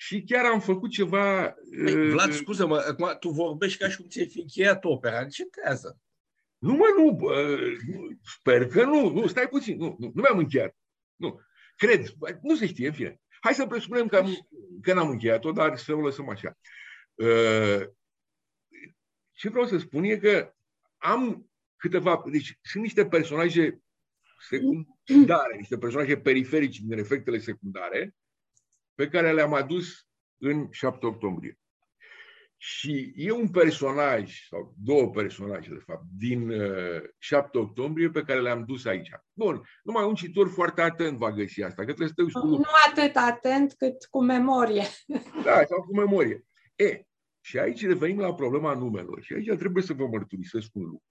Și 0.00 0.22
chiar 0.22 0.44
am 0.44 0.60
făcut 0.60 0.90
ceva... 0.90 1.56
Păi, 1.84 2.10
Vlad, 2.10 2.32
scuză-mă, 2.32 2.76
acum 2.76 3.16
tu 3.20 3.28
vorbești 3.28 3.78
ca 3.78 3.88
și 3.88 3.96
cum 3.96 4.08
ți-ai 4.08 4.26
fi 4.26 4.40
încheiat 4.40 4.84
opera. 4.84 5.20
Încetează. 5.20 6.00
Nu, 6.58 6.72
mă, 6.72 6.84
nu, 6.96 7.18
sper 8.38 8.66
că 8.66 8.84
nu, 8.84 9.10
nu, 9.12 9.26
stai 9.26 9.48
puțin, 9.48 9.76
nu, 9.76 9.96
nu, 9.98 10.10
nu 10.14 10.20
mi-am 10.20 10.38
încheiat. 10.38 10.76
Nu, 11.16 11.40
cred, 11.76 12.06
nu 12.42 12.56
se 12.56 12.66
știe, 12.66 12.86
în 12.86 12.92
fine. 12.92 13.20
Hai 13.40 13.54
să 13.54 13.66
presupunem 13.66 14.06
că, 14.06 14.16
am, 14.16 14.48
că 14.82 14.92
n-am 14.92 15.08
încheiat-o, 15.08 15.52
dar 15.52 15.76
să 15.76 15.94
o 15.94 16.00
lăsăm 16.00 16.28
așa. 16.28 16.58
Uh, 17.14 17.86
ce 19.32 19.48
vreau 19.48 19.66
să 19.66 19.78
spun 19.78 20.04
e 20.04 20.16
că 20.16 20.54
am 20.96 21.50
câteva, 21.76 22.22
deci 22.30 22.58
sunt 22.62 22.82
niște 22.82 23.06
personaje 23.06 23.80
secundare, 24.48 25.56
niște 25.56 25.78
personaje 25.78 26.16
periferici 26.16 26.80
din 26.80 26.98
efectele 26.98 27.38
secundare, 27.38 28.14
pe 29.00 29.08
care 29.08 29.32
le-am 29.32 29.54
adus 29.54 30.06
în 30.38 30.68
7 30.70 31.06
octombrie. 31.06 31.58
Și 32.56 33.12
e 33.16 33.30
un 33.30 33.48
personaj, 33.48 34.46
sau 34.48 34.74
două 34.78 35.10
personaje, 35.10 35.68
de 35.68 35.82
fapt, 35.86 36.04
din 36.16 36.50
uh, 36.50 37.02
7 37.18 37.58
octombrie 37.58 38.10
pe 38.10 38.22
care 38.22 38.40
le-am 38.40 38.64
dus 38.64 38.84
aici. 38.84 39.10
Bun, 39.32 39.62
numai 39.82 40.04
un 40.04 40.14
citor 40.14 40.48
foarte 40.48 40.80
atent 40.80 41.18
va 41.18 41.32
găsi 41.32 41.62
asta, 41.62 41.84
că 41.84 41.92
trebuie 41.92 42.08
să 42.08 42.14
te 42.14 42.22
Nu 42.40 42.62
atât 42.88 43.16
atent 43.16 43.72
cât 43.72 44.04
cu 44.10 44.22
memorie. 44.22 44.84
Da, 45.44 45.64
sau 45.64 45.82
cu 45.82 45.96
memorie. 45.96 46.44
E, 46.74 47.02
și 47.40 47.58
aici 47.58 47.86
revenim 47.86 48.18
la 48.18 48.34
problema 48.34 48.74
numelor. 48.74 49.22
Și 49.22 49.32
aici 49.32 49.58
trebuie 49.58 49.82
să 49.82 49.92
vă 49.92 50.06
mărturisesc 50.06 50.68
un 50.74 50.82
lucru. 50.82 51.04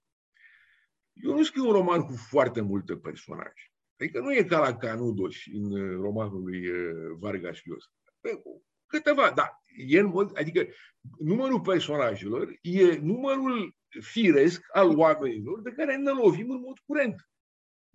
Eu 1.12 1.36
nu 1.36 1.42
scriu 1.42 1.66
un 1.66 1.72
roman 1.72 2.00
cu 2.00 2.12
foarte 2.12 2.60
multe 2.60 2.96
personaje. 2.96 3.69
Adică 4.00 4.20
nu 4.20 4.34
e 4.34 4.42
ca 4.42 4.58
la 4.58 4.76
Canudos 4.76 5.36
în 5.52 5.72
uh, 5.72 6.00
romanul 6.00 6.42
lui 6.42 6.68
uh, 6.68 7.16
Vargas 7.18 7.58
Llosa. 7.64 7.88
Câteva, 8.86 9.32
da. 9.34 9.62
E 9.86 9.98
în 9.98 10.06
mod, 10.06 10.38
adică 10.38 10.66
numărul 11.18 11.60
personajelor 11.60 12.58
e 12.60 12.96
numărul 12.96 13.76
firesc 14.00 14.62
al 14.72 14.98
oamenilor 14.98 15.62
de 15.62 15.70
care 15.70 15.96
ne 15.96 16.10
lovim 16.10 16.50
în 16.50 16.60
mod 16.60 16.78
curent. 16.78 17.28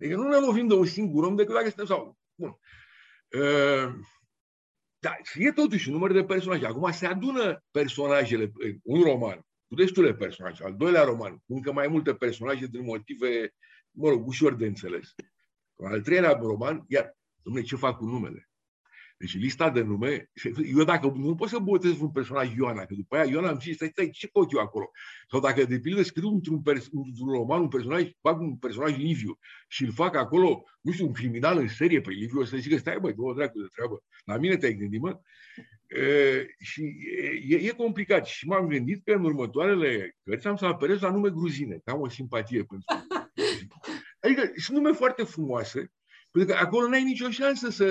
Adică 0.00 0.16
nu 0.16 0.28
ne 0.28 0.36
lovim 0.36 0.66
de 0.66 0.74
un 0.74 0.86
singur 0.86 1.24
om 1.24 1.36
decât 1.36 1.54
dacă 1.54 1.66
suntem 1.66 1.86
sau... 1.86 2.18
Bun. 2.34 2.58
Uh, 3.30 3.94
da, 4.98 5.16
e 5.34 5.52
totuși 5.52 5.88
un 5.88 5.94
număr 5.94 6.12
de 6.12 6.24
personaje. 6.24 6.66
Acum 6.66 6.90
se 6.92 7.06
adună 7.06 7.64
personajele, 7.70 8.52
un 8.82 9.02
roman, 9.02 9.40
cu 9.68 9.74
destule 9.74 10.14
personaje. 10.14 10.64
Al 10.64 10.76
doilea 10.76 11.04
roman, 11.04 11.32
cu 11.32 11.54
încă 11.54 11.72
mai 11.72 11.88
multe 11.88 12.14
personaje 12.14 12.66
din 12.66 12.84
motive, 12.84 13.54
mă 13.90 14.08
rog, 14.08 14.26
ușor 14.26 14.54
de 14.54 14.66
înțeles. 14.66 15.14
Al 15.84 16.00
treilea 16.00 16.32
roman, 16.32 16.84
iar, 16.88 17.16
domnule, 17.42 17.64
ce 17.64 17.76
fac 17.76 17.96
cu 17.96 18.04
numele? 18.04 18.48
Deci 19.18 19.38
lista 19.38 19.70
de 19.70 19.82
nume, 19.82 20.30
eu 20.74 20.84
dacă 20.84 21.12
nu 21.16 21.34
pot 21.34 21.48
să 21.48 21.58
botez 21.58 22.00
un 22.00 22.10
personaj 22.10 22.54
Ioana, 22.56 22.84
că 22.84 22.94
după 22.94 23.16
aia 23.16 23.30
Ioana 23.30 23.50
îmi 23.50 23.60
zice, 23.60 23.74
stai, 23.74 23.88
stai, 23.88 24.10
ce 24.10 24.28
pot 24.28 24.52
eu 24.52 24.58
acolo? 24.58 24.90
Sau 25.30 25.40
dacă 25.40 25.64
de 25.64 25.80
pildă 25.80 26.02
scriu 26.02 26.28
într-un, 26.28 26.62
pers- 26.62 26.88
într-un 26.92 27.32
roman 27.32 27.60
un 27.60 27.68
personaj, 27.68 28.10
fac 28.20 28.40
un 28.40 28.56
personaj 28.56 28.96
Liviu 28.96 29.38
și 29.68 29.84
îl 29.84 29.92
fac 29.92 30.16
acolo, 30.16 30.64
nu 30.80 30.92
știu, 30.92 31.06
un 31.06 31.12
criminal 31.12 31.58
în 31.58 31.68
serie, 31.68 32.00
pe 32.00 32.10
Liviu 32.10 32.40
o 32.40 32.44
să 32.44 32.56
zică, 32.56 32.76
stai 32.76 32.98
băi, 33.00 33.14
două 33.14 33.34
dracu 33.34 33.58
de 33.58 33.66
treabă, 33.74 34.02
la 34.24 34.36
mine 34.36 34.56
te-ai 34.56 34.74
gândit, 34.74 35.00
mă? 35.00 35.20
E, 35.86 36.46
și 36.58 36.96
e, 37.48 37.56
e 37.56 37.70
complicat 37.70 38.26
și 38.26 38.46
m-am 38.46 38.66
gândit 38.66 39.04
că 39.04 39.12
în 39.12 39.24
următoarele 39.24 40.16
cărți 40.22 40.46
am 40.46 40.56
să 40.56 40.66
apelez 40.66 41.00
la 41.00 41.10
nume 41.10 41.30
gruzine, 41.30 41.80
că 41.84 41.90
am 41.90 42.00
o 42.00 42.08
simpatie 42.08 42.64
pentru 42.64 42.84
Adică 44.26 44.52
sunt 44.56 44.76
nume 44.76 44.92
foarte 44.92 45.22
frumoase, 45.22 45.92
pentru 46.30 46.54
că 46.54 46.60
acolo 46.60 46.88
n-ai 46.88 47.02
nicio 47.02 47.30
șansă 47.30 47.70
să... 47.70 47.84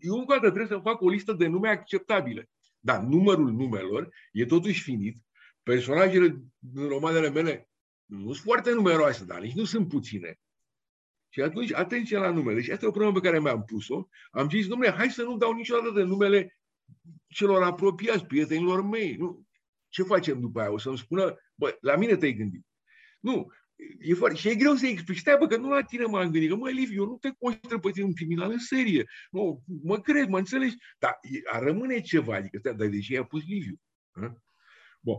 Eu 0.00 0.14
încă 0.14 0.32
o 0.32 0.34
dată 0.34 0.50
trebuie 0.50 0.66
să 0.66 0.78
fac 0.82 1.00
o 1.00 1.08
listă 1.08 1.32
de 1.32 1.46
nume 1.46 1.68
acceptabile. 1.68 2.50
Dar 2.80 3.00
numărul 3.00 3.52
numelor 3.52 4.08
e 4.32 4.44
totuși 4.44 4.82
finit. 4.82 5.18
Personajele 5.62 6.42
din 6.58 6.88
romanele 6.88 7.30
mele 7.30 7.70
nu 8.04 8.32
sunt 8.32 8.36
foarte 8.36 8.72
numeroase, 8.72 9.24
dar 9.24 9.40
nici 9.40 9.54
nu 9.54 9.64
sunt 9.64 9.88
puține. 9.88 10.38
Și 11.28 11.40
atunci, 11.40 11.72
atenție 11.72 12.18
la 12.18 12.30
numele. 12.30 12.60
Și 12.60 12.70
asta 12.70 12.84
e 12.84 12.88
o 12.88 12.90
problemă 12.92 13.20
pe 13.20 13.26
care 13.26 13.40
mi-am 13.40 13.64
pus-o. 13.64 14.08
Am 14.30 14.48
zis, 14.50 14.66
domnule, 14.66 14.90
hai 14.90 15.10
să 15.10 15.22
nu 15.22 15.36
dau 15.36 15.52
niciodată 15.52 15.90
de 15.90 16.02
numele 16.02 16.58
celor 17.26 17.62
apropiați, 17.62 18.26
prietenilor 18.26 18.82
mei. 18.82 19.16
Nu. 19.16 19.46
Ce 19.88 20.02
facem 20.02 20.40
după 20.40 20.60
aia? 20.60 20.72
O 20.72 20.78
să-mi 20.78 20.98
spună, 20.98 21.36
bă, 21.54 21.76
la 21.80 21.96
mine 21.96 22.16
te-ai 22.16 22.32
gândit. 22.32 22.66
Nu, 23.20 23.52
E 24.00 24.14
foarte, 24.14 24.36
și 24.36 24.48
e 24.48 24.54
greu 24.54 24.74
să 24.74 24.86
explici. 24.86 25.18
Stai, 25.18 25.36
bă, 25.38 25.46
că 25.46 25.56
nu 25.56 25.68
la 25.68 25.82
tine 25.82 26.04
m-am 26.04 26.30
gândit. 26.30 26.48
Că, 26.48 26.56
mă, 26.56 26.70
Liv, 26.70 26.90
eu 26.92 27.04
nu 27.04 27.16
te 27.16 27.30
consider 27.38 27.78
pe 27.78 27.90
tine 27.90 28.04
un 28.04 28.14
criminal 28.14 28.50
în 28.50 28.58
serie. 28.58 29.04
Nu, 29.30 29.62
mă 29.82 30.00
cred, 30.00 30.28
mă 30.28 30.38
înțelegi. 30.38 30.76
Dar 30.98 31.18
a 31.44 31.58
rămâne 31.58 32.00
ceva. 32.00 32.34
Adică, 32.34 32.58
stai, 32.58 32.74
dar 32.74 32.86
de 32.86 32.98
ce 32.98 33.12
i-a 33.12 33.24
pus 33.24 33.46
Liviu? 33.46 33.80
Ha? 34.10 34.42
Bun. 35.00 35.16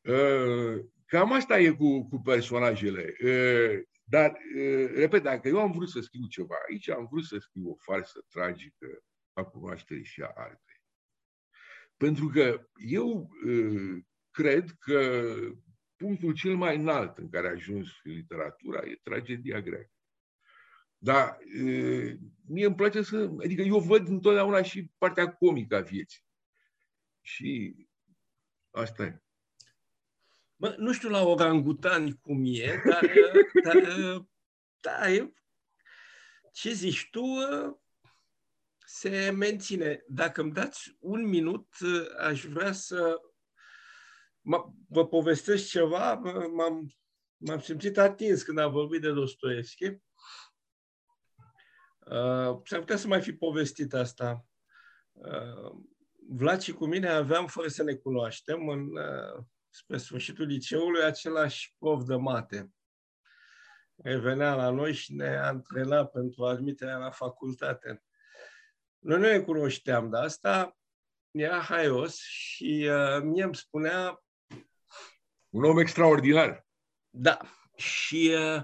Uh, 0.00 0.84
cam 1.06 1.32
asta 1.32 1.58
e 1.58 1.70
cu, 1.70 2.08
cu 2.08 2.20
personajele. 2.20 3.14
Uh, 3.24 3.82
dar, 4.04 4.30
uh, 4.56 4.90
repet, 4.94 5.22
dacă 5.22 5.48
eu 5.48 5.60
am 5.60 5.72
vrut 5.72 5.88
să 5.88 6.00
scriu 6.00 6.26
ceva 6.26 6.54
aici, 6.70 6.90
am 6.90 7.08
vrut 7.10 7.24
să 7.24 7.36
scriu 7.38 7.70
o 7.70 7.74
farsă 7.78 8.24
tragică 8.28 9.04
a 9.32 9.42
cunoașterii 9.42 10.04
și 10.04 10.20
a 10.20 10.32
artei. 10.34 10.82
Pentru 11.96 12.26
că 12.26 12.68
eu 12.88 13.30
uh, 13.46 13.96
cred 14.30 14.70
că 14.78 15.24
punctul 15.96 16.34
cel 16.34 16.56
mai 16.56 16.76
înalt 16.76 17.18
în 17.18 17.30
care 17.30 17.46
a 17.46 17.50
ajuns 17.50 17.88
literatura 18.02 18.80
e 18.84 19.00
tragedia 19.02 19.60
greacă. 19.60 19.90
Dar 20.98 21.38
e, 21.40 22.18
mie 22.46 22.66
îmi 22.66 22.74
place 22.74 23.02
să... 23.02 23.30
Adică 23.38 23.62
eu 23.62 23.78
văd 23.78 24.08
întotdeauna 24.08 24.62
și 24.62 24.90
partea 24.98 25.32
comică 25.32 25.76
a 25.76 25.80
vieții. 25.80 26.24
Și 27.20 27.76
asta 28.70 29.02
e. 29.02 29.20
Bă, 30.56 30.74
nu 30.78 30.92
știu 30.92 31.08
la 31.08 31.22
orangutani 31.22 32.18
cum 32.20 32.42
e, 32.46 32.82
dar, 32.84 33.12
dar 33.64 33.76
da, 34.80 35.10
e, 35.10 35.32
ce 36.52 36.72
zici 36.72 37.08
tu, 37.10 37.24
se 38.86 39.30
menține. 39.30 40.04
Dacă 40.08 40.40
îmi 40.40 40.52
dați 40.52 40.96
un 40.98 41.28
minut, 41.28 41.68
aș 42.18 42.44
vrea 42.44 42.72
să 42.72 43.20
vă 44.88 45.06
povestesc 45.06 45.68
ceva, 45.68 46.14
m-am, 46.54 46.90
m-am 47.36 47.60
simțit 47.60 47.98
atins 47.98 48.42
când 48.42 48.58
am 48.58 48.72
vorbit 48.72 49.00
de 49.00 49.12
Dostoevski. 49.12 49.84
Uh, 51.98 52.60
s-ar 52.64 52.78
putea 52.78 52.96
să 52.96 53.06
mai 53.06 53.22
fi 53.22 53.32
povestit 53.32 53.94
asta. 53.94 54.46
Uh, 55.12 55.84
Vlad 56.28 56.60
și 56.60 56.72
cu 56.72 56.86
mine 56.86 57.08
aveam, 57.08 57.46
fără 57.46 57.68
să 57.68 57.82
ne 57.82 57.94
cunoaștem, 57.94 58.68
în, 58.68 58.96
uh, 58.96 59.44
spre 59.68 59.96
sfârșitul 59.96 60.46
liceului, 60.46 61.02
același 61.02 61.74
prof 61.78 62.04
de 62.04 62.14
mate. 62.14 62.70
Revenea 63.96 64.54
la 64.54 64.70
noi 64.70 64.92
și 64.92 65.14
ne 65.14 65.36
antrena 65.36 66.06
pentru 66.06 66.44
admiterea 66.44 66.96
la 66.96 67.10
facultate. 67.10 68.02
Noi 68.98 69.18
nu 69.18 69.26
ne 69.26 69.40
cunoșteam 69.40 70.10
de 70.10 70.16
asta, 70.16 70.76
era 71.30 71.60
haios 71.60 72.18
și 72.20 72.88
uh, 72.90 73.22
mie 73.22 73.42
îmi 73.42 73.54
spunea 73.54 74.25
un 75.56 75.64
om 75.64 75.78
extraordinar. 75.78 76.66
Da. 77.10 77.38
Și 77.76 78.32
uh, 78.34 78.62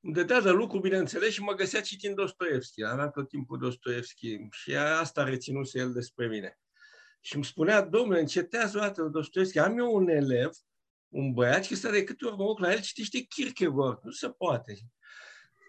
îmi 0.00 0.14
dădea 0.14 0.40
de 0.40 0.50
lucru, 0.50 0.78
bineînțeles, 0.78 1.32
și 1.32 1.42
mă 1.42 1.52
găsea 1.52 1.80
citind 1.80 2.14
Dostoevski. 2.14 2.84
Avea 2.84 3.08
tot 3.08 3.28
timpul 3.28 3.58
Dostoevski 3.58 4.36
și 4.50 4.74
asta 4.76 5.24
reținuse 5.24 5.78
el 5.78 5.92
despre 5.92 6.26
mine. 6.26 6.58
Și 7.20 7.34
îmi 7.34 7.44
spunea, 7.44 7.80
domnule, 7.80 8.20
încetează 8.20 8.76
o 8.78 8.80
dată 8.80 9.02
Dostoevski. 9.02 9.58
Am 9.58 9.78
eu 9.78 9.94
un 9.94 10.08
elev, 10.08 10.50
un 11.08 11.32
băiat, 11.32 11.64
și 11.64 11.74
ăsta 11.74 11.90
de 11.90 12.04
câte 12.04 12.26
ori 12.26 12.36
mă 12.36 12.54
la 12.58 12.72
el, 12.72 12.80
citește 12.80 13.18
Kierkegaard. 13.20 13.98
Nu 14.02 14.10
se 14.10 14.28
poate. 14.28 14.78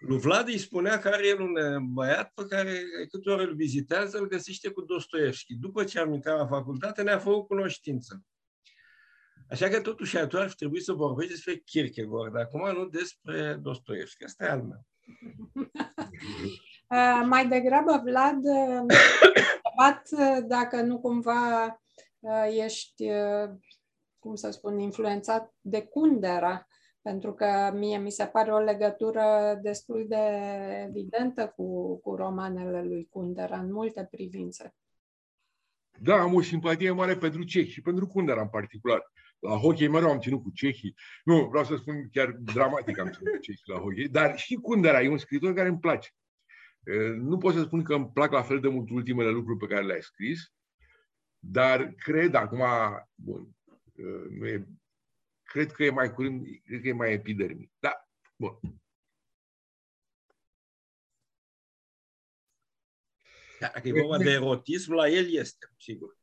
Lui 0.00 0.18
Vlad 0.18 0.48
îi 0.48 0.58
spunea 0.58 0.98
că 0.98 1.08
are 1.08 1.26
el 1.26 1.40
un 1.40 1.56
uh, 1.56 1.80
băiat 1.92 2.32
pe 2.34 2.46
care 2.48 2.82
câte 3.10 3.30
ori 3.30 3.44
îl 3.44 3.54
vizitează, 3.54 4.18
îl 4.18 4.28
găsește 4.28 4.70
cu 4.70 4.80
Dostoevski. 4.80 5.54
După 5.54 5.84
ce 5.84 5.98
am 5.98 6.12
intrat 6.12 6.38
la 6.38 6.46
facultate, 6.46 7.02
ne-a 7.02 7.18
făcut 7.18 7.46
cunoștință. 7.46 8.22
Așa 9.48 9.68
că 9.68 9.80
totuși 9.80 10.16
atunci 10.16 10.42
ar 10.42 10.52
trebui 10.52 10.80
să 10.80 10.92
vorbești 10.92 11.32
despre 11.32 11.56
Kierkegaard, 11.56 12.32
dar 12.32 12.42
acum 12.42 12.72
nu 12.72 12.86
despre 12.86 13.54
Dostoevski. 13.54 14.24
Asta 14.24 14.44
e 14.44 14.50
al 14.50 14.62
meu. 14.62 14.80
Uh, 16.92 17.22
mai 17.24 17.48
degrabă, 17.48 18.00
Vlad, 18.04 18.44
întrebat 19.72 20.08
uh, 20.10 20.44
dacă 20.46 20.82
nu 20.82 21.00
cumva 21.00 21.66
uh, 22.18 22.46
ești, 22.64 23.10
uh, 23.10 23.50
cum 24.18 24.34
să 24.34 24.50
spun, 24.50 24.78
influențat 24.78 25.54
de 25.60 25.82
Kundera, 25.82 26.66
pentru 27.02 27.34
că 27.34 27.72
mie 27.74 27.98
mi 27.98 28.10
se 28.10 28.24
pare 28.24 28.52
o 28.52 28.58
legătură 28.58 29.58
destul 29.62 30.04
de 30.08 30.24
evidentă 30.88 31.52
cu, 31.56 31.96
cu 32.00 32.14
romanele 32.14 32.82
lui 32.82 33.08
Kundera 33.10 33.58
în 33.58 33.72
multe 33.72 34.08
privințe. 34.10 34.74
Da, 35.98 36.20
am 36.20 36.34
o 36.34 36.42
simpatie 36.42 36.90
mare 36.90 37.16
pentru 37.16 37.42
cehi 37.42 37.70
și 37.70 37.82
pentru 37.82 38.06
Kundera 38.06 38.40
în 38.40 38.48
particular. 38.48 39.10
La 39.42 39.56
hockey 39.56 39.88
mereu 39.88 40.10
am 40.10 40.20
ținut 40.20 40.42
cu 40.42 40.50
cehii. 40.50 40.94
Nu, 41.24 41.48
vreau 41.48 41.64
să 41.64 41.76
spun 41.76 42.08
chiar 42.10 42.30
dramatic 42.30 42.98
am 42.98 43.10
ținut 43.10 43.32
cu 43.32 43.40
cehii 43.40 43.62
la 43.64 43.78
hockey, 43.78 44.08
dar 44.08 44.38
și 44.38 44.54
Kundera 44.54 45.02
e 45.02 45.08
un 45.08 45.18
scriitor 45.18 45.54
care 45.54 45.68
îmi 45.68 45.78
place. 45.78 46.10
Nu 47.16 47.38
pot 47.38 47.54
să 47.54 47.62
spun 47.62 47.82
că 47.82 47.94
îmi 47.94 48.10
plac 48.10 48.32
la 48.32 48.42
fel 48.42 48.60
de 48.60 48.68
mult 48.68 48.90
ultimele 48.90 49.30
lucruri 49.30 49.58
pe 49.58 49.66
care 49.66 49.84
le-ai 49.84 50.02
scris, 50.02 50.52
dar 51.38 51.92
cred 51.92 52.34
acum, 52.34 52.62
bun, 53.14 53.56
nu 54.30 54.46
e, 54.46 54.66
cred 55.42 55.72
că 55.72 55.84
e 55.84 55.90
mai 55.90 56.12
curând, 56.12 56.46
cred 56.64 56.80
că 56.80 56.88
e 56.88 56.92
mai 56.92 57.12
epidermic. 57.12 57.70
Da, 57.78 58.08
bun. 58.36 58.58
Dacă 63.60 63.88
e 63.88 63.92
vorba 63.92 64.18
de 64.18 64.30
erotism, 64.30 64.92
la 64.92 65.08
el 65.08 65.32
este, 65.32 65.66
sigur. 65.78 66.16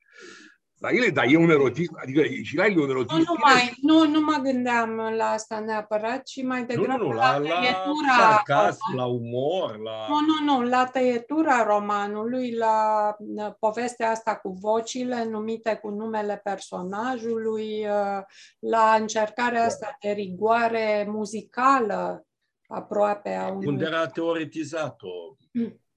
La 0.80 0.90
ele, 0.90 1.10
dar 1.10 1.26
e 1.30 1.38
un 1.38 1.50
erotism, 1.50 1.98
adică 2.02 2.24
și 2.24 2.56
la 2.56 2.66
el 2.66 2.78
e 2.78 2.82
un 2.82 2.90
erotism. 2.90 3.18
Nu, 3.18 3.24
nu, 3.28 3.36
mai, 3.42 3.74
nu, 3.82 4.08
nu 4.08 4.22
mă 4.22 4.40
gândeam 4.44 4.96
la 5.18 5.26
asta 5.26 5.60
neapărat, 5.60 6.24
ci 6.24 6.44
mai 6.44 6.66
degrabă 6.66 7.04
nu, 7.04 7.10
nu, 7.10 7.16
la, 7.16 7.38
la, 7.38 7.48
la 7.48 7.60
tăietura. 7.60 8.14
sarcasm, 8.20 8.96
la 8.96 9.06
umor, 9.06 9.78
la... 9.78 10.08
Nu, 10.10 10.20
nu, 10.20 10.54
nu, 10.54 10.70
la 10.70 10.86
tăietura 10.86 11.64
romanului, 11.64 12.54
la 12.56 13.16
uh, 13.18 13.54
povestea 13.60 14.10
asta 14.10 14.36
cu 14.36 14.50
vocile 14.50 15.26
numite 15.26 15.80
cu 15.82 15.90
numele 15.90 16.42
personajului, 16.44 17.86
uh, 17.86 18.24
la 18.60 18.96
încercarea 19.00 19.64
asta 19.64 19.98
de 20.02 20.10
rigoare 20.10 21.06
muzicală 21.10 22.26
aproape 22.68 23.30
a 23.30 23.48
unui... 23.48 23.68
Unde 23.68 23.86
era 23.86 24.08
teoretizat-o. 24.08 25.36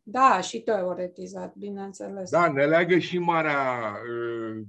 Da, 0.03 0.41
și 0.41 0.61
teoretizat, 0.63 1.55
bineînțeles. 1.55 2.31
Da, 2.31 2.53
ne 2.53 2.67
leagă 2.67 2.99
și 2.99 3.19
marea 3.19 3.93
uh, 4.11 4.63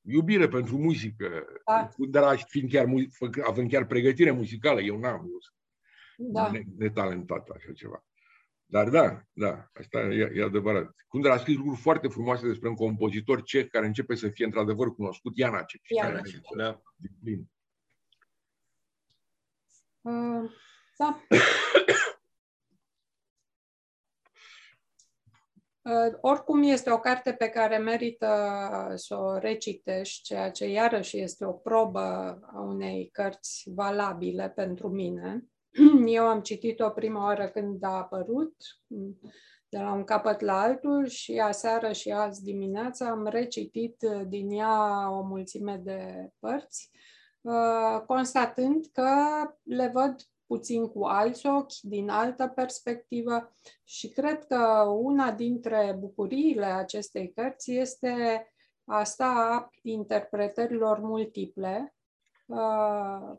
iubire 0.00 0.48
pentru 0.48 0.78
muzică. 0.78 1.44
Da. 1.64 1.88
Dar 2.10 2.44
fiind 2.48 2.70
chiar, 2.70 2.84
mu- 2.84 3.00
fă- 3.06 3.42
având 3.46 3.70
chiar 3.70 3.86
pregătire 3.86 4.30
muzicală, 4.30 4.80
eu 4.80 4.98
n-am, 4.98 5.20
eu 5.30 5.38
sunt 5.40 5.54
Da. 6.32 6.50
ne- 6.50 6.62
netalentat 6.78 7.48
așa 7.48 7.72
ceva. 7.72 8.02
Dar 8.70 8.88
da, 8.88 9.22
da, 9.32 9.68
asta 9.72 9.98
e, 9.98 10.32
e 10.34 10.42
adevărat. 10.42 10.94
Kundera 11.08 11.34
a 11.34 11.38
scris 11.38 11.56
lucruri 11.56 11.80
foarte 11.80 12.08
frumoase 12.08 12.46
despre 12.46 12.68
un 12.68 12.74
compozitor 12.74 13.42
ceh 13.42 13.66
care 13.68 13.86
începe 13.86 14.14
să 14.14 14.28
fie 14.28 14.44
într-adevăr 14.44 14.94
cunoscut, 14.94 15.36
Janacek. 15.36 15.80
Janacek, 16.00 16.40
Da. 16.56 16.82
Din 16.96 17.10
plin. 17.22 17.48
Uh, 20.00 20.50
Da. 20.98 21.20
Oricum 26.20 26.62
este 26.62 26.90
o 26.90 26.98
carte 26.98 27.32
pe 27.32 27.48
care 27.48 27.76
merită 27.76 28.28
să 28.94 29.16
o 29.16 29.38
recitești, 29.38 30.22
ceea 30.22 30.50
ce 30.50 30.68
iarăși 30.68 31.20
este 31.20 31.44
o 31.44 31.52
probă 31.52 32.38
a 32.52 32.60
unei 32.60 33.08
cărți 33.12 33.70
valabile 33.74 34.52
pentru 34.54 34.88
mine. 34.88 35.44
Eu 36.06 36.26
am 36.26 36.40
citit-o 36.40 36.90
prima 36.90 37.24
oară 37.24 37.48
când 37.48 37.84
a 37.84 37.96
apărut, 37.96 38.54
de 39.68 39.78
la 39.78 39.92
un 39.92 40.04
capăt 40.04 40.40
la 40.40 40.60
altul 40.60 41.06
și 41.06 41.38
aseară 41.38 41.92
și 41.92 42.10
azi 42.10 42.42
dimineața 42.42 43.08
am 43.08 43.26
recitit 43.26 43.96
din 44.26 44.50
ea 44.50 45.10
o 45.10 45.22
mulțime 45.22 45.80
de 45.84 46.30
părți, 46.38 46.90
uh, 47.40 48.02
constatând 48.06 48.86
că 48.92 49.10
le 49.62 49.90
văd 49.94 50.16
puțin 50.48 50.88
cu 50.88 51.04
alți 51.04 51.46
ochi, 51.46 51.80
din 51.82 52.08
altă 52.08 52.52
perspectivă 52.54 53.52
și 53.84 54.08
cred 54.08 54.44
că 54.44 54.84
una 55.00 55.32
dintre 55.32 55.96
bucuriile 55.98 56.64
acestei 56.64 57.32
cărți 57.32 57.72
este 57.72 58.46
asta 58.84 59.24
a 59.24 59.68
interpretărilor 59.82 60.98
multiple 60.98 61.94
uh, 62.46 63.36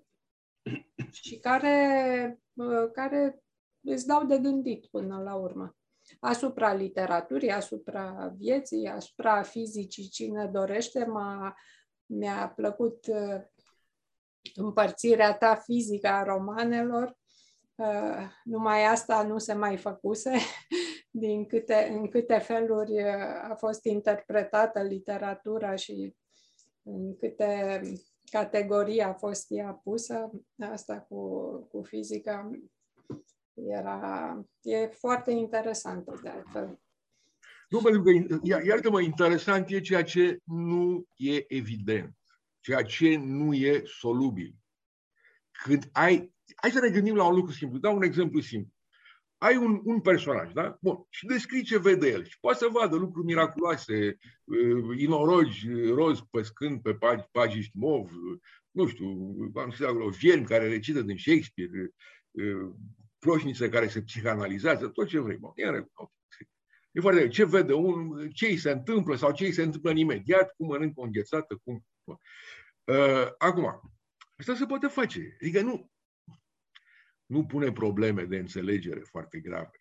și 1.11 1.39
care, 1.39 2.39
uh, 2.53 2.91
care 2.91 3.43
îți 3.81 4.07
dau 4.07 4.25
de 4.25 4.37
gândit 4.37 4.85
până 4.85 5.21
la 5.21 5.35
urmă 5.35 5.73
asupra 6.19 6.73
literaturii, 6.73 7.51
asupra 7.51 8.33
vieții, 8.37 8.87
asupra 8.87 9.41
fizicii, 9.41 10.07
cine 10.07 10.45
dorește. 10.45 11.05
M-a, 11.05 11.55
mi-a 12.05 12.53
plăcut 12.55 13.07
uh, 13.07 13.41
împărțirea 14.55 15.33
ta 15.33 15.55
fizică 15.55 16.07
a 16.07 16.23
romanelor. 16.23 17.17
Uh, 17.75 18.27
numai 18.43 18.85
asta 18.85 19.23
nu 19.23 19.37
se 19.37 19.53
mai 19.53 19.77
făcuse, 19.77 20.31
din 21.11 21.45
câte, 21.45 21.87
în 21.91 22.07
câte 22.07 22.37
feluri 22.37 23.03
uh, 23.03 23.49
a 23.49 23.55
fost 23.57 23.85
interpretată 23.85 24.81
literatura 24.81 25.75
și 25.75 26.15
în 26.83 27.17
câte 27.17 27.81
categorii 28.31 29.01
a 29.01 29.13
fost 29.13 29.45
ea 29.49 29.79
pusă. 29.83 30.31
Asta 30.71 30.99
cu, 30.99 31.49
cu 31.71 31.83
fizica 31.83 32.49
era, 33.53 34.41
e 34.61 34.87
foarte 34.87 35.31
interesantă 35.31 36.19
de 36.23 36.29
altfel. 36.29 36.79
Nu, 37.69 37.79
pentru 37.81 38.01
că, 38.01 38.09
ia- 38.43 38.65
iartă-mă, 38.65 39.01
interesant 39.01 39.69
e 39.69 39.79
ceea 39.79 40.03
ce 40.03 40.37
nu 40.43 41.05
e 41.15 41.45
evident, 41.47 42.18
ceea 42.59 42.81
ce 42.81 43.15
nu 43.15 43.53
e 43.53 43.83
solubil. 43.85 44.55
Când 45.63 45.89
ai, 45.91 46.33
hai 46.55 46.71
să 46.71 46.79
ne 46.79 46.89
gândim 46.89 47.15
la 47.15 47.27
un 47.27 47.35
lucru 47.35 47.51
simplu, 47.51 47.77
dau 47.77 47.95
un 47.95 48.03
exemplu 48.03 48.39
simplu. 48.39 48.73
Ai 49.37 49.57
un, 49.57 49.81
un 49.83 50.01
personaj, 50.01 50.51
da? 50.53 50.77
Bun. 50.81 51.05
Și 51.09 51.25
descrii 51.25 51.63
ce 51.63 51.79
vede 51.79 52.07
el. 52.07 52.25
Și 52.25 52.39
poate 52.39 52.57
să 52.57 52.67
vadă 52.71 52.95
lucruri 52.95 53.25
miraculoase, 53.25 54.17
uh, 54.43 54.97
inorogi, 54.97 55.69
uh, 55.69 55.93
roz 55.93 56.19
păscând 56.31 56.81
pe 56.81 56.93
pagi, 56.93 57.23
pagini 57.31 57.71
mov, 57.73 58.11
uh, 58.11 58.39
nu 58.71 58.87
știu, 58.87 59.07
am 59.55 59.71
zis 59.71 59.85
acolo, 59.85 60.09
viermi 60.09 60.45
care 60.45 60.67
recită 60.67 61.01
din 61.01 61.17
Shakespeare, 61.17 61.93
uh, 62.31 62.75
ploșnițe 63.19 63.69
care 63.69 63.87
se 63.87 64.01
psihanalizează, 64.01 64.87
tot 64.87 65.07
ce 65.07 65.19
vrei. 65.19 65.37
Bun, 65.37 65.51
e 65.55 65.65
în 65.65 65.71
regulă. 65.71 66.11
E 66.91 66.99
foarte 66.99 67.27
ce 67.27 67.45
vede 67.45 67.73
un, 67.73 68.29
ce 68.29 68.45
îi 68.45 68.57
se 68.57 68.71
întâmplă 68.71 69.15
sau 69.15 69.31
ce 69.31 69.45
îi 69.45 69.51
se 69.51 69.63
întâmplă 69.63 69.89
în 69.89 69.97
imediat, 69.97 70.53
cum 70.57 70.67
mănâncă 70.67 70.99
o 70.99 71.03
înghețată, 71.03 71.61
cum... 71.63 71.85
Bun. 72.09 72.19
Uh, 72.97 73.27
acum, 73.37 73.81
asta 74.37 74.55
se 74.55 74.65
poate 74.65 74.87
face. 74.87 75.37
Adică 75.41 75.61
nu, 75.61 75.91
nu 77.25 77.45
pune 77.45 77.71
probleme 77.71 78.23
de 78.23 78.37
înțelegere 78.37 78.99
foarte 78.99 79.39
grave. 79.39 79.77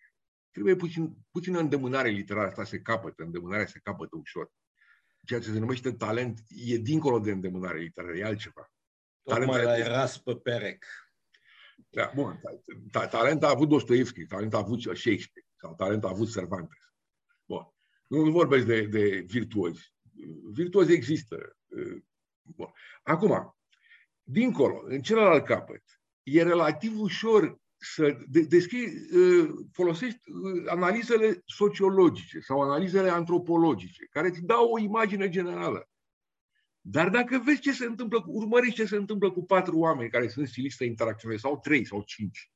Trebuie 0.51 0.75
puțin, 0.75 1.17
puțină 1.31 1.59
îndemânare 1.59 2.09
literară, 2.09 2.47
asta 2.47 2.63
se 2.63 2.81
capătă, 2.81 3.23
îndemânarea 3.23 3.65
se 3.65 3.79
capătă 3.83 4.15
ușor. 4.17 4.51
Ceea 5.25 5.39
ce 5.39 5.51
se 5.51 5.59
numește 5.59 5.91
talent 5.91 6.39
e 6.47 6.77
dincolo 6.77 7.19
de 7.19 7.31
îndemânare 7.31 7.79
literară, 7.79 8.17
e 8.17 8.23
altceva. 8.23 8.71
Tocmai 9.23 9.47
Talentul 9.47 9.65
la 9.69 9.77
este- 9.77 9.89
eras 9.89 10.17
pe 10.17 10.35
perec. 10.35 10.85
Da, 11.89 12.11
bun, 12.15 12.39
ta- 12.39 12.63
ta- 12.91 13.07
talent 13.09 13.43
a 13.43 13.49
avut 13.49 13.69
Dostoevski, 13.69 14.25
talent 14.25 14.53
a 14.53 14.57
avut 14.57 14.81
Shakespeare, 14.81 15.47
sau 15.55 15.75
talent 15.75 16.03
a 16.03 16.09
avut 16.09 16.31
Cervantes. 16.31 16.77
Bun. 17.45 17.73
Nu, 18.07 18.23
nu 18.23 18.31
vorbesc 18.31 18.65
de, 18.65 18.85
de 18.85 19.23
virtuozi. 19.27 19.93
Virtuozi 20.51 20.91
există. 20.91 21.57
Bun. 22.55 22.71
Acum, 23.03 23.55
dincolo, 24.23 24.81
în 24.85 25.01
celălalt 25.01 25.45
capăt, 25.45 25.83
e 26.23 26.43
relativ 26.43 26.99
ușor 26.99 27.59
să 27.77 28.17
de- 28.27 28.41
descrii, 28.41 28.85
uh, 28.85 29.49
folosești 29.71 30.19
uh, 30.31 30.63
analizele 30.67 31.41
sociologice 31.45 32.39
sau 32.39 32.61
analizele 32.61 33.09
antropologice, 33.09 34.07
care 34.11 34.27
îți 34.27 34.45
dau 34.45 34.71
o 34.71 34.79
imagine 34.79 35.29
generală. 35.29 35.89
Dar 36.81 37.09
dacă 37.09 37.41
vezi 37.45 37.59
ce 37.59 37.71
se 37.71 37.85
întâmplă, 37.85 38.21
cu, 38.21 38.31
urmărești 38.31 38.75
ce 38.75 38.85
se 38.85 38.95
întâmplă 38.95 39.31
cu 39.31 39.45
patru 39.45 39.77
oameni 39.77 40.09
care 40.09 40.27
sunt 40.27 40.47
stiliți 40.47 40.75
să 40.75 40.83
interacționeze, 40.83 41.39
sau 41.39 41.59
trei, 41.59 41.85
sau 41.85 42.01
cinci. 42.01 42.51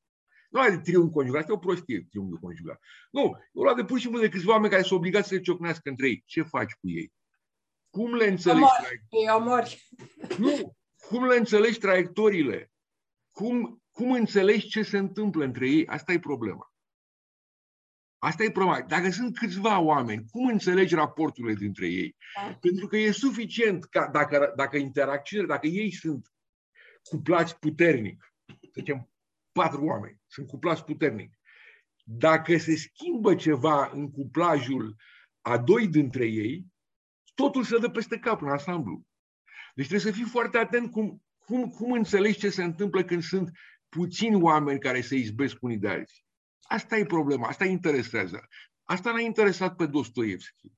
Nu 0.50 0.60
ai 0.60 0.70
de 0.70 0.82
triunghi 0.82 1.14
conjugat, 1.14 1.42
asta 1.42 1.52
e 1.52 1.56
o 1.56 1.60
prostie, 1.60 2.08
triunghi 2.10 2.40
conjugat. 2.40 2.80
Nu, 3.12 3.32
nu 3.52 3.64
la 3.64 3.74
de 3.74 3.84
pur 3.84 3.98
și 3.98 4.04
simplu 4.04 4.22
de 4.22 4.30
câțiva 4.30 4.52
oameni 4.52 4.72
care 4.72 4.84
sunt 4.84 5.00
obligați 5.00 5.28
să 5.28 5.34
se 5.36 5.42
ciocnească 5.42 5.90
între 5.90 6.08
ei. 6.08 6.24
Ce 6.26 6.42
faci 6.42 6.72
cu 6.72 6.90
ei? 6.90 7.14
Cum 7.94 8.16
le 8.16 8.28
înțelegi? 8.28 8.64
Omori. 8.64 9.04
Îi 9.10 9.28
omori. 9.36 9.88
Nu, 10.38 10.76
cum 11.08 11.26
le 11.26 11.38
înțelegi 11.38 11.80
traiectoriile? 11.80 12.72
Cum, 13.32 13.84
cum 13.92 14.12
înțelegi 14.12 14.68
ce 14.68 14.84
se 14.84 14.98
întâmplă 14.98 15.44
între 15.44 15.70
ei? 15.70 15.88
Asta 15.88 16.14
e 16.14 16.20
problema. 16.20 16.74
Asta 18.18 18.44
e 18.44 18.52
problema. 18.52 18.82
Dacă 18.82 19.10
sunt 19.10 19.38
câțiva 19.38 19.80
oameni, 19.80 20.26
cum 20.32 20.48
înțelegi 20.48 20.96
raporturile 20.96 21.54
dintre 21.54 21.88
ei? 21.88 22.16
Da. 22.36 22.58
Pentru 22.62 22.88
că 22.88 22.98
e 22.98 23.12
suficient 23.12 23.84
ca 23.84 24.08
dacă, 24.08 24.54
dacă 24.56 24.78
interacțiunile, 24.78 25.54
dacă 25.54 25.68
ei 25.68 25.92
sunt 25.92 26.34
cuplați 27.04 27.60
puternic, 27.60 28.34
să 28.46 28.70
zicem 28.74 29.10
patru 29.52 29.86
oameni, 29.86 30.22
sunt 30.28 30.48
cuplați 30.48 30.84
puternic, 30.84 31.40
dacă 32.04 32.58
se 32.58 32.76
schimbă 32.76 33.36
ceva 33.36 33.90
în 33.94 34.12
cuplajul 34.12 34.96
a 35.42 35.58
doi 35.58 35.88
dintre 35.88 36.26
ei, 36.26 36.73
totul 37.34 37.64
se 37.64 37.78
dă 37.78 37.90
peste 37.90 38.20
cap 38.20 38.42
în 38.42 38.50
ansamblu. 38.50 39.06
Deci 39.76 39.88
trebuie 39.88 40.12
să 40.12 40.18
fii 40.18 40.30
foarte 40.30 40.58
atent 40.58 40.92
cum, 40.92 41.24
cum, 41.38 41.70
cum 41.70 41.92
înțelegi 41.92 42.40
ce 42.40 42.50
se 42.50 42.64
întâmplă 42.64 43.04
când 43.04 43.24
sunt 43.24 43.52
puțini 43.90 44.42
oameni 44.42 44.80
care 44.80 45.02
se 45.02 45.16
izbesc 45.16 45.58
unii 45.62 45.78
de 45.78 45.88
alții. 45.88 46.26
Asta 46.62 46.98
e 46.98 47.06
problema, 47.06 47.48
asta 47.48 47.66
interesează. 47.66 48.48
Asta 48.84 49.12
l-a 49.12 49.22
interesat 49.22 49.76
pe 49.76 49.86
Dostoevski. 49.86 50.72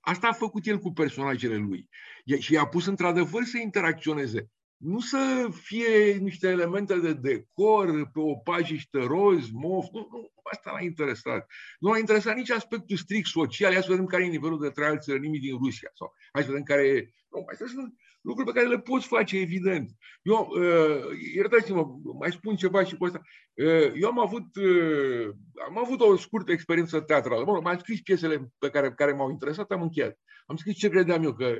Asta 0.00 0.28
a 0.28 0.32
făcut 0.32 0.66
el 0.66 0.78
cu 0.78 0.92
personajele 0.92 1.56
lui. 1.56 1.88
E- 2.24 2.40
Și 2.40 2.52
i-a 2.52 2.66
pus 2.66 2.86
într-adevăr 2.86 3.44
să 3.44 3.58
interacționeze. 3.58 4.50
Nu 4.82 5.00
să 5.00 5.48
fie 5.52 6.12
niște 6.12 6.48
elemente 6.48 6.98
de 6.98 7.12
decor 7.12 8.10
pe 8.12 8.20
o 8.20 8.34
pajiște 8.34 8.98
roz, 8.98 9.50
mof, 9.50 9.86
nu, 9.92 10.08
nu, 10.10 10.32
asta 10.52 10.70
l-a 10.70 10.80
interesat. 10.80 11.50
Nu 11.78 11.90
l-a 11.90 11.98
interesat 11.98 12.36
nici 12.36 12.50
aspectul 12.50 12.96
strict 12.96 13.26
social, 13.26 13.72
hai 13.72 13.82
să 13.82 13.90
vedem 13.90 14.06
care 14.06 14.24
e 14.24 14.28
nivelul 14.28 14.60
de 14.60 14.68
trai 14.68 14.88
al 14.88 14.98
țărănimii 14.98 15.40
din 15.40 15.56
Rusia, 15.56 15.90
sau 15.94 16.14
hai 16.32 16.42
să 16.42 16.48
vedem 16.48 16.64
care 16.64 16.86
e... 16.86 17.10
Nu, 17.28 17.44
astea 17.50 17.66
sunt 17.66 17.94
lucruri 18.20 18.52
pe 18.52 18.58
care 18.58 18.72
le 18.72 18.80
poți 18.80 19.06
face, 19.06 19.38
evident. 19.38 19.90
Eu, 20.22 20.48
uh, 20.50 21.18
iertați-mă, 21.34 21.86
mai 22.18 22.32
spun 22.32 22.56
ceva 22.56 22.84
și 22.84 22.96
cu 22.96 23.04
asta. 23.04 23.20
Uh, 23.54 23.92
eu 23.94 24.08
am 24.08 24.18
avut, 24.18 24.56
uh, 24.56 25.28
am 25.66 25.78
avut 25.78 26.00
o 26.00 26.16
scurtă 26.16 26.52
experiență 26.52 27.00
teatrală. 27.00 27.44
Bun, 27.44 27.60
m-am 27.62 27.78
scris 27.78 28.00
piesele 28.00 28.52
pe 28.58 28.70
care, 28.70 28.92
care 28.92 29.12
m-au 29.12 29.30
interesat, 29.30 29.70
am 29.70 29.82
încheiat. 29.82 30.18
Am 30.46 30.56
scris 30.56 30.76
ce 30.76 30.88
credeam 30.88 31.22
eu 31.22 31.34
că... 31.34 31.56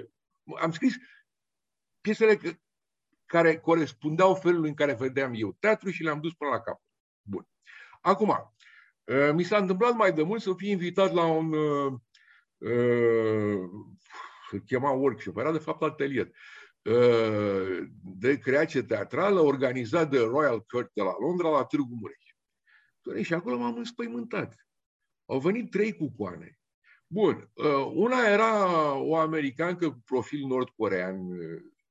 Am 0.61 0.73
scris 0.73 0.95
piesele 2.01 2.39
care 3.33 3.59
corespundeau 3.59 4.35
felului 4.35 4.69
în 4.69 4.75
care 4.75 4.95
vedeam 4.95 5.33
eu 5.35 5.57
teatru 5.59 5.91
și 5.91 6.03
le-am 6.03 6.21
dus 6.21 6.33
până 6.33 6.51
la 6.51 6.61
cap. 6.61 6.83
Bun. 7.23 7.49
Acum, 8.01 8.29
uh, 9.05 9.31
mi 9.35 9.43
s-a 9.43 9.57
întâmplat 9.57 9.95
mai 9.95 10.13
de 10.13 10.23
mult 10.23 10.43
să 10.43 10.53
fiu 10.57 10.69
invitat 10.69 11.13
la 11.13 11.25
un 11.25 11.53
uh, 11.53 11.93
uh, 12.57 13.61
se 14.51 14.63
chema 14.67 14.91
workshop, 14.91 15.37
era 15.37 15.53
de 15.53 15.59
fapt 15.59 15.83
atelier 15.83 16.31
de 18.03 18.39
creație 18.39 18.83
teatrală 18.83 19.41
organizat 19.41 20.11
de 20.11 20.19
Royal 20.19 20.61
Court 20.61 20.91
de 20.95 21.03
la 21.03 21.15
Londra 21.21 21.49
la 21.49 21.65
Târgu 21.65 21.99
Mureș. 22.01 23.27
Și 23.27 23.35
acolo 23.35 23.59
m-am 23.59 23.77
înspăimântat. 23.77 24.55
Au 25.25 25.39
venit 25.39 25.71
trei 25.71 25.93
cucoane. 25.93 26.59
Bun, 27.07 27.51
una 27.95 28.27
era 28.27 28.95
o 28.95 29.17
americancă 29.17 29.91
cu 29.91 30.03
profil 30.05 30.47
nord-corean 30.47 31.17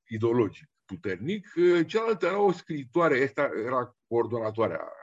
ideologic 0.08 0.72
puternic, 0.92 1.48
cealaltă 1.88 2.26
era 2.26 2.40
o 2.40 2.52
scriitoare, 2.52 3.24
asta 3.24 3.50
era 3.66 3.98
coordonatoarea 4.08 4.94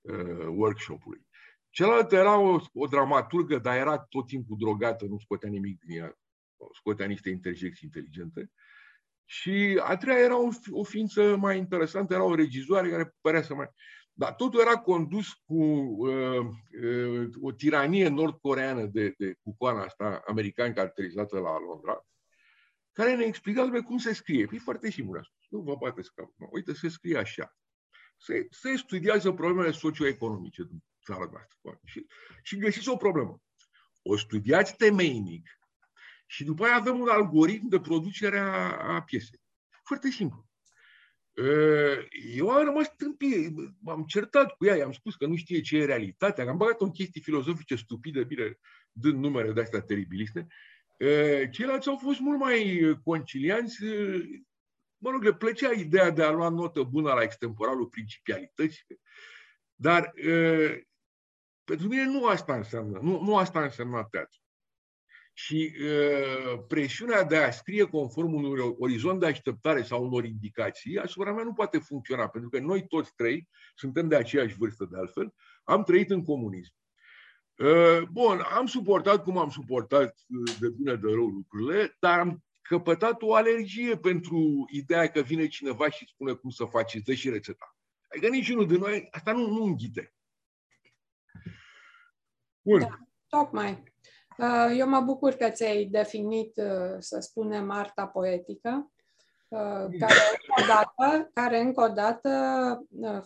uh, 0.00 0.46
workshop-ului. 0.46 1.26
Cealaltă 1.70 2.16
era 2.16 2.38
o, 2.38 2.60
o 2.72 2.86
dramaturgă, 2.86 3.58
dar 3.58 3.76
era 3.76 3.98
tot 3.98 4.26
timpul 4.26 4.56
drogată, 4.58 5.04
nu 5.04 5.18
scotea 5.18 5.48
nimic 5.48 5.80
din 5.84 5.98
ea, 5.98 6.18
scotea 6.72 7.06
niște 7.06 7.30
interjecții 7.30 7.88
inteligente. 7.92 8.50
Și 9.24 9.80
a 9.82 9.96
treia 9.96 10.18
era 10.18 10.38
o, 10.38 10.48
o 10.70 10.84
ființă 10.84 11.36
mai 11.36 11.58
interesantă, 11.58 12.14
era 12.14 12.22
o 12.22 12.34
regizoare 12.34 12.90
care 12.90 13.14
părea 13.20 13.42
să 13.42 13.54
mai... 13.54 13.68
Dar 14.12 14.34
totul 14.34 14.60
era 14.60 14.76
condus 14.76 15.32
cu 15.32 15.62
uh, 15.62 16.46
uh, 16.82 17.28
o 17.40 17.52
tiranie 17.52 18.08
nord-coreană 18.08 18.84
de, 18.86 19.14
de 19.18 19.34
cucoana 19.42 19.82
asta, 19.82 20.22
american 20.26 20.72
caracterizată 20.72 21.38
la 21.38 21.58
Londra, 21.66 22.06
care 22.98 23.16
ne 23.16 23.24
explica 23.24 23.62
despre 23.62 23.80
cum 23.80 23.98
se 23.98 24.12
scrie. 24.12 24.48
E 24.52 24.58
foarte 24.58 24.90
simplu. 24.90 25.20
Nu 25.48 25.60
vă 25.60 25.76
poate 25.76 26.02
scapa. 26.02 26.48
Uite, 26.50 26.74
se 26.74 26.88
scrie 26.88 27.18
așa. 27.18 27.56
Se, 28.16 28.46
se 28.50 28.76
studiază 28.76 29.32
problemele 29.32 29.70
socioeconomice 29.70 30.62
din 30.62 30.84
țara 31.04 31.28
noastră. 31.30 31.80
Și, 31.84 32.06
și 32.42 32.56
găsiți 32.56 32.88
o 32.88 32.96
problemă. 32.96 33.42
O 34.02 34.16
studiați 34.16 34.76
temeinic 34.76 35.48
și 36.26 36.44
după 36.44 36.64
aia 36.64 36.74
avem 36.74 37.00
un 37.00 37.08
algoritm 37.08 37.68
de 37.68 37.80
producere 37.80 38.38
a, 38.38 38.94
a 38.94 39.02
piesei. 39.02 39.40
Foarte 39.84 40.10
simplu. 40.10 40.48
Eu 42.34 42.50
am 42.50 42.64
rămas 42.64 42.94
tâmpie, 42.96 43.52
m-am 43.80 44.04
certat 44.04 44.56
cu 44.56 44.64
ea, 44.64 44.76
i-am 44.76 44.92
spus 44.92 45.16
că 45.16 45.26
nu 45.26 45.36
știe 45.36 45.60
ce 45.60 45.76
e 45.76 45.84
realitatea, 45.84 46.48
am 46.48 46.56
băgat 46.56 46.80
în 46.80 46.90
chestii 46.90 47.20
filozofice 47.20 47.74
stupide, 47.74 48.24
bine, 48.24 48.58
dând 48.92 49.18
numere 49.18 49.52
de 49.52 49.60
astea 49.60 49.80
teribiliste, 49.80 50.46
Ceilalți 51.50 51.88
au 51.88 51.96
fost 51.96 52.18
mult 52.18 52.38
mai 52.38 52.80
concilianți. 53.04 53.84
Mă 54.96 55.10
rog, 55.10 55.22
le 55.22 55.34
plăcea 55.34 55.72
ideea 55.72 56.10
de 56.10 56.22
a 56.22 56.30
lua 56.30 56.48
notă 56.48 56.82
bună 56.82 57.12
la 57.12 57.22
extemporalul 57.22 57.86
principialității, 57.86 58.84
dar 59.74 60.12
pentru 61.64 61.88
mine 61.88 62.04
nu 62.04 62.26
asta 62.26 62.54
înseamnă, 62.54 62.98
nu, 63.02 63.22
nu 63.22 63.36
asta 63.36 63.62
înseamnă 63.62 64.06
teatru. 64.10 64.40
Și 65.32 65.74
uh, 65.82 66.64
presiunea 66.68 67.24
de 67.24 67.36
a 67.36 67.50
scrie 67.50 67.84
conform 67.84 68.32
unui 68.32 68.74
orizont 68.78 69.20
de 69.20 69.26
așteptare 69.26 69.82
sau 69.82 70.04
unor 70.04 70.24
indicații 70.24 70.98
asupra 70.98 71.32
mea 71.32 71.44
nu 71.44 71.52
poate 71.52 71.78
funcționa, 71.78 72.28
pentru 72.28 72.50
că 72.50 72.58
noi 72.58 72.86
toți 72.86 73.14
trei 73.14 73.48
suntem 73.74 74.08
de 74.08 74.16
aceeași 74.16 74.56
vârstă 74.56 74.88
de 74.90 74.96
altfel, 74.96 75.34
am 75.64 75.82
trăit 75.82 76.10
în 76.10 76.24
comunism. 76.24 76.74
Uh, 77.58 78.02
bun, 78.12 78.40
am 78.54 78.66
suportat 78.66 79.22
cum 79.22 79.38
am 79.38 79.50
suportat 79.50 80.14
uh, 80.28 80.56
de 80.60 80.68
bine 80.68 80.94
de 80.94 81.08
rău 81.08 81.26
lucrurile, 81.26 81.96
dar 82.00 82.18
am 82.18 82.44
căpătat 82.62 83.22
o 83.22 83.34
alergie 83.34 83.96
pentru 83.96 84.66
ideea 84.70 85.06
că 85.06 85.20
vine 85.20 85.46
cineva 85.46 85.90
și 85.90 86.06
spune 86.06 86.32
cum 86.32 86.50
să 86.50 86.64
faci, 86.64 86.94
dă 86.94 87.12
și 87.12 87.30
rețeta. 87.30 87.76
Adică 88.10 88.28
niciunul 88.28 88.66
de 88.66 88.76
noi, 88.76 89.08
asta 89.10 89.32
nu, 89.32 89.46
nu 89.46 89.64
înghite. 89.64 90.14
Bun. 92.62 92.80
Da, 92.80 92.98
tocmai. 93.28 93.82
Uh, 94.38 94.76
eu 94.76 94.88
mă 94.88 95.00
bucur 95.00 95.32
că 95.32 95.50
ți-ai 95.50 95.84
definit, 95.84 96.52
să 96.98 97.18
spunem, 97.20 97.70
arta 97.70 98.06
poetică, 98.06 98.92
care 99.98 100.14
încă 100.32 100.62
o 100.62 100.66
dată, 100.66 101.30
care 101.32 101.60
încă 101.60 101.80
o 101.80 101.88
dată 101.88 102.30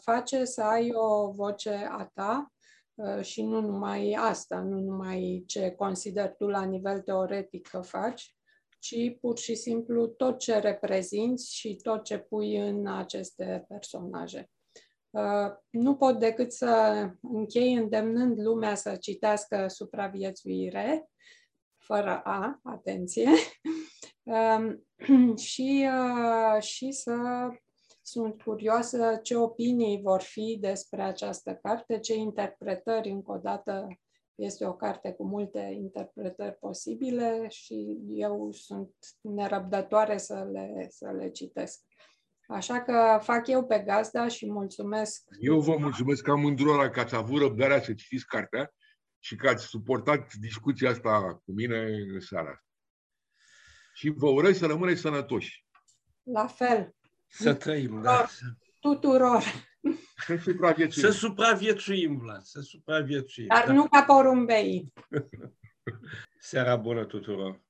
face 0.01 0.45
să 0.45 0.63
ai 0.63 0.91
o 0.93 1.31
voce 1.31 1.89
a 1.91 2.11
ta 2.15 2.53
Uh, 2.62 2.62
și 3.21 3.43
nu 3.43 3.61
numai 3.61 4.17
asta, 4.19 4.61
nu 4.61 4.81
numai 4.81 5.45
ce 5.47 5.71
consideri 5.71 6.35
tu 6.39 6.47
la 6.47 6.65
nivel 6.65 7.01
teoretic 7.01 7.69
că 7.69 7.81
faci, 7.81 8.37
ci 8.79 9.19
pur 9.21 9.39
și 9.39 9.55
simplu 9.55 10.07
tot 10.07 10.39
ce 10.39 10.59
reprezinți 10.59 11.55
și 11.55 11.77
tot 11.83 12.05
ce 12.05 12.19
pui 12.19 12.57
în 12.57 12.87
aceste 12.87 13.65
personaje. 13.69 14.51
Uh, 15.11 15.53
nu 15.71 15.97
pot 15.97 16.19
decât 16.19 16.53
să 16.53 17.07
închei 17.21 17.75
îndemnând 17.75 18.41
lumea 18.41 18.75
să 18.75 18.97
citească 18.97 19.67
Supraviețuire, 19.69 21.11
fără 21.79 22.21
A, 22.25 22.61
atenție, 22.63 23.31
um, 24.23 24.87
și, 25.51 25.89
uh, 25.89 26.63
și 26.63 26.93
să 26.93 27.15
sunt 28.03 28.43
curioasă 28.43 29.19
ce 29.23 29.37
opinii 29.37 30.01
vor 30.03 30.21
fi 30.21 30.59
despre 30.61 31.03
această 31.03 31.55
carte, 31.55 31.99
ce 31.99 32.15
interpretări, 32.15 33.11
încă 33.11 33.33
o 33.33 33.39
dată, 33.39 33.89
este 34.35 34.67
o 34.67 34.75
carte 34.75 35.13
cu 35.13 35.27
multe 35.27 35.59
interpretări 35.75 36.57
posibile 36.61 37.49
și 37.49 37.99
eu 38.09 38.53
sunt 38.53 38.95
nerăbdătoare 39.21 40.19
să 40.19 40.49
le, 40.53 40.87
să 40.91 41.11
le 41.11 41.31
citesc. 41.31 41.81
Așa 42.47 42.83
că 42.83 43.19
fac 43.23 43.47
eu 43.47 43.67
pe 43.67 43.79
gazda 43.79 44.29
și 44.29 44.51
mulțumesc. 44.51 45.23
Eu 45.39 45.61
vă 45.61 45.77
mulțumesc 45.77 46.29
amândurora 46.29 46.91
că 46.91 47.01
ați 47.01 47.15
avut 47.15 47.41
răbdarea 47.41 47.83
să 47.83 47.95
citiți 47.95 48.27
cartea 48.27 48.75
și 49.19 49.37
că 49.37 49.49
ați 49.49 49.65
suportat 49.65 50.35
discuția 50.35 50.91
asta 50.91 51.41
cu 51.45 51.53
mine 51.53 51.79
în 51.79 52.21
seara 52.21 52.49
asta. 52.51 52.67
Și 53.95 54.09
vă 54.09 54.29
urez 54.29 54.59
să 54.59 54.67
rămâneți 54.67 55.01
sănătoși. 55.01 55.67
La 56.23 56.47
fel. 56.47 56.95
Să 57.33 57.55
trăim, 57.55 58.03
da. 58.03 58.27
Tuturor. 58.79 59.43
Să 60.17 60.37
supraviețuim. 60.37 61.07
Să 61.07 61.19
supraviețuim, 61.19 62.19
Vlad, 62.19 62.43
să 62.43 62.61
supraviețuim. 62.61 63.47
Dar 63.47 63.67
nu 63.67 63.89
ca 63.89 64.03
porumbei. 64.03 64.93
Seara 66.41 66.77
bună 66.77 67.05
tuturor. 67.05 67.61